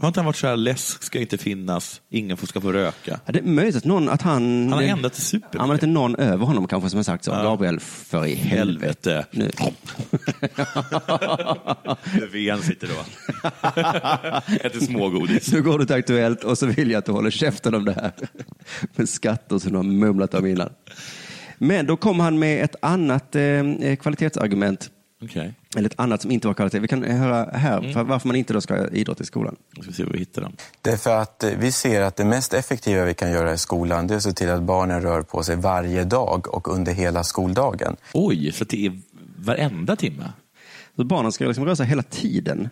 Har 0.00 0.08
inte 0.08 0.20
han 0.20 0.26
varit 0.26 0.36
så 0.36 0.46
här, 0.46 0.56
läsk 0.56 1.02
ska 1.02 1.18
inte 1.20 1.38
finnas, 1.38 2.00
ingen 2.10 2.36
ska 2.36 2.60
få 2.60 2.72
röka? 2.72 3.20
Ja, 3.26 3.32
det 3.32 3.38
är 3.38 3.42
möjligt 3.42 3.76
att, 3.76 3.84
någon, 3.84 4.08
att 4.08 4.22
han... 4.22 4.62
Han 4.62 4.72
har 4.72 4.82
ändrat 4.82 5.12
det 5.12 5.20
supermycket. 5.20 5.60
Han 5.60 5.68
var 5.68 5.74
inte 5.74 5.86
någon 5.86 6.16
över 6.16 6.46
honom 6.46 6.68
kanske 6.68 6.90
som 6.90 6.96
har 6.98 7.04
sagt 7.04 7.24
så. 7.24 7.30
Ja. 7.30 7.42
Gabriel, 7.42 7.80
för 7.80 8.26
i 8.26 8.34
helvete. 8.34 9.26
Nu. 9.30 9.50
Löfven 12.20 12.62
sitter 12.62 12.88
då. 12.88 13.04
Äter 14.66 14.80
smågodis. 14.80 15.52
Nu 15.52 15.62
går 15.62 15.78
du 15.78 15.86
till 15.86 15.96
Aktuellt 15.96 16.44
och 16.44 16.58
så 16.58 16.66
vill 16.66 16.90
jag 16.90 16.98
att 16.98 17.06
du 17.06 17.12
håller 17.12 17.30
käften 17.30 17.74
om 17.74 17.84
det 17.84 17.92
här. 17.92 18.12
Med 18.96 19.08
skatter 19.08 19.58
som 19.58 19.70
du 19.72 19.76
har 19.78 19.84
mumlat 19.84 20.34
om 20.34 20.46
innan. 20.46 20.70
Men 21.58 21.86
då 21.86 21.96
kom 21.96 22.20
han 22.20 22.38
med 22.38 22.64
ett 22.64 22.76
annat 22.82 23.36
eh, 23.36 23.96
kvalitetsargument. 24.00 24.90
Okej. 25.24 25.54
Eller 25.76 25.88
ett 25.88 26.00
annat 26.00 26.22
som 26.22 26.30
inte 26.30 26.46
var 26.46 26.54
kvalitet. 26.54 26.78
Vi 26.78 26.88
kan 26.88 27.02
höra 27.04 27.44
här 27.58 27.78
Mm. 27.78 27.92
för 27.92 28.02
varför 28.04 28.28
man 28.28 28.36
inte 28.36 28.52
då 28.52 28.60
ska 28.60 28.74
ha 28.76 28.88
idrott 28.88 29.20
i 29.20 29.24
skolan. 29.24 29.56
Nu 29.76 29.82
ska 29.82 29.90
vi 29.90 29.96
se 29.96 30.04
vad 30.04 30.12
vi 30.12 30.18
hittar 30.18 30.42
den. 30.42 30.56
Det 30.82 30.90
är 30.90 30.96
för 30.96 31.16
att 31.22 31.44
eh, 31.44 31.50
vi 31.58 31.72
ser 31.72 32.02
att 32.02 32.16
det 32.16 32.24
mest 32.24 32.54
effektiva 32.54 33.04
vi 33.04 33.14
kan 33.14 33.30
göra 33.30 33.52
i 33.52 33.58
skolan 33.58 34.06
det 34.06 34.14
är 34.14 34.16
att 34.16 34.22
se 34.22 34.32
till 34.32 34.50
att 34.50 34.62
barnen 34.62 35.00
rör 35.02 35.22
på 35.22 35.42
sig 35.42 35.56
varje 35.56 36.04
dag 36.04 36.54
och 36.54 36.68
under 36.68 36.92
hela 36.92 37.24
skoldagen. 37.24 37.96
Oj, 38.12 38.52
så 38.52 38.64
det 38.64 38.86
är 38.86 39.00
varenda 39.36 39.96
timme? 39.96 40.32
Så 40.96 41.04
barnen 41.04 41.32
ska 41.32 41.44
liksom 41.44 41.64
röra 41.64 41.76
sig 41.76 41.86
hela 41.86 42.02
tiden. 42.02 42.68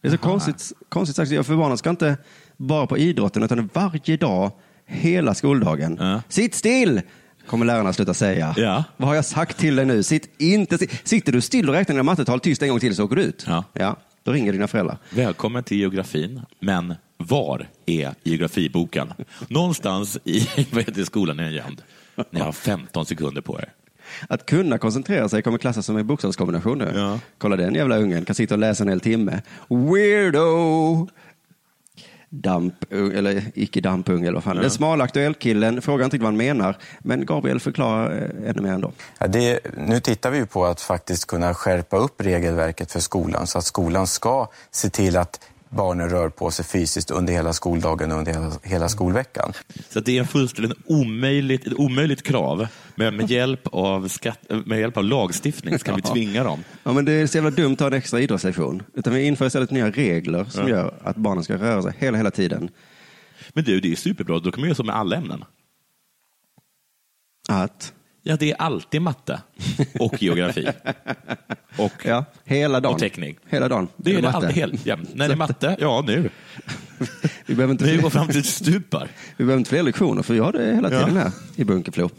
Det 0.00 0.08
är 0.08 0.12
så 0.12 0.18
konstigt, 0.18 0.72
konstigt 0.88 1.16
sagt. 1.16 1.46
För 1.46 1.56
barnen 1.56 1.78
ska 1.78 1.90
inte 1.90 2.16
bara 2.56 2.86
på 2.86 2.98
idrotten 2.98 3.42
utan 3.42 3.70
varje 3.72 4.16
dag, 4.16 4.50
hela 4.86 5.34
skoldagen. 5.34 6.20
Sitt 6.28 6.54
still! 6.54 7.00
Kommer 7.46 7.66
lärarna 7.66 7.92
sluta 7.92 8.14
säga. 8.14 8.54
Ja. 8.56 8.84
Vad 8.96 9.08
har 9.08 9.14
jag 9.14 9.24
sagt 9.24 9.58
till 9.58 9.76
dig 9.76 9.84
nu? 9.86 10.02
Sitt 10.02 10.30
inte. 10.38 10.78
Sitter 11.04 11.32
du 11.32 11.40
still 11.40 11.68
och 11.68 11.74
räknar 11.74 11.94
dina 11.94 12.02
mattetal 12.02 12.40
tyst 12.40 12.62
en 12.62 12.68
gång 12.68 12.80
till 12.80 12.96
så 12.96 13.04
åker 13.04 13.16
du 13.16 13.22
ut. 13.22 13.46
Ja. 13.72 13.96
Då 14.22 14.32
ringer 14.32 14.52
dina 14.52 14.68
föräldrar. 14.68 14.98
Välkommen 15.10 15.64
till 15.64 15.78
geografin, 15.78 16.40
men 16.60 16.94
var 17.16 17.68
är 17.86 18.14
geografiboken? 18.22 19.12
Någonstans 19.48 20.18
i 20.24 20.48
vad 20.72 20.84
heter 20.84 21.04
skolan 21.04 21.38
är 21.38 21.44
den 21.44 21.52
gömd. 21.52 21.82
Ni 22.30 22.40
har 22.40 22.52
15 22.52 23.06
sekunder 23.06 23.40
på 23.40 23.58
er. 23.60 23.72
Att 24.28 24.46
kunna 24.46 24.78
koncentrera 24.78 25.28
sig 25.28 25.42
kommer 25.42 25.58
klassas 25.58 25.86
som 25.86 25.96
en 25.96 26.06
bokstavskombination 26.06 26.78
nu. 26.78 27.18
Kolla 27.38 27.56
den 27.56 27.74
jävla 27.74 27.96
ungen, 27.96 28.24
kan 28.24 28.34
sitta 28.34 28.54
och 28.54 28.58
läsa 28.58 28.84
en 28.84 28.88
hel 28.88 29.00
timme. 29.00 29.42
Weirdo! 29.68 31.08
Damp, 32.36 32.92
eller 32.92 33.42
icke 33.54 33.80
dampung 33.80 34.22
eller 34.22 34.32
vad 34.32 34.44
fan. 34.44 34.56
Ja. 34.56 34.62
Den 34.62 34.70
smala 34.70 35.04
aktuell-killen 35.04 35.82
frågar 35.82 36.04
inte 36.04 36.18
vad 36.18 36.26
han 36.26 36.36
menar, 36.36 36.76
men 36.98 37.26
Gabriel 37.26 37.60
förklarar 37.60 38.12
eh, 38.12 38.50
ännu 38.50 38.62
mer 38.62 38.72
ändå. 38.72 38.92
Ja, 39.18 39.26
det, 39.26 39.60
nu 39.76 40.00
tittar 40.00 40.30
vi 40.30 40.38
ju 40.38 40.46
på 40.46 40.64
att 40.66 40.80
faktiskt 40.80 41.26
kunna 41.26 41.54
skärpa 41.54 41.96
upp 41.96 42.20
regelverket 42.20 42.92
för 42.92 43.00
skolan 43.00 43.46
så 43.46 43.58
att 43.58 43.64
skolan 43.64 44.06
ska 44.06 44.48
se 44.70 44.90
till 44.90 45.16
att 45.16 45.40
barnen 45.74 46.10
rör 46.10 46.28
på 46.28 46.50
sig 46.50 46.64
fysiskt 46.64 47.10
under 47.10 47.32
hela 47.32 47.52
skoldagen 47.52 48.12
och 48.12 48.18
under 48.18 48.32
hela, 48.32 48.52
hela 48.62 48.88
skolveckan. 48.88 49.52
Så 49.90 50.00
det 50.00 50.16
är 50.16 50.20
en 50.20 50.26
fullständigt 50.26 50.78
omöjligt, 50.86 51.66
ett 51.66 51.72
omöjligt 51.74 52.22
krav, 52.22 52.66
men 52.94 53.16
med 53.16 53.30
hjälp 53.30 53.60
av, 53.66 54.08
skatt, 54.08 54.38
med 54.66 54.80
hjälp 54.80 54.96
av 54.96 55.04
lagstiftning 55.04 55.78
ska 55.78 55.94
vi 55.94 56.00
Ja. 56.04 56.12
tvinga 56.12 56.44
dem. 56.44 56.64
Ja, 56.82 56.92
men 56.92 57.04
det 57.04 57.12
är 57.12 57.26
så 57.26 57.36
jävla 57.36 57.50
dumt 57.50 57.72
att 57.72 57.80
ha 57.80 57.86
en 57.86 57.92
extra 57.92 58.20
idrottslektion. 58.20 58.82
Utan 58.94 59.14
vi 59.14 59.22
inför 59.26 59.46
istället 59.46 59.70
nya 59.70 59.90
regler 59.90 60.44
som 60.44 60.62
Ja. 60.62 60.68
gör 60.68 60.94
att 61.02 61.16
barnen 61.16 61.44
ska 61.44 61.54
röra 61.56 61.82
sig 61.82 61.92
hela, 61.98 62.16
hela 62.16 62.30
tiden. 62.30 62.70
Men 63.52 63.64
du, 63.64 63.80
det 63.80 63.92
är 63.92 63.96
superbra, 63.96 64.38
då 64.38 64.52
kan 64.52 64.60
man 64.60 64.68
göra 64.68 64.76
så 64.76 64.84
med 64.84 64.96
alla 64.96 65.16
ämnen. 65.16 65.44
Att? 67.48 67.92
Ja, 68.26 68.36
det 68.36 68.50
är 68.50 68.56
alltid 68.62 69.02
matte 69.02 69.40
och 70.00 70.22
geografi. 70.22 70.68
Och, 71.78 71.92
ja, 72.04 72.24
hela 72.44 72.80
dagen. 72.80 72.92
och 72.94 72.98
teknik. 73.00 73.38
Hela 73.48 73.68
dagen. 73.68 73.88
Det 73.96 74.10
är 74.10 74.16
det 74.16 74.22
matte. 74.22 74.36
alltid, 74.36 74.50
helt 74.56 74.86
jämt. 74.86 75.10
När 75.14 75.28
det 75.28 75.34
är 75.34 75.36
matte, 75.36 75.76
ja 75.80 76.04
nu. 76.06 76.30
Vi 77.46 77.54
behöver 77.54 77.72
inte 77.72 77.84
fler- 77.84 78.02
går 78.02 78.10
fram 78.10 78.28
till 78.28 78.44
stupar. 78.44 79.08
Vi 79.36 79.44
behöver 79.44 79.58
inte 79.58 79.70
fler 79.70 79.82
lektioner 79.82 80.22
för 80.22 80.34
vi 80.34 80.40
har 80.40 80.52
det 80.52 80.74
hela 80.74 80.88
tiden 80.88 81.14
Ja. 81.14 81.20
här 81.20 81.30
i 81.56 81.64
Bunkeflo. 81.64 82.10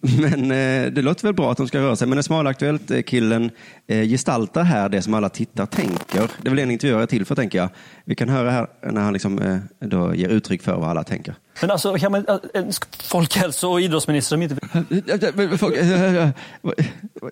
Men 0.00 0.42
eh, 0.50 0.92
det 0.92 1.02
låter 1.02 1.22
väl 1.24 1.34
bra 1.34 1.50
att 1.52 1.56
de 1.56 1.68
ska 1.68 1.78
röra 1.78 1.96
sig. 1.96 2.08
Men 2.08 2.16
den 2.16 2.22
smala 2.22 2.50
Aktuellt-killen 2.50 3.50
eh, 3.86 4.02
gestaltar 4.08 4.62
här 4.62 4.88
det 4.88 5.02
som 5.02 5.14
alla 5.14 5.28
tittar 5.28 5.66
tänker. 5.66 6.30
Det 6.42 6.48
är 6.48 6.50
väl 6.50 6.58
en 6.58 6.70
intervjuare 6.70 7.02
är 7.02 7.06
till 7.06 7.24
för, 7.24 7.34
tänker 7.34 7.58
jag. 7.58 7.68
Vi 8.04 8.14
kan 8.14 8.28
höra 8.28 8.50
här 8.50 8.66
när 8.92 9.00
han 9.00 9.12
liksom, 9.12 9.38
eh, 9.38 9.58
då 9.88 10.14
ger 10.14 10.28
uttryck 10.28 10.62
för 10.62 10.76
vad 10.76 10.90
alla 10.90 11.04
tänker. 11.04 11.34
Men 11.60 11.70
alltså, 11.70 11.94
kan 11.94 12.12
man, 12.12 12.24
äh, 12.28 12.36
en 12.54 12.72
folkhälso 13.02 13.68
och 13.68 13.80
idrottsminister 13.80 14.28
som 14.28 14.42
inte... 14.42 14.56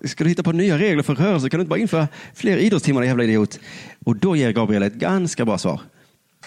Ska 0.08 0.24
du 0.24 0.30
hitta 0.30 0.42
på 0.42 0.52
nya 0.52 0.78
regler 0.78 1.02
för 1.02 1.14
rörelse 1.14 1.50
kan 1.50 1.58
du 1.58 1.62
inte 1.62 1.70
bara 1.70 1.80
införa 1.80 2.08
fler 2.34 2.56
idrottstimmar, 2.56 3.02
jävla 3.02 3.24
idiot. 3.24 3.58
Och 4.04 4.16
då 4.16 4.36
ger 4.36 4.52
Gabriel 4.52 4.82
ett 4.82 4.94
ganska 4.94 5.44
bra 5.44 5.58
svar. 5.58 5.80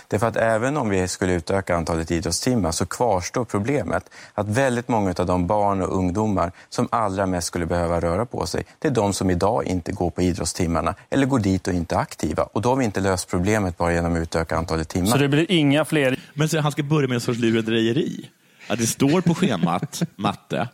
Därför 0.07 0.27
att 0.27 0.35
även 0.35 0.77
om 0.77 0.89
vi 0.89 1.07
skulle 1.07 1.33
utöka 1.33 1.75
antalet 1.75 2.11
idrottstimmar 2.11 2.71
så 2.71 2.85
kvarstår 2.85 3.45
problemet 3.45 4.09
att 4.33 4.47
väldigt 4.47 4.87
många 4.87 5.13
av 5.17 5.25
de 5.25 5.47
barn 5.47 5.81
och 5.81 5.97
ungdomar 5.97 6.51
som 6.69 6.87
allra 6.91 7.25
mest 7.25 7.47
skulle 7.47 7.65
behöva 7.65 8.01
röra 8.01 8.25
på 8.25 8.45
sig, 8.45 8.65
det 8.79 8.87
är 8.87 8.91
de 8.91 9.13
som 9.13 9.29
idag 9.29 9.65
inte 9.65 9.91
går 9.91 10.09
på 10.09 10.21
idrottstimmarna 10.21 10.95
eller 11.09 11.25
går 11.25 11.39
dit 11.39 11.67
och 11.67 11.73
inte 11.73 11.95
är 11.95 11.99
aktiva. 11.99 12.43
Och 12.43 12.61
då 12.61 12.69
har 12.69 12.75
vi 12.75 12.85
inte 12.85 13.01
löst 13.01 13.29
problemet 13.29 13.77
bara 13.77 13.93
genom 13.93 14.13
att 14.13 14.19
utöka 14.19 14.57
antalet 14.57 14.89
timmar. 14.89 15.07
Så 15.07 15.17
det 15.17 15.27
blir 15.27 15.51
inga 15.51 15.85
fler... 15.85 16.19
Men 16.33 16.49
så 16.49 16.59
han 16.59 16.71
ska 16.71 16.83
börja 16.83 17.07
med 17.07 17.15
en 17.15 17.21
sorts 17.21 17.39
lurendrejeri. 17.39 18.29
Att 18.67 18.79
det 18.79 18.87
står 18.87 19.21
på 19.21 19.35
schemat, 19.35 20.03
matte, 20.15 20.67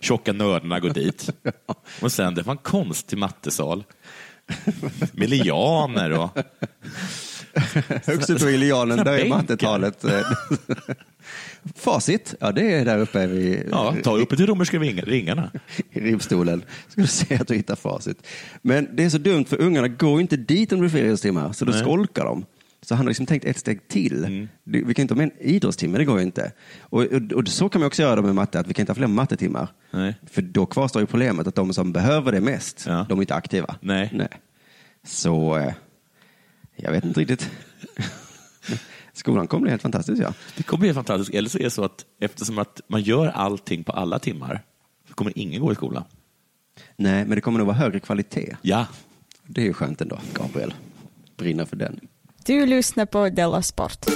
tjocka 0.00 0.32
nördarna 0.32 0.80
går 0.80 0.90
dit. 0.90 1.30
Och 2.00 2.12
sen, 2.12 2.34
det 2.34 2.42
var 2.42 2.52
en 2.52 2.58
konstig 2.58 3.18
mattesal. 3.18 3.84
Med 5.12 5.30
lianer 5.30 6.18
och... 6.18 6.30
Högst 8.06 8.30
upp 8.30 8.40
på 8.40 8.50
Ilianen, 8.50 8.96
där 9.04 9.18
är 9.18 9.28
mattetalet. 9.28 10.04
Facit, 11.74 12.34
ja 12.40 12.52
det 12.52 12.72
är 12.74 12.84
där 12.84 12.98
uppe 12.98 13.26
vid 13.26 13.68
Ja, 13.70 13.94
ta 14.02 14.16
upp 14.16 14.28
till 14.36 14.46
romerska 14.46 14.78
ringarna. 14.78 15.50
i 15.90 16.00
ribbstolen. 16.00 16.64
Ska 16.88 17.00
du 17.00 17.06
se 17.06 17.34
att 17.34 17.48
du 17.48 17.54
hittar 17.54 17.76
facit. 17.76 18.26
Men 18.62 18.88
det 18.96 19.04
är 19.04 19.10
så 19.10 19.18
dumt 19.18 19.44
för 19.44 19.60
ungarna 19.60 19.88
går 19.88 20.20
inte 20.20 20.36
dit 20.36 20.72
om 20.72 20.80
det 20.80 20.88
blir 20.88 21.16
så 21.52 21.64
då 21.64 21.70
Nej. 21.70 21.80
skolkar 21.80 22.24
de. 22.24 22.44
Så 22.82 22.94
han 22.94 23.04
har 23.06 23.10
liksom 23.10 23.26
tänkt 23.26 23.44
ett 23.44 23.58
steg 23.58 23.88
till. 23.88 24.48
Det- 24.64 24.82
Vi 24.84 24.94
kan 24.94 25.02
inte 25.02 25.14
ha 25.14 25.16
med 25.16 25.24
en 25.36 25.46
idrottstimme, 25.46 25.98
det 25.98 26.04
går 26.04 26.18
ju 26.18 26.24
inte. 26.24 26.52
Och, 26.80 27.02
och, 27.04 27.32
och 27.32 27.48
så 27.48 27.68
kan 27.68 27.80
man 27.80 27.86
också 27.86 28.02
göra 28.02 28.16
det 28.16 28.22
med 28.22 28.34
matte, 28.34 28.60
att 28.60 28.66
vi 28.68 28.74
kan 28.74 28.82
inte 28.82 28.92
ha 28.92 28.94
fler 28.96 29.06
mattetimmar. 29.06 29.68
Nej. 29.90 30.14
För 30.30 30.42
då 30.42 30.66
kvarstår 30.66 31.02
ju 31.02 31.06
problemet 31.06 31.46
att 31.46 31.54
de 31.54 31.72
som 31.74 31.92
behöver 31.92 32.32
det 32.32 32.40
mest, 32.40 32.84
de 33.08 33.18
är 33.18 33.22
inte 33.22 33.34
aktiva. 33.34 33.76
Nej. 33.80 34.28
Så 35.06 35.56
eh, 35.58 35.72
jag 36.76 36.92
vet 36.92 37.04
inte 37.04 37.20
riktigt. 37.20 37.50
Skolan 39.12 39.46
kommer 39.46 39.62
bli 39.62 39.70
helt 39.70 39.82
fantastisk, 39.82 40.22
ja. 40.22 40.32
Det 40.56 40.62
kommer 40.62 40.80
bli 40.80 40.94
fantastiskt. 40.94 41.34
Eller 41.34 41.48
så 41.48 41.58
är 41.58 41.62
det 41.62 41.70
så 41.70 41.84
att 41.84 42.04
eftersom 42.20 42.58
att 42.58 42.80
man 42.88 43.02
gör 43.02 43.26
allting 43.26 43.84
på 43.84 43.92
alla 43.92 44.18
timmar 44.18 44.62
så 45.08 45.14
kommer 45.14 45.38
ingen 45.38 45.60
gå 45.60 45.72
i 45.72 45.74
skolan. 45.74 46.04
Nej, 46.96 47.24
men 47.24 47.34
det 47.34 47.40
kommer 47.40 47.58
nog 47.58 47.66
vara 47.66 47.76
högre 47.76 48.00
kvalitet. 48.00 48.56
Ja. 48.62 48.86
Det 49.46 49.60
är 49.60 49.64
ju 49.64 49.72
skönt 49.72 50.00
ändå, 50.00 50.18
Gabriel. 50.34 50.74
Brinner 51.36 51.64
för 51.64 51.76
den. 51.76 52.00
Du 52.44 52.66
lyssnar 52.66 53.06
på 53.06 53.28
Della 53.28 53.62
Sport. 53.62 54.06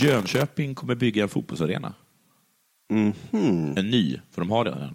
Jönköping 0.00 0.74
kommer 0.74 0.94
bygga 0.94 1.22
en 1.22 1.28
fotbollsarena. 1.28 1.94
Mhm. 2.90 3.74
En 3.76 3.90
ny, 3.90 4.20
för 4.30 4.40
de 4.40 4.50
har 4.50 4.64
redan. 4.64 4.94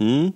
Mm. 0.00 0.24
Eh, 0.26 0.32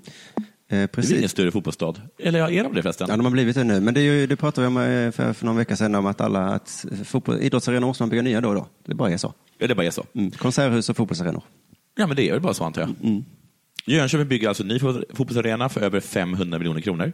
Det 0.68 0.76
är 0.76 0.86
precis. 0.86 1.16
ingen 1.18 1.28
större 1.28 1.50
fotbollsstad. 1.50 1.94
Eller 2.18 2.38
ja, 2.38 2.50
är 2.50 2.62
de 2.64 2.74
det 2.74 2.82
förresten? 2.82 3.06
Ja, 3.10 3.16
de 3.16 3.24
har 3.24 3.32
blivit 3.32 3.54
det 3.56 3.64
nu. 3.64 3.80
Men 3.80 3.94
det, 3.94 4.00
är 4.00 4.04
ju, 4.04 4.26
det 4.26 4.36
pratade 4.36 4.66
vi 4.66 4.68
om 4.68 4.76
eh, 4.76 5.10
för, 5.10 5.32
för 5.32 5.46
någon 5.46 5.56
vecka 5.56 5.76
sedan 5.76 5.94
om 5.94 6.06
att 6.06 6.20
alla 6.20 6.40
att 6.48 6.84
fotboll, 7.04 7.40
idrottsarenor 7.40 7.86
måste 7.86 8.02
man 8.02 8.10
bygga 8.10 8.22
nya 8.22 8.40
då 8.40 8.48
och 8.48 8.54
då. 8.54 8.66
Det 8.86 8.94
bara 8.94 9.10
är 9.10 9.16
så. 9.16 9.34
Ja, 9.58 9.66
det 9.66 9.74
bara 9.74 9.86
är 9.86 9.90
så. 9.90 10.04
Mm. 10.14 10.30
Konserthus 10.30 10.88
och 10.90 10.96
fotbollsarenor. 10.96 11.42
Ja, 11.96 12.06
men 12.06 12.16
det 12.16 12.28
är 12.28 12.32
väl 12.32 12.40
bara 12.40 12.54
så 12.54 12.64
antar 12.64 12.80
jag. 12.82 12.90
Mm. 13.10 13.24
Jönköping 13.86 14.28
bygger 14.28 14.48
alltså 14.48 14.62
en 14.62 14.68
ny 14.68 14.78
fot- 14.78 15.04
fotbollsarena 15.14 15.68
för 15.68 15.80
över 15.80 16.00
500 16.00 16.58
miljoner 16.58 16.80
kronor. 16.80 17.12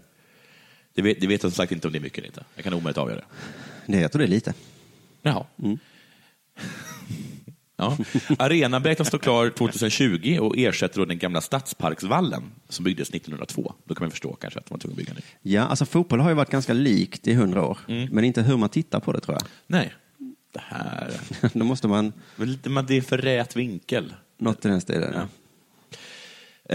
Det 0.94 1.02
vet, 1.02 1.20
det 1.20 1.26
vet 1.26 1.42
jag 1.42 1.52
som 1.52 1.56
sagt 1.56 1.72
inte 1.72 1.86
om 1.86 1.92
det 1.92 1.98
är 1.98 2.00
mycket 2.00 2.18
eller 2.18 2.26
inte. 2.28 2.44
Jag 2.54 2.64
kan 2.64 2.74
omöjligt 2.74 2.98
avgöra 2.98 3.16
det. 3.86 3.92
Det, 3.92 4.00
jag 4.00 4.12
tror 4.12 4.18
det 4.20 4.26
är 4.26 4.30
lite. 4.30 4.54
Jaha. 5.22 5.44
Mm. 5.62 5.78
Ja. 7.80 7.96
Arenan 8.38 8.82
beräknas 8.82 9.08
stå 9.08 9.18
klar 9.18 9.50
2020 9.50 10.38
och 10.40 10.54
ersätter 10.58 10.98
då 10.98 11.04
den 11.04 11.18
gamla 11.18 11.40
Stadsparksvallen 11.40 12.42
som 12.68 12.84
byggdes 12.84 13.08
1902. 13.10 13.72
Då 13.84 13.94
kan 13.94 14.04
man 14.04 14.10
förstå 14.10 14.34
kanske 14.34 14.60
att 14.60 14.66
de 14.66 14.70
var 14.70 14.78
tvungna 14.78 14.92
att 14.92 14.96
bygga 14.98 15.12
ny. 15.14 15.20
Ja, 15.42 15.62
alltså 15.62 15.84
fotboll 15.86 16.20
har 16.20 16.28
ju 16.28 16.34
varit 16.34 16.50
ganska 16.50 16.72
likt 16.72 17.26
i 17.28 17.34
hundra 17.34 17.64
år. 17.66 17.78
Mm. 17.88 18.08
Men 18.12 18.24
inte 18.24 18.42
hur 18.42 18.56
man 18.56 18.68
tittar 18.68 19.00
på 19.00 19.12
det 19.12 19.20
tror 19.20 19.36
jag. 19.40 19.48
Nej, 19.66 19.92
det 20.52 20.60
här... 20.60 21.12
Då 21.52 21.64
måste 21.64 21.88
man... 21.88 22.12
Men 22.36 22.86
det 22.86 22.94
är 22.94 23.00
för 23.00 23.18
rät 23.18 23.56
vinkel. 23.56 24.14
Något 24.38 24.64
i 24.64 24.68
den 24.68 24.80
stilen. 24.80 25.14
Ja. 25.14 25.28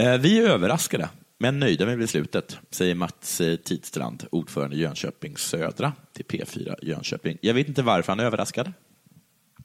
Eh, 0.02 0.18
Vi 0.20 0.38
är 0.38 0.48
överraskade, 0.48 1.08
men 1.38 1.58
nöjda 1.60 1.86
med 1.86 1.98
beslutet, 1.98 2.58
säger 2.70 2.94
Mats 2.94 3.40
eh, 3.40 3.56
Tidstrand, 3.56 4.24
ordförande 4.30 4.76
i 4.76 4.78
Jönköping 4.78 5.36
Södra 5.36 5.92
till 6.12 6.24
P4 6.24 6.74
Jönköping. 6.82 7.38
Jag 7.40 7.54
vet 7.54 7.68
inte 7.68 7.82
varför 7.82 8.12
han 8.12 8.20
är 8.20 8.24
överraskad. 8.24 8.72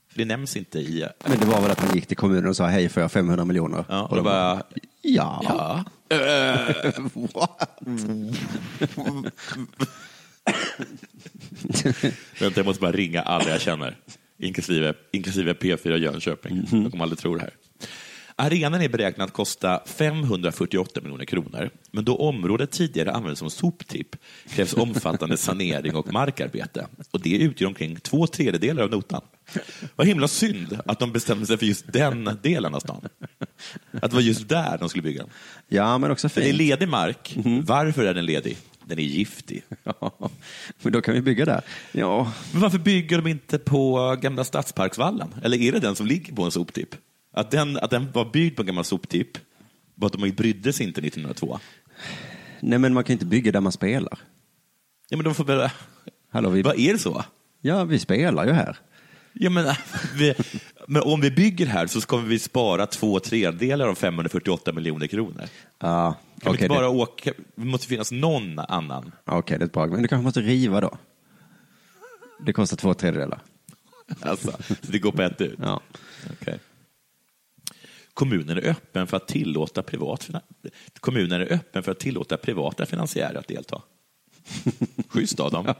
För 0.09 0.17
det 0.17 0.25
nämns 0.25 0.57
inte 0.57 0.79
i... 0.79 1.07
Men 1.25 1.39
det 1.39 1.45
var 1.45 1.61
väl 1.61 1.71
att 1.71 1.79
han 1.79 1.95
gick 1.95 2.07
till 2.07 2.17
kommunen 2.17 2.49
och 2.49 2.55
sa 2.55 2.67
hej 2.67 2.89
får 2.89 3.01
jag 3.01 3.11
500 3.11 3.45
miljoner? 3.45 3.85
Ja, 3.89 4.05
och 4.05 4.15
då 4.15 4.23
bara... 4.23 4.63
Ja. 5.01 5.41
Ja. 5.43 5.85
Vänta, 12.39 12.59
jag 12.59 12.65
måste 12.65 12.81
bara 12.81 12.91
ringa 12.91 13.21
alla 13.21 13.49
jag 13.49 13.61
känner, 13.61 13.97
inklusive, 14.39 14.93
inklusive 15.11 15.53
P4 15.53 15.97
Jönköping. 15.97 16.65
De 16.71 16.91
kommer 16.91 17.03
aldrig 17.03 17.19
tro 17.19 17.35
det 17.35 17.41
här. 17.41 17.53
Arenan 18.35 18.81
är 18.81 18.89
beräknad 18.89 19.25
att 19.25 19.33
kosta 19.33 19.81
548 19.85 21.01
miljoner 21.01 21.25
kronor, 21.25 21.69
men 21.91 22.05
då 22.05 22.15
området 22.15 22.71
tidigare 22.71 23.11
användes 23.11 23.39
som 23.39 23.49
soptipp 23.49 24.15
krävs 24.49 24.73
omfattande 24.73 25.37
sanering 25.37 25.95
och 25.95 26.13
markarbete. 26.13 26.87
Och 27.11 27.21
det 27.21 27.37
utgör 27.37 27.67
omkring 27.67 27.95
två 27.95 28.27
tredjedelar 28.27 28.83
av 28.83 28.89
notan. 28.89 29.21
Vad 29.95 30.07
himla 30.07 30.27
synd 30.27 30.79
att 30.85 30.99
de 30.99 31.11
bestämde 31.11 31.45
sig 31.45 31.57
för 31.57 31.65
just 31.65 31.93
den 31.93 32.37
delen 32.41 32.75
av 32.75 32.79
stan. 32.79 33.01
Att 33.91 34.11
det 34.11 34.13
var 34.15 34.21
just 34.21 34.49
där 34.49 34.77
de 34.77 34.89
skulle 34.89 35.01
bygga. 35.01 35.23
Ja, 35.67 35.97
men 35.97 36.11
också 36.11 36.27
Det 36.27 36.37
är 36.41 36.43
fint. 36.45 36.57
ledig 36.57 36.87
mark. 36.89 37.37
Varför 37.65 38.05
är 38.05 38.13
den 38.13 38.25
ledig? 38.25 38.57
Den 38.85 38.99
är 38.99 39.03
giftig. 39.03 39.63
Ja, 39.83 40.29
men 40.81 40.93
då 40.93 41.01
kan 41.01 41.13
vi 41.13 41.21
bygga 41.21 41.45
där. 41.45 41.61
Ja, 41.91 42.31
Men 42.51 42.61
varför 42.61 42.77
bygger 42.77 43.17
de 43.21 43.29
inte 43.29 43.57
på 43.59 44.15
gamla 44.21 44.43
Stadsparksvallen? 44.43 45.33
Eller 45.43 45.57
är 45.61 45.71
det 45.71 45.79
den 45.79 45.95
som 45.95 46.07
ligger 46.07 46.33
på 46.35 46.43
en 46.43 46.51
soptipp? 46.51 46.95
Att 47.33 47.51
den, 47.51 47.77
att 47.77 47.89
den 47.89 48.11
var 48.11 48.25
byggd 48.25 48.55
på 48.55 48.61
en 48.61 48.65
gammal 48.65 48.83
soptipp, 48.85 49.37
bara 49.95 50.05
att 50.05 50.13
de 50.13 50.29
brydde 50.31 50.73
sig 50.73 50.85
inte 50.87 51.01
1902. 51.01 51.59
nej 52.59 52.79
men 52.79 52.93
man 52.93 53.03
kan 53.03 53.13
inte 53.13 53.25
bygga 53.25 53.51
där 53.51 53.61
man 53.61 53.71
spelar. 53.71 54.19
Ja, 55.09 55.17
men 55.17 55.23
de 55.23 55.35
får 55.35 55.43
väl... 55.43 55.69
Hallå, 56.31 56.49
vi... 56.49 56.61
Vad 56.61 56.79
är 56.79 56.93
det 56.93 56.99
så? 56.99 57.23
Ja, 57.61 57.83
vi 57.83 57.99
spelar 57.99 58.45
ju 58.45 58.51
här. 58.53 58.77
Ja, 59.41 59.49
men, 59.49 59.75
vi, 60.15 60.33
men 60.87 61.01
om 61.01 61.21
vi 61.21 61.31
bygger 61.31 61.65
här 61.65 61.87
så 61.87 62.01
ska 62.01 62.17
vi 62.17 62.39
spara 62.39 62.85
två 62.85 63.19
tredjedelar 63.19 63.87
av 63.87 63.95
548 63.95 64.73
miljoner 64.73 65.07
kronor. 65.07 65.43
Ja, 65.79 66.13
Kan 66.13 66.51
vi 66.51 66.57
okej. 66.57 66.65
inte 66.65 66.67
bara 66.67 66.81
det... 66.81 66.87
åka? 66.87 67.33
Det 67.55 67.65
måste 67.65 67.87
finnas 67.87 68.11
någon 68.11 68.59
annan. 68.59 69.11
Okej, 69.25 69.59
det 69.59 69.65
är 69.65 69.69
bra. 69.69 69.87
Men 69.87 70.01
du 70.01 70.07
kanske 70.07 70.23
måste 70.23 70.41
riva 70.41 70.81
då? 70.81 70.97
Det 72.45 72.53
kostar 72.53 72.77
två 72.77 72.93
tredjedelar. 72.93 73.39
Alltså, 74.21 74.51
så 74.67 74.91
det 74.91 74.99
går 74.99 75.11
på 75.11 75.21
ett 75.21 75.41
ut? 75.41 75.59
Ja. 75.61 75.81
Okej. 76.41 76.59
Kommunen 78.13 78.57
är 78.57 78.69
öppen 78.69 79.07
för 79.07 79.17
att 79.17 79.27
tillåta 79.27 79.83
privat 79.83 80.29
Kommunen 80.99 81.41
är 81.41 81.53
öppen 81.53 81.83
för 81.83 81.91
att 81.91 81.99
tillåta 81.99 82.37
privata 82.37 82.85
finansiärer 82.85 83.39
att 83.39 83.47
delta. 83.47 83.81
Schysst 85.09 85.39
av 85.39 85.51
dem. 85.51 85.73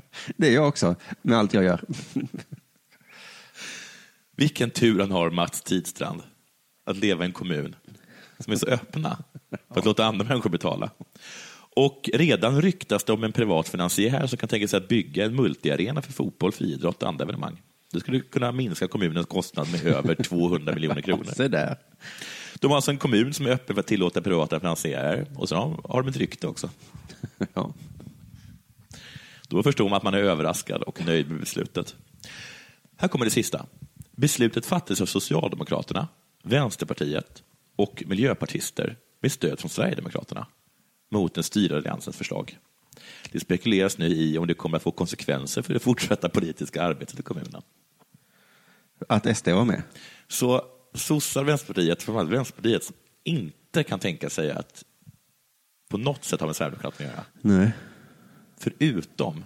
Det 0.36 0.48
är 0.48 0.54
jag 0.54 0.68
också, 0.68 0.96
med 1.22 1.38
allt 1.38 1.54
jag 1.54 1.64
gör. 1.64 1.80
Vilken 4.36 4.70
tur 4.70 5.00
han 5.00 5.10
har, 5.10 5.30
Mats 5.30 5.62
Tidstrand, 5.62 6.22
att 6.86 6.96
leva 6.96 7.24
i 7.24 7.26
en 7.26 7.32
kommun 7.32 7.76
som 8.38 8.52
är 8.52 8.56
så 8.56 8.66
öppna 8.66 9.18
för 9.72 9.78
att 9.78 9.84
låta 9.84 10.04
andra 10.04 10.24
människor 10.24 10.50
betala. 10.50 10.90
Och 11.76 12.10
redan 12.12 12.62
ryktas 12.62 13.04
det 13.04 13.12
om 13.12 13.24
en 13.24 13.32
privat 13.32 13.68
finansiär 13.68 14.26
som 14.26 14.38
kan 14.38 14.48
tänka 14.48 14.68
sig 14.68 14.76
att 14.76 14.88
bygga 14.88 15.24
en 15.24 15.34
multiarena 15.36 16.02
för 16.02 16.12
fotboll, 16.12 16.52
friidrott 16.52 17.02
och 17.02 17.08
andra 17.08 17.24
evenemang. 17.24 17.62
Det 17.92 18.00
skulle 18.00 18.20
kunna 18.20 18.52
minska 18.52 18.88
kommunens 18.88 19.26
kostnad 19.26 19.72
med 19.72 19.86
över 19.86 20.14
200 20.14 20.74
miljoner 20.74 21.00
kronor. 21.00 21.24
Se 21.36 21.48
där. 21.48 21.76
De 22.60 22.66
har 22.68 22.76
alltså 22.76 22.90
en 22.90 22.98
kommun 22.98 23.34
som 23.34 23.46
är 23.46 23.50
öppen 23.50 23.76
för 23.76 23.80
att 23.80 23.86
tillåta 23.86 24.20
privata 24.22 24.60
finansiärer 24.60 25.26
och 25.36 25.48
så 25.48 25.54
har- 25.56 26.02
de 26.02 26.08
ett 26.08 26.16
rykte 26.16 26.46
också. 26.46 26.70
Ja. 27.54 27.74
Då 29.48 29.62
förstår 29.62 29.88
man 29.88 29.96
att 29.96 30.02
man 30.02 30.14
är 30.14 30.18
överraskad 30.18 30.82
och 30.82 31.06
nöjd 31.06 31.30
med 31.30 31.40
beslutet. 31.40 31.96
Här 32.96 33.08
kommer 33.08 33.24
det 33.24 33.30
sista. 33.30 33.66
Beslutet 34.10 34.66
fattades 34.66 35.00
av 35.00 35.06
Socialdemokraterna, 35.06 36.08
Vänsterpartiet 36.42 37.42
och 37.76 38.02
miljöpartister 38.06 38.96
med 39.20 39.32
stöd 39.32 39.60
från 39.60 39.70
Sverigedemokraterna 39.70 40.46
mot 41.10 41.34
den 41.34 41.44
styrande 41.44 41.76
alliansens 41.76 42.16
förslag. 42.16 42.58
Det 43.32 43.40
spekuleras 43.40 43.98
nu 43.98 44.06
i 44.06 44.38
om 44.38 44.46
det 44.46 44.54
kommer 44.54 44.76
att 44.76 44.82
få 44.82 44.90
konsekvenser 44.90 45.62
för 45.62 45.74
det 45.74 45.80
fortsatta 45.80 46.28
politiska 46.28 46.82
arbetet 46.82 47.20
i 47.20 47.22
kommunen. 47.22 47.62
Att 49.08 49.36
SD 49.36 49.48
var 49.48 49.64
med? 49.64 49.82
Så 50.28 50.62
sossar, 50.94 51.44
Vänsterpartiet, 51.44 52.02
framförallt 52.02 52.30
Vänsterpartiet, 52.30 52.84
som 52.84 52.96
inte 53.24 53.82
kan 53.82 53.98
tänka 53.98 54.30
sig 54.30 54.50
att 54.50 54.84
på 55.88 55.98
något 55.98 56.24
sätt 56.24 56.40
ha 56.40 56.46
med 56.46 56.56
Sverigedemokraterna 56.56 57.08
att 57.08 57.14
göra. 57.16 57.24
Nej. 57.58 57.72
Förutom 58.58 59.44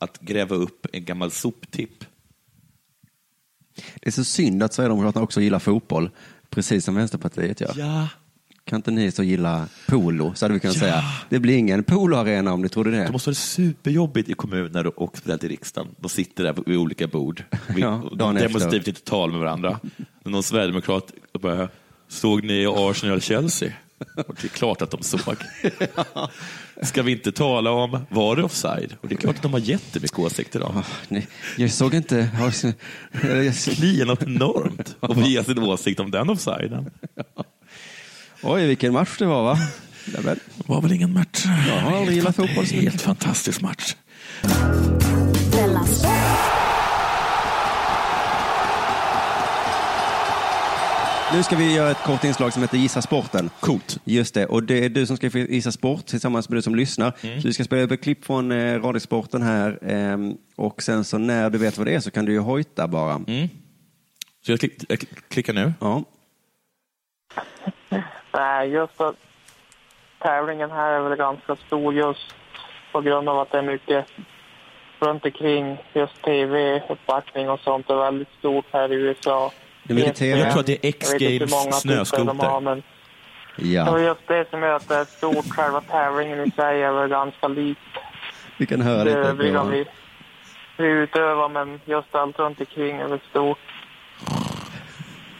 att 0.00 0.20
gräva 0.20 0.56
upp 0.56 0.86
en 0.92 1.04
gammal 1.04 1.30
soptipp. 1.30 2.04
Det 3.74 4.06
är 4.06 4.10
så 4.10 4.24
synd 4.24 4.62
att 4.62 4.72
Sverigedemokraterna 4.74 5.24
också 5.24 5.40
gillar 5.40 5.58
fotboll, 5.58 6.10
precis 6.50 6.84
som 6.84 6.94
Vänsterpartiet 6.94 7.60
gör. 7.60 7.74
Ja. 7.78 8.08
Kan 8.64 8.76
inte 8.76 8.90
ni 8.90 9.10
så 9.12 9.22
gilla 9.22 9.68
polo, 9.88 10.32
så 10.34 10.44
hade 10.44 10.54
vi 10.54 10.60
kunnat 10.60 10.76
Ja. 10.76 10.80
säga. 10.80 11.02
Det 11.28 11.38
blir 11.38 11.56
ingen 11.56 11.84
poloarena 11.84 12.52
om 12.52 12.62
ni 12.62 12.68
trodde 12.68 12.90
det. 12.90 12.96
Det 13.04 13.12
måste 13.12 13.28
vara 13.30 13.34
superjobbigt 13.34 14.28
i 14.28 14.34
kommuner 14.34 15.00
och 15.00 15.16
speciellt 15.18 15.44
i 15.44 15.48
riksdagen. 15.48 15.94
De 16.00 16.08
sitter 16.08 16.44
där 16.44 16.56
vid 16.66 16.76
olika 16.78 17.06
bord. 17.06 17.44
Ja, 17.76 18.02
och 18.02 18.16
demonstrativt 18.16 18.88
inte 18.88 19.00
talar 19.02 19.32
med 19.32 19.40
varandra. 19.40 19.80
Någon 20.24 20.42
sverigedemokrat 20.42 21.12
bara, 21.40 21.68
såg 22.08 22.44
ni 22.44 22.66
Arsenal-Chelsea? 22.66 23.72
Och 24.26 24.34
det 24.40 24.44
är 24.44 24.48
klart 24.48 24.82
att 24.82 24.90
de 24.90 25.02
såg. 25.02 25.36
Ska 26.82 27.02
vi 27.02 27.12
inte 27.12 27.32
tala 27.32 27.70
om, 27.70 28.06
var 28.08 28.36
det 28.36 28.42
offside? 28.42 28.96
Och 29.00 29.08
det 29.08 29.14
är 29.14 29.16
klart 29.16 29.36
att 29.36 29.42
de 29.42 29.52
har 29.52 29.60
jättemycket 29.60 30.18
åsikter 30.18 30.62
om. 30.62 30.82
Nej, 31.08 31.26
jag 31.56 31.70
såg 31.70 31.94
inte... 31.94 32.28
Jag- 33.22 33.54
Kliar 33.54 34.06
något 34.06 34.22
enormt 34.22 34.96
och 35.00 35.16
ge 35.18 35.44
sin 35.44 35.58
åsikt 35.58 36.00
om 36.00 36.10
den 36.10 36.30
offsiden. 36.30 36.90
Oj, 38.42 38.66
vilken 38.66 38.92
match 38.92 39.16
det 39.18 39.26
var 39.26 39.42
va? 39.42 39.58
Det 40.06 40.38
var 40.66 40.80
väl 40.80 40.92
ingen 40.92 41.12
match. 41.12 41.44
Jag 41.68 41.80
har 41.80 41.96
aldrig 41.96 42.16
gillat 42.16 42.36
fotboll 42.36 42.66
så. 42.66 42.74
Helt 42.74 43.02
fantastisk 43.02 43.60
match. 43.60 43.94
Nu 51.34 51.42
ska 51.42 51.56
vi 51.56 51.74
göra 51.74 51.90
ett 51.90 52.02
kort 52.04 52.24
inslag 52.24 52.52
som 52.52 52.62
heter 52.62 52.78
Gissa 52.78 53.02
sporten. 53.02 53.50
Coolt. 53.60 53.98
Just 54.04 54.34
det, 54.34 54.46
och 54.46 54.62
det 54.62 54.84
är 54.84 54.88
du 54.88 55.06
som 55.06 55.16
ska 55.16 55.26
gissa 55.26 55.72
sport 55.72 56.06
tillsammans 56.06 56.48
med 56.48 56.58
du 56.58 56.62
som 56.62 56.74
lyssnar. 56.74 57.12
Mm. 57.22 57.40
Så 57.40 57.48
vi 57.48 57.54
ska 57.54 57.64
spela 57.64 57.82
upp 57.82 57.90
ett 57.90 58.02
klipp 58.02 58.24
från 58.24 58.52
eh, 58.52 58.82
Radiosporten 58.82 59.42
här 59.42 59.78
ehm, 59.82 60.36
och 60.56 60.82
sen 60.82 61.04
så 61.04 61.18
när 61.18 61.50
du 61.50 61.58
vet 61.58 61.78
vad 61.78 61.86
det 61.86 61.94
är 61.94 62.00
så 62.00 62.10
kan 62.10 62.24
du 62.24 62.32
ju 62.32 62.38
hojta 62.38 62.88
bara. 62.88 63.12
Mm. 63.12 63.48
Så 64.46 64.52
jag, 64.52 64.60
klick, 64.60 64.84
jag 64.88 64.98
klickar 65.28 65.52
nu. 65.52 65.72
Ja. 65.80 66.02
Nej, 68.32 68.70
just 68.70 69.00
att 69.00 69.16
tävlingen 70.18 70.70
här 70.70 70.92
är 70.92 71.00
väl 71.00 71.18
ganska 71.18 71.56
stor 71.56 71.94
just 71.94 72.34
på 72.92 73.00
grund 73.00 73.28
av 73.28 73.38
att 73.38 73.52
det 73.52 73.58
är 73.58 73.62
mycket 73.62 74.06
runt 75.00 75.24
omkring 75.24 75.78
just 75.92 76.22
tv-uppbackning 76.22 77.50
och 77.50 77.60
sånt 77.60 77.90
är 77.90 77.96
väldigt 77.96 78.28
stort 78.38 78.66
här 78.72 78.92
i 78.92 78.94
USA. 78.94 79.52
Det 79.82 79.94
mycket 79.94 80.16
TV. 80.16 80.38
Jag 80.40 80.50
tror 80.50 80.60
att 80.60 80.66
det 80.66 80.72
är 80.72 80.78
Jag 80.82 80.92
vet 80.92 81.02
X-Games 81.02 81.80
snöskoter. 81.80 82.46
har, 82.46 82.60
men 82.60 82.82
Det 83.56 83.68
Ja, 83.68 83.90
var 83.90 83.98
just 83.98 84.28
det 84.28 84.50
som 84.50 84.62
gör 84.62 84.74
att 84.76 84.88
det 84.88 84.96
är 84.96 85.04
stort. 85.04 85.50
Själva 85.50 85.80
tävlingen 85.80 86.40
i 86.40 86.50
sig 86.50 86.82
är 86.82 86.92
väl 86.92 87.08
ganska 87.08 87.48
lik 87.48 87.78
vi 88.56 88.66
kan 88.66 88.80
höra 88.80 88.98
det 89.04 89.04
lite. 89.04 89.18
övriga 89.18 89.60
på- 89.60 89.66
vi, 89.68 89.84
vi 90.78 90.84
utövar, 90.86 91.48
men 91.48 91.80
just 91.84 92.14
allt 92.14 92.38
runt 92.38 92.60
omkring 92.60 92.96
är 92.96 93.08
väl 93.08 93.20
stort. 93.30 93.58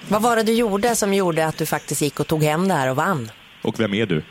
Vad 0.08 0.22
var 0.22 0.36
det 0.36 0.42
du 0.42 0.52
gjorde 0.52 0.96
som 0.96 1.14
gjorde 1.14 1.46
att 1.46 1.58
du 1.58 1.66
faktiskt 1.66 2.02
gick 2.02 2.20
och 2.20 2.26
tog 2.26 2.42
hem 2.42 2.68
det 2.68 2.74
här 2.74 2.90
och 2.90 2.96
vann? 2.96 3.30
Och 3.64 3.80
vem 3.80 3.94
är 3.94 4.06
du? 4.06 4.22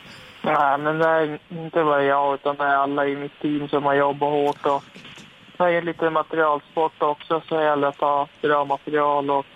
Nej, 0.42 0.78
men 0.78 0.98
det 0.98 1.06
är 1.08 1.38
inte 1.50 1.84
bara 1.84 2.02
jag, 2.04 2.34
utan 2.34 2.56
det 2.56 2.64
är 2.64 2.76
alla 2.76 3.06
i 3.06 3.16
mitt 3.16 3.40
team 3.42 3.68
som 3.68 3.84
har 3.84 3.94
jobbat 3.94 4.28
hårt. 4.30 4.66
Och 4.66 4.84
det 5.56 5.64
är 5.64 5.82
lite 5.82 6.10
materialsport 6.10 7.02
också, 7.02 7.42
så 7.48 7.56
det 7.56 7.64
gäller 7.64 7.88
att 7.88 8.00
ha 8.00 8.28
bra 8.42 8.64
material. 8.64 9.30
Och, 9.30 9.46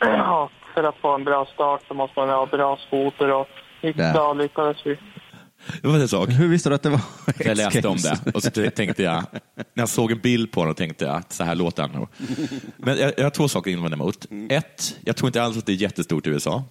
och 0.00 0.50
för 0.74 0.84
att 0.84 0.96
få 0.96 1.14
en 1.14 1.24
bra 1.24 1.46
start 1.54 1.80
så 1.88 1.94
måste 1.94 2.20
man 2.20 2.28
ha 2.28 2.46
bra 2.46 2.78
skoter. 2.86 3.32
Och 3.32 3.46
bra 3.94 4.32
lyckades 4.32 4.76
vi. 4.84 4.98
Det 5.82 5.88
var 5.88 5.94
en 5.94 6.08
sak. 6.08 6.28
Hur 6.30 6.48
visste 6.48 6.68
du 6.68 6.74
att 6.74 6.82
det 6.82 6.90
var 6.90 7.00
Jag 7.38 7.56
läste 7.56 7.88
om 7.88 7.96
det 7.96 8.32
och 8.34 8.42
så 8.42 8.50
tänkte 8.50 9.02
jag, 9.02 9.24
när 9.54 9.64
jag 9.82 9.88
såg 9.88 10.10
en 10.12 10.18
bild 10.18 10.52
på 10.52 10.60
honom 10.60 10.74
tänkte 10.74 11.04
jag 11.04 11.16
att 11.16 11.32
så 11.32 11.44
här 11.44 11.54
låter 11.54 11.82
han 11.82 11.92
nog. 11.92 12.08
Men 12.76 12.98
jag, 12.98 13.12
jag 13.16 13.24
har 13.24 13.30
två 13.30 13.48
saker 13.48 13.70
att 13.70 13.76
invända 13.76 13.94
emot. 13.94 14.26
Ett, 14.50 14.96
jag 15.04 15.16
tror 15.16 15.28
inte 15.28 15.42
alls 15.42 15.58
att 15.58 15.66
det 15.66 15.72
är 15.72 15.76
jättestort 15.76 16.26
i 16.26 16.30
USA. 16.30 16.64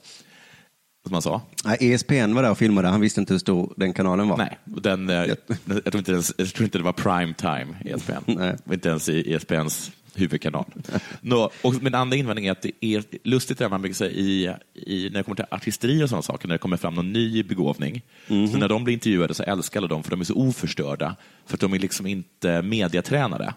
Som 1.07 1.13
han 1.13 1.21
sa. 1.21 1.41
Nej, 1.65 1.77
ESPN 1.79 2.33
var 2.33 2.43
där 2.43 2.51
och 2.51 2.57
filmade, 2.57 2.87
han 2.87 3.01
visste 3.01 3.19
inte 3.19 3.33
hur 3.33 3.39
stor 3.39 3.73
den 3.75 3.93
kanalen 3.93 4.27
var. 4.27 4.37
Nej, 4.37 4.57
den, 4.63 5.09
eh, 5.09 5.15
jag, 5.15 5.37
tror 5.83 5.97
inte 5.97 6.11
ens, 6.11 6.33
jag 6.37 6.53
tror 6.53 6.63
inte 6.63 6.77
det 6.77 6.83
var 6.83 6.93
prime 6.93 7.33
time 7.33 7.67
ESPN. 7.85 8.11
Nej. 8.25 8.55
Inte 8.71 8.89
ens 8.89 9.09
i 9.09 9.33
ESPNs 9.33 9.91
huvudkanal. 10.13 10.65
Nå, 11.21 11.51
och 11.61 11.83
min 11.83 11.95
andra 11.95 12.17
invändning 12.17 12.45
är 12.45 12.51
att 12.51 12.61
det 12.61 12.71
är 12.81 13.03
lustigt 13.23 13.57
det 13.57 13.69
man 13.69 13.81
brukar 13.81 13.95
säga 13.95 14.11
i, 14.11 14.53
i, 14.73 15.09
när 15.09 15.17
det 15.17 15.23
kommer 15.23 15.35
till 15.35 15.45
artisteri 15.51 16.03
och 16.03 16.09
sådana 16.09 16.21
saker, 16.21 16.47
när 16.47 16.55
det 16.55 16.59
kommer 16.59 16.77
fram 16.77 16.93
någon 16.93 17.13
ny 17.13 17.43
begåvning. 17.43 18.01
Mhm. 18.27 18.47
Så 18.47 18.57
när 18.57 18.69
de 18.69 18.83
blir 18.83 18.93
intervjuade 18.93 19.33
så 19.33 19.43
älskar 19.43 19.79
alla 19.79 19.87
dem 19.87 20.03
för 20.03 20.11
de 20.11 20.19
är 20.19 20.25
så 20.25 20.35
oförstörda, 20.35 21.15
för 21.45 21.53
att 21.53 21.61
de 21.61 21.73
är 21.73 21.79
liksom 21.79 22.07
inte 22.07 22.61
mediatränade. 22.61 23.53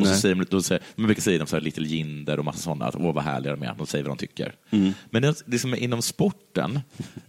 Och 0.00 0.06
så 0.06 0.14
säger 0.14 0.34
de, 0.34 0.46
då 0.50 0.62
säger, 0.62 0.82
man 0.94 1.06
brukar 1.06 1.22
säga 1.22 1.38
de 1.38 1.46
så 1.46 1.56
här 1.56 1.60
Little 1.60 1.86
Jinder 1.86 2.38
och 2.38 2.44
massa 2.44 2.58
sådana, 2.58 2.86
att 2.86 2.96
åh 2.96 3.14
vad 3.14 3.24
härliga 3.24 3.56
de 3.56 3.62
är, 3.62 3.74
de 3.78 3.86
säger 3.86 4.04
vad 4.04 4.16
de 4.16 4.18
tycker. 4.18 4.54
Mm. 4.70 4.92
Men 5.10 5.22
det, 5.22 5.42
det 5.46 5.58
som 5.58 5.72
är 5.72 5.76
inom 5.76 6.02
sporten 6.02 6.80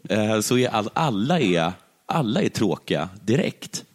eh, 0.09 0.39
så 0.39 0.57
är 0.57 0.69
all, 0.69 0.89
alla, 0.93 1.39
är 1.39 1.71
alla 2.05 2.41
är 2.41 2.49
tråkiga 2.49 3.09
direkt. 3.21 3.85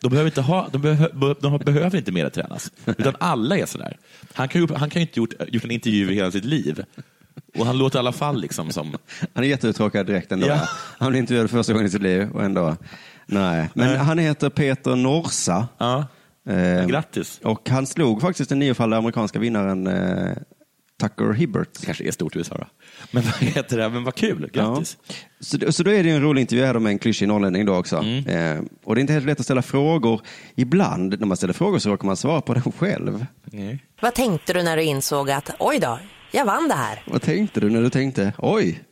De 0.00 0.10
behöver 0.10 0.30
inte, 0.30 0.40
ha, 0.40 0.68
de 0.72 0.82
behö, 0.82 1.08
de 1.40 1.58
behöver 1.58 1.98
inte 1.98 2.12
mer 2.12 2.28
tränas, 2.28 2.72
utan 2.84 3.16
alla 3.20 3.58
är 3.58 3.66
sådär. 3.66 3.96
Han 4.32 4.48
kan 4.48 4.60
ju 4.60 4.74
han 4.74 4.90
kan 4.90 5.02
ju 5.02 5.06
inte 5.06 5.20
gjort, 5.20 5.34
gjort 5.48 5.64
en 5.64 5.70
intervju 5.70 6.12
i 6.12 6.14
hela 6.14 6.30
sitt 6.30 6.44
liv. 6.44 6.84
Och 7.58 7.66
han 7.66 7.78
låter 7.78 7.98
i 7.98 8.00
alla 8.00 8.12
fall 8.12 8.40
liksom 8.40 8.70
som... 8.70 8.96
Han 9.34 9.44
är 9.44 9.48
jätteuttråkad 9.48 10.06
direkt 10.06 10.32
ändå. 10.32 10.46
Ja. 10.46 10.68
Han 10.98 11.10
blev 11.10 11.20
intervjuad 11.20 11.50
första 11.50 11.72
gången 11.72 11.86
i 11.86 11.90
sitt 11.90 12.02
liv 12.02 12.30
och 12.30 12.44
ändå, 12.44 12.76
nej. 13.26 13.70
Men 13.74 13.88
Nej. 13.88 13.96
han 13.96 14.18
heter 14.18 14.50
Peter 14.50 14.96
Norsa. 14.96 15.68
Ja. 15.78 16.04
Eh, 16.48 16.86
Grattis. 16.86 17.40
Och 17.44 17.68
han 17.68 17.86
slog 17.86 18.20
faktiskt 18.20 18.48
den 18.48 18.58
niofaldiga 18.58 18.98
amerikanska 18.98 19.38
vinnaren 19.38 19.86
eh, 19.86 20.36
Tucker 21.00 21.32
Hibbert. 21.32 21.68
Det 21.80 21.86
kanske 21.86 22.04
är 22.04 22.10
stort 22.10 22.36
i 22.36 22.38
USA 22.38 22.58
då. 22.58 22.66
Men 23.10 23.22
vad 23.22 23.34
heter 23.34 23.78
det? 23.78 23.88
Men 23.88 24.04
vad 24.04 24.14
kul, 24.14 24.50
grattis. 24.52 24.98
Ja. 25.08 25.14
Så, 25.40 25.72
så 25.72 25.82
då 25.82 25.90
är 25.90 26.02
det 26.02 26.08
ju 26.08 26.14
en 26.14 26.22
rolig 26.22 26.40
intervju 26.40 26.64
här 26.64 26.78
med 26.78 26.90
en 26.90 26.98
klyschig 26.98 27.28
norrlänning 27.28 27.66
då 27.66 27.74
också. 27.74 27.96
Mm. 27.96 28.26
Eh, 28.26 28.64
och 28.84 28.94
det 28.94 28.98
är 28.98 29.00
inte 29.00 29.12
helt 29.12 29.26
lätt 29.26 29.40
att 29.40 29.44
ställa 29.44 29.62
frågor. 29.62 30.20
Ibland 30.54 31.20
när 31.20 31.26
man 31.26 31.36
ställer 31.36 31.54
frågor 31.54 31.78
så 31.78 31.90
råkar 31.90 32.06
man 32.06 32.16
svara 32.16 32.40
på 32.40 32.54
dem 32.54 32.72
själv. 32.78 33.26
Nej. 33.44 33.84
Vad 34.00 34.14
tänkte 34.14 34.52
du 34.52 34.62
när 34.62 34.76
du 34.76 34.82
insåg 34.82 35.30
att 35.30 35.50
oj 35.58 35.78
då, 35.78 35.98
jag 36.32 36.44
vann 36.44 36.68
det 36.68 36.74
här? 36.74 37.02
Vad 37.06 37.22
tänkte 37.22 37.60
du 37.60 37.70
när 37.70 37.82
du 37.82 37.90
tänkte, 37.90 38.32
oj? 38.38 38.82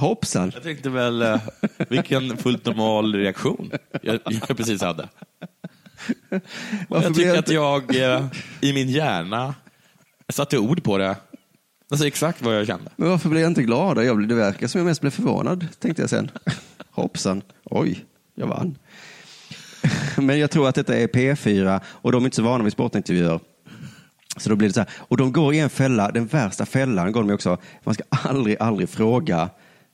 Hoppsan. 0.00 0.50
Jag 0.54 0.62
tänkte 0.62 0.90
väl, 0.90 1.22
eh, 1.22 1.40
vilken 1.88 2.36
fullt 2.36 2.64
normal 2.66 3.14
reaktion 3.14 3.70
jag, 4.02 4.18
jag 4.24 4.56
precis 4.56 4.82
hade. 4.82 5.08
Jag 6.88 7.14
tycker 7.14 7.38
att 7.38 7.48
jag 7.48 7.96
eh, 7.96 8.26
i 8.60 8.72
min 8.72 8.88
hjärna 8.88 9.54
satte 10.28 10.58
ord 10.58 10.82
på 10.82 10.98
det. 10.98 11.16
Alltså 11.90 12.06
exakt 12.06 12.42
vad 12.42 12.58
jag 12.58 12.66
kände. 12.66 12.90
Men 12.96 13.08
varför 13.08 13.28
blev 13.28 13.42
jag 13.42 13.50
inte 13.50 13.62
glad? 13.62 14.04
Jag 14.04 14.16
blev, 14.16 14.28
det 14.28 14.34
verkar 14.34 14.66
som 14.66 14.78
jag 14.78 14.86
mest 14.86 15.00
blev 15.00 15.10
förvånad, 15.10 15.66
tänkte 15.78 16.02
jag 16.02 16.10
sen. 16.10 16.30
Hoppsan, 16.90 17.42
oj, 17.64 18.04
jag 18.34 18.46
vann. 18.46 18.78
Men 20.16 20.38
jag 20.38 20.50
tror 20.50 20.68
att 20.68 20.74
detta 20.74 20.96
är 20.96 21.06
P4 21.06 21.80
och 21.86 22.12
de 22.12 22.22
är 22.22 22.26
inte 22.26 22.36
så 22.36 22.42
vana 22.42 22.64
vid 22.64 22.72
sportintervjuer. 22.72 23.40
Så 24.36 24.48
då 24.48 24.56
blir 24.56 24.68
det 24.68 24.74
så 24.74 24.80
här. 24.80 24.90
Och 24.96 25.16
de 25.16 25.32
går 25.32 25.54
i 25.54 25.58
en 25.58 25.70
fälla, 25.70 26.10
den 26.10 26.26
värsta 26.26 26.66
fällan 26.66 27.12
går 27.12 27.22
de 27.22 27.34
också. 27.34 27.58
Man 27.84 27.94
ska 27.94 28.04
aldrig, 28.10 28.56
aldrig 28.60 28.88
fråga 28.88 29.50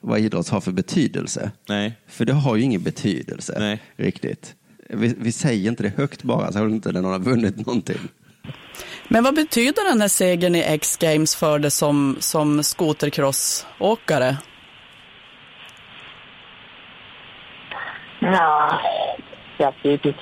vad 0.06 0.18
idrott 0.18 0.48
har 0.48 0.60
för 0.60 0.72
betydelse. 0.72 1.50
Nej. 1.68 1.92
För 2.06 2.24
det 2.24 2.32
har 2.32 2.56
ju 2.56 2.62
ingen 2.62 2.82
betydelse 2.82 3.56
Nej. 3.58 3.82
riktigt. 3.96 4.54
Vi, 4.88 5.14
vi 5.18 5.32
säger 5.32 5.70
inte 5.70 5.82
det 5.82 5.92
högt 5.96 6.22
bara, 6.22 6.52
så 6.52 6.58
har 6.58 6.66
inte 6.66 6.92
någon 6.92 7.12
har 7.12 7.18
vunnit 7.18 7.66
någonting. 7.66 7.98
Men 9.08 9.24
vad 9.24 9.34
betyder 9.34 9.90
den 9.90 10.00
här 10.00 10.08
segern 10.08 10.54
i 10.54 10.62
X-Games 10.62 11.36
för 11.36 11.58
dig 11.58 11.70
som, 11.70 12.16
som 12.20 12.62
skotercrossåkare? 12.62 14.36
Ja, 18.20 18.80
jag 19.58 19.74
vet 19.82 20.04
inte. 20.04 20.18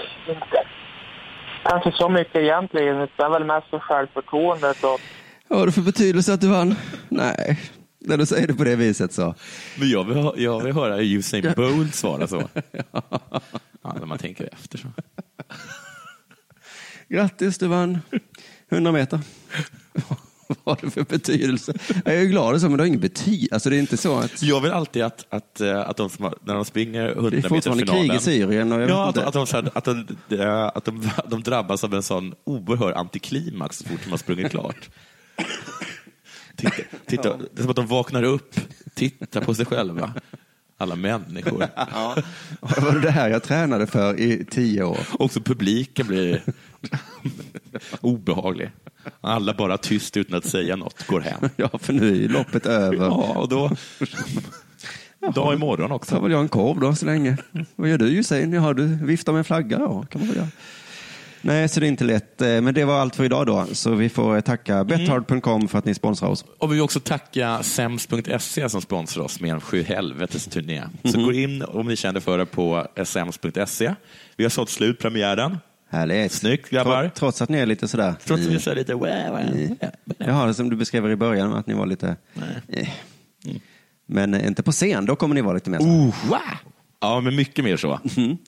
Kanske 1.65 1.93
så 1.93 2.09
mycket 2.09 2.37
egentligen. 2.37 2.97
Det 2.97 3.23
är 3.23 3.31
väl 3.31 3.45
mest 3.45 3.71
för 3.71 3.79
självförtroendet 3.79 4.85
och 4.85 5.01
Vad 5.49 5.59
har 5.59 5.67
det 5.67 5.73
för 5.73 5.81
betydelse 5.81 6.35
att 6.35 6.41
du 6.41 6.49
vann? 6.49 6.75
Nej, 7.09 7.59
när 8.05 8.17
du 8.17 8.27
säger 8.27 8.47
det 8.47 8.55
på 8.55 8.65
det 8.65 8.77
viset 8.77 9.13
så. 9.13 9.35
Men 9.79 9.91
jag 9.91 10.05
vill, 10.05 10.45
jag 10.45 10.61
vill 10.61 10.73
höra 10.73 11.03
Usain 11.03 11.53
Bolt 11.57 11.95
svara 11.95 12.27
så. 12.27 12.49
Ja, 13.87 13.97
när 13.99 14.07
man 14.07 14.19
tänker 14.19 14.49
efter 14.53 14.79
så. 14.79 14.89
Grattis, 17.09 17.59
du 17.59 17.67
vann 17.67 17.99
100 18.71 18.93
meter. 18.93 19.21
Vad 20.65 20.79
har 20.79 20.87
det 20.87 20.91
för 20.91 21.05
betydelse? 21.05 21.75
Jag 22.05 22.15
är 22.15 22.25
glad 22.25 22.61
så, 22.61 22.69
men 22.69 22.77
det 22.77 22.83
har 22.83 22.87
ingen 22.87 23.01
betydelse. 23.01 23.55
Alltså, 23.55 23.71
det 23.71 23.77
är 23.77 23.81
inte 23.81 23.97
så 23.97 24.19
att... 24.19 24.43
Jag 24.43 24.61
vill 24.61 24.71
alltid 24.71 25.03
att, 25.03 25.27
att, 25.29 25.61
eh, 25.61 25.81
att 25.81 25.97
de 25.97 26.11
som 26.11 26.25
har, 26.25 26.35
när 26.45 26.55
de 26.55 26.65
springer 26.65 27.09
100 27.09 27.31
Det 27.31 27.37
är 27.37 27.49
fortfarande 27.49 27.87
krig 27.87 28.15
i 28.15 28.19
Syrien. 28.19 28.73
Och 28.73 28.83
jag 28.83 28.91
Ja, 28.91 29.09
att, 29.09 29.19
att, 29.19 29.33
de, 29.33 29.71
att, 29.75 29.85
de, 29.85 30.71
att 30.75 30.85
de, 30.85 31.11
de 31.29 31.43
drabbas 31.43 31.85
av 31.85 31.95
en 31.95 32.03
sån 32.03 32.35
oerhörd 32.45 32.95
antiklimax 32.95 33.79
så 33.79 33.85
fort 33.85 34.01
de 34.05 34.11
har 34.11 34.19
sprungit 34.19 34.51
klart. 34.51 34.91
Titta, 36.57 36.73
titta, 37.07 37.37
det 37.37 37.59
är 37.59 37.63
som 37.63 37.71
att 37.71 37.77
de 37.77 37.87
vaknar 37.87 38.23
upp, 38.23 38.55
tittar 38.95 39.41
på 39.41 39.55
sig 39.55 39.67
själva. 39.67 40.15
Alla 40.79 40.97
människor. 40.97 41.67
Ja. 41.77 42.17
Det 42.75 42.81
var 42.81 43.01
det 43.01 43.11
här 43.11 43.29
jag 43.29 43.43
tränade 43.43 43.87
för 43.87 44.21
i 44.21 44.45
tio 44.51 44.85
år. 44.85 44.99
Också 45.13 45.41
publiken 45.41 46.07
blir 46.07 46.43
obehaglig. 48.01 48.71
Alla 49.21 49.55
bara 49.55 49.79
tyst 49.79 50.17
utan 50.17 50.39
att 50.39 50.45
säga 50.45 50.77
något, 50.77 51.07
går 51.07 51.21
hem. 51.21 51.49
Ja, 51.57 51.71
för 51.79 51.93
nu 51.93 52.09
är 52.09 52.15
ju 52.15 52.29
loppet 52.29 52.67
över. 52.67 52.97
Ja, 52.97 53.39
och 53.39 53.49
då... 53.49 53.71
Dag 55.35 55.55
imorgon 55.55 55.93
också. 55.93 56.15
tar 56.15 56.23
väl 56.23 56.33
jag 56.33 56.41
en 56.41 56.49
korv 56.49 56.81
då 56.81 56.95
så 56.95 57.07
länge. 57.07 57.37
Vad 57.77 57.89
gör 57.89 57.99
du 57.99 58.07
Usain? 58.07 58.53
Jaha, 58.53 58.73
du 58.73 58.87
viftar 58.87 59.33
med 59.33 59.39
en 59.39 59.45
flagga 59.45 59.79
då. 59.79 60.07
Kan 60.11 60.21
man 60.21 60.29
väl 60.29 60.37
göra. 60.37 60.49
Nej, 61.47 61.69
så 61.69 61.81
det 61.81 61.87
är 61.87 61.89
inte 61.89 62.05
lätt. 62.05 62.41
Eh, 62.43 62.61
Men 62.61 62.75
det 62.75 62.85
var 62.85 63.01
allt 63.01 63.17
för 63.17 63.25
idag 63.25 63.47
då. 63.47 63.67
Så 63.73 63.91
vi 63.95 64.09
får 64.09 64.41
tacka 64.41 64.85
Betthard.com 64.85 65.69
för 65.69 65.79
att 65.79 65.85
ni 65.85 65.95
sponsrar 65.95 66.29
oss. 66.29 66.45
Och 66.59 66.71
vi 66.71 66.75
vill 66.75 66.83
också 66.83 67.01
tacka 67.01 67.63
Sems.se 67.63 68.69
som 68.69 68.83
sponsrar 68.83 69.25
oss 69.25 69.41
med 69.41 69.51
en 69.51 69.61
sjuhelvetes 69.61 70.45
turné. 70.47 70.83
Så 71.05 71.19
Mhm. 71.19 71.25
gå 71.27 71.33
in 71.33 71.63
om 71.63 71.87
ni 71.89 71.97
känner 71.97 72.21
för 72.21 72.39
det 72.39 72.47
på 72.47 72.87
sems.se. 73.05 73.95
Vi 74.37 74.45
har 74.45 74.51
sålt 74.51 74.71
slut 74.71 74.99
premiären. 74.99 75.59
Härligt. 75.91 76.33
Snyggt 76.33 76.71
grabbar. 76.71 77.03
Tro- 77.03 77.11
Trots 77.15 77.43
att 77.43 77.49
ni 77.49 77.59
är 77.59 77.67
lite 77.67 77.89
sådär. 77.89 78.15
Trots 78.25 78.31
att 78.43 78.47
vi 78.47 78.49
Mm. 78.49 78.61
säger 78.61 78.77
lite. 78.77 79.87
Jaha, 80.19 80.55
som 80.55 80.71
du 80.71 80.77
beskrev 80.77 81.11
i 81.11 81.17
början, 81.17 81.55
att 81.55 81.67
ni 81.67 81.75
var 81.75 81.87
lite... 81.87 82.17
Eh. 82.69 82.89
Men 84.07 84.35
eh, 84.35 84.47
inte 84.47 84.63
på 84.63 84.73
scen, 84.73 85.07
då 85.07 85.17
kommer 85.17 85.35
ni 85.35 85.41
vara 85.41 85.55
lite 85.55 85.71
mer 85.71 85.79
så. 85.79 85.85
Uh. 85.85 86.15
Ja, 87.05 87.21
men 87.21 87.37
mycket 87.37 87.65
mer 87.65 87.77
så. 87.77 88.01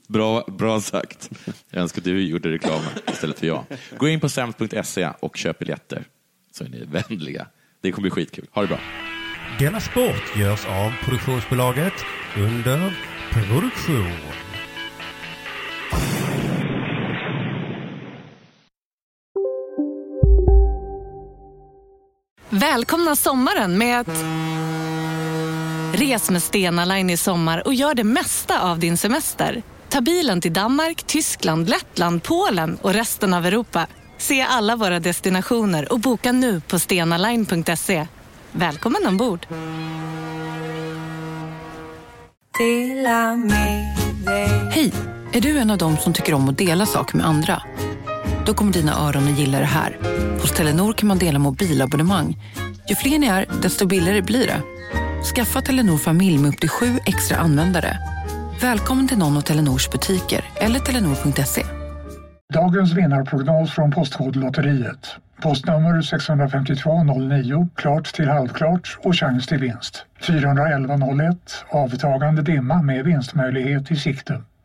Bra, 0.09 0.45
bra 0.49 0.81
sagt. 0.81 1.31
Jag 1.71 1.83
önskar 1.83 2.01
att 2.01 2.05
du 2.05 2.21
gjorde 2.21 2.51
reklam 2.51 2.81
istället 3.13 3.39
för 3.39 3.47
jag. 3.47 3.65
Gå 3.99 4.09
in 4.09 4.21
på 4.21 4.29
sems.se 4.29 5.11
och 5.21 5.37
köp 5.37 5.59
biljetter 5.59 6.05
så 6.53 6.65
är 6.65 6.69
ni 6.69 6.85
vänliga. 6.85 7.47
Det 7.81 7.93
kommer 7.93 8.03
bli 8.03 8.11
skitkul. 8.11 8.47
Ha 8.51 8.63
det 8.63 8.69
bra. 8.69 8.79
Denna 9.59 9.81
sport 9.81 10.37
görs 10.37 10.67
av 10.67 10.93
produktionsbolaget 11.05 11.93
under 12.37 12.99
produktion. 13.33 14.17
Välkomna 22.51 23.17
sommaren 23.17 23.79
med 23.79 24.01
att... 24.01 24.25
Res 25.97 26.31
med 26.31 26.43
Stena 26.43 26.85
Line 26.85 27.11
i 27.11 27.17
sommar 27.17 27.67
och 27.67 27.75
gör 27.75 27.95
det 27.95 28.05
mesta 28.05 28.63
av 28.63 28.79
din 28.79 28.97
semester. 28.97 29.63
Ta 29.89 30.01
bilen 30.01 30.41
till 30.41 30.53
Danmark, 30.53 31.03
Tyskland, 31.03 31.69
Lettland, 31.69 32.23
Polen 32.23 32.79
och 32.83 32.93
resten 32.93 33.35
av 33.35 33.47
Europa. 33.47 33.87
Se 34.19 34.43
alla 34.43 34.77
våra 34.77 35.01
destinationer 35.01 35.93
och 35.93 36.01
boka 36.01 36.33
nu 36.33 36.61
på 36.61 36.79
stenaline.se. 36.79 38.07
Välkommen 38.53 39.07
ombord! 39.07 39.47
Hej! 44.71 44.93
Är 45.33 45.41
du 45.41 45.59
en 45.59 45.71
av 45.71 45.79
dem 45.79 45.97
som 45.97 46.13
tycker 46.13 46.35
om 46.35 46.49
att 46.49 46.59
dela 46.59 46.87
saker 46.87 47.17
med 47.17 47.27
andra? 47.27 47.63
Då 48.47 48.55
kommer 48.55 48.73
dina 48.73 49.09
öron 49.09 49.33
att 49.33 49.39
gilla 49.39 49.59
det 49.59 49.65
här. 49.65 49.99
Hos 50.41 50.53
Telenor 50.53 50.93
kan 50.93 51.09
man 51.09 51.19
dela 51.19 51.39
mobilabonnemang. 51.39 52.39
Ju 52.89 52.95
fler 52.95 53.19
ni 53.19 53.27
är, 53.27 53.47
desto 53.63 53.87
billigare 53.87 54.23
blir 54.23 54.47
det. 54.47 54.63
Skaffa 55.35 55.61
Telenor 55.61 55.97
familj 55.99 56.39
med 56.39 56.49
upp 56.49 56.61
till 56.61 56.69
sju 56.69 56.87
extra 57.07 57.37
användare. 57.37 57.99
Välkommen 58.61 59.09
till 59.09 59.19
någon 59.19 59.37
av 59.37 59.41
Telenors 59.41 59.91
butiker 59.91 60.45
eller 60.55 60.79
telenor.se. 60.81 61.63
Dagens 62.55 62.93
vinnarprognos 62.93 63.71
från 63.71 63.91
Postkodlotteriet. 63.91 65.17
Postnummer 65.43 66.03
65209, 66.03 67.69
klart 67.75 68.15
till 68.15 68.29
halvklart 68.29 68.99
och 69.03 69.17
chans 69.17 69.47
till 69.47 69.59
vinst. 69.59 70.05
41101, 70.21 71.37
avtagande 71.69 72.43
dimma 72.43 72.83
med 72.83 73.05
vinstmöjlighet 73.05 73.91
i 73.91 73.97
sikte. 73.97 74.43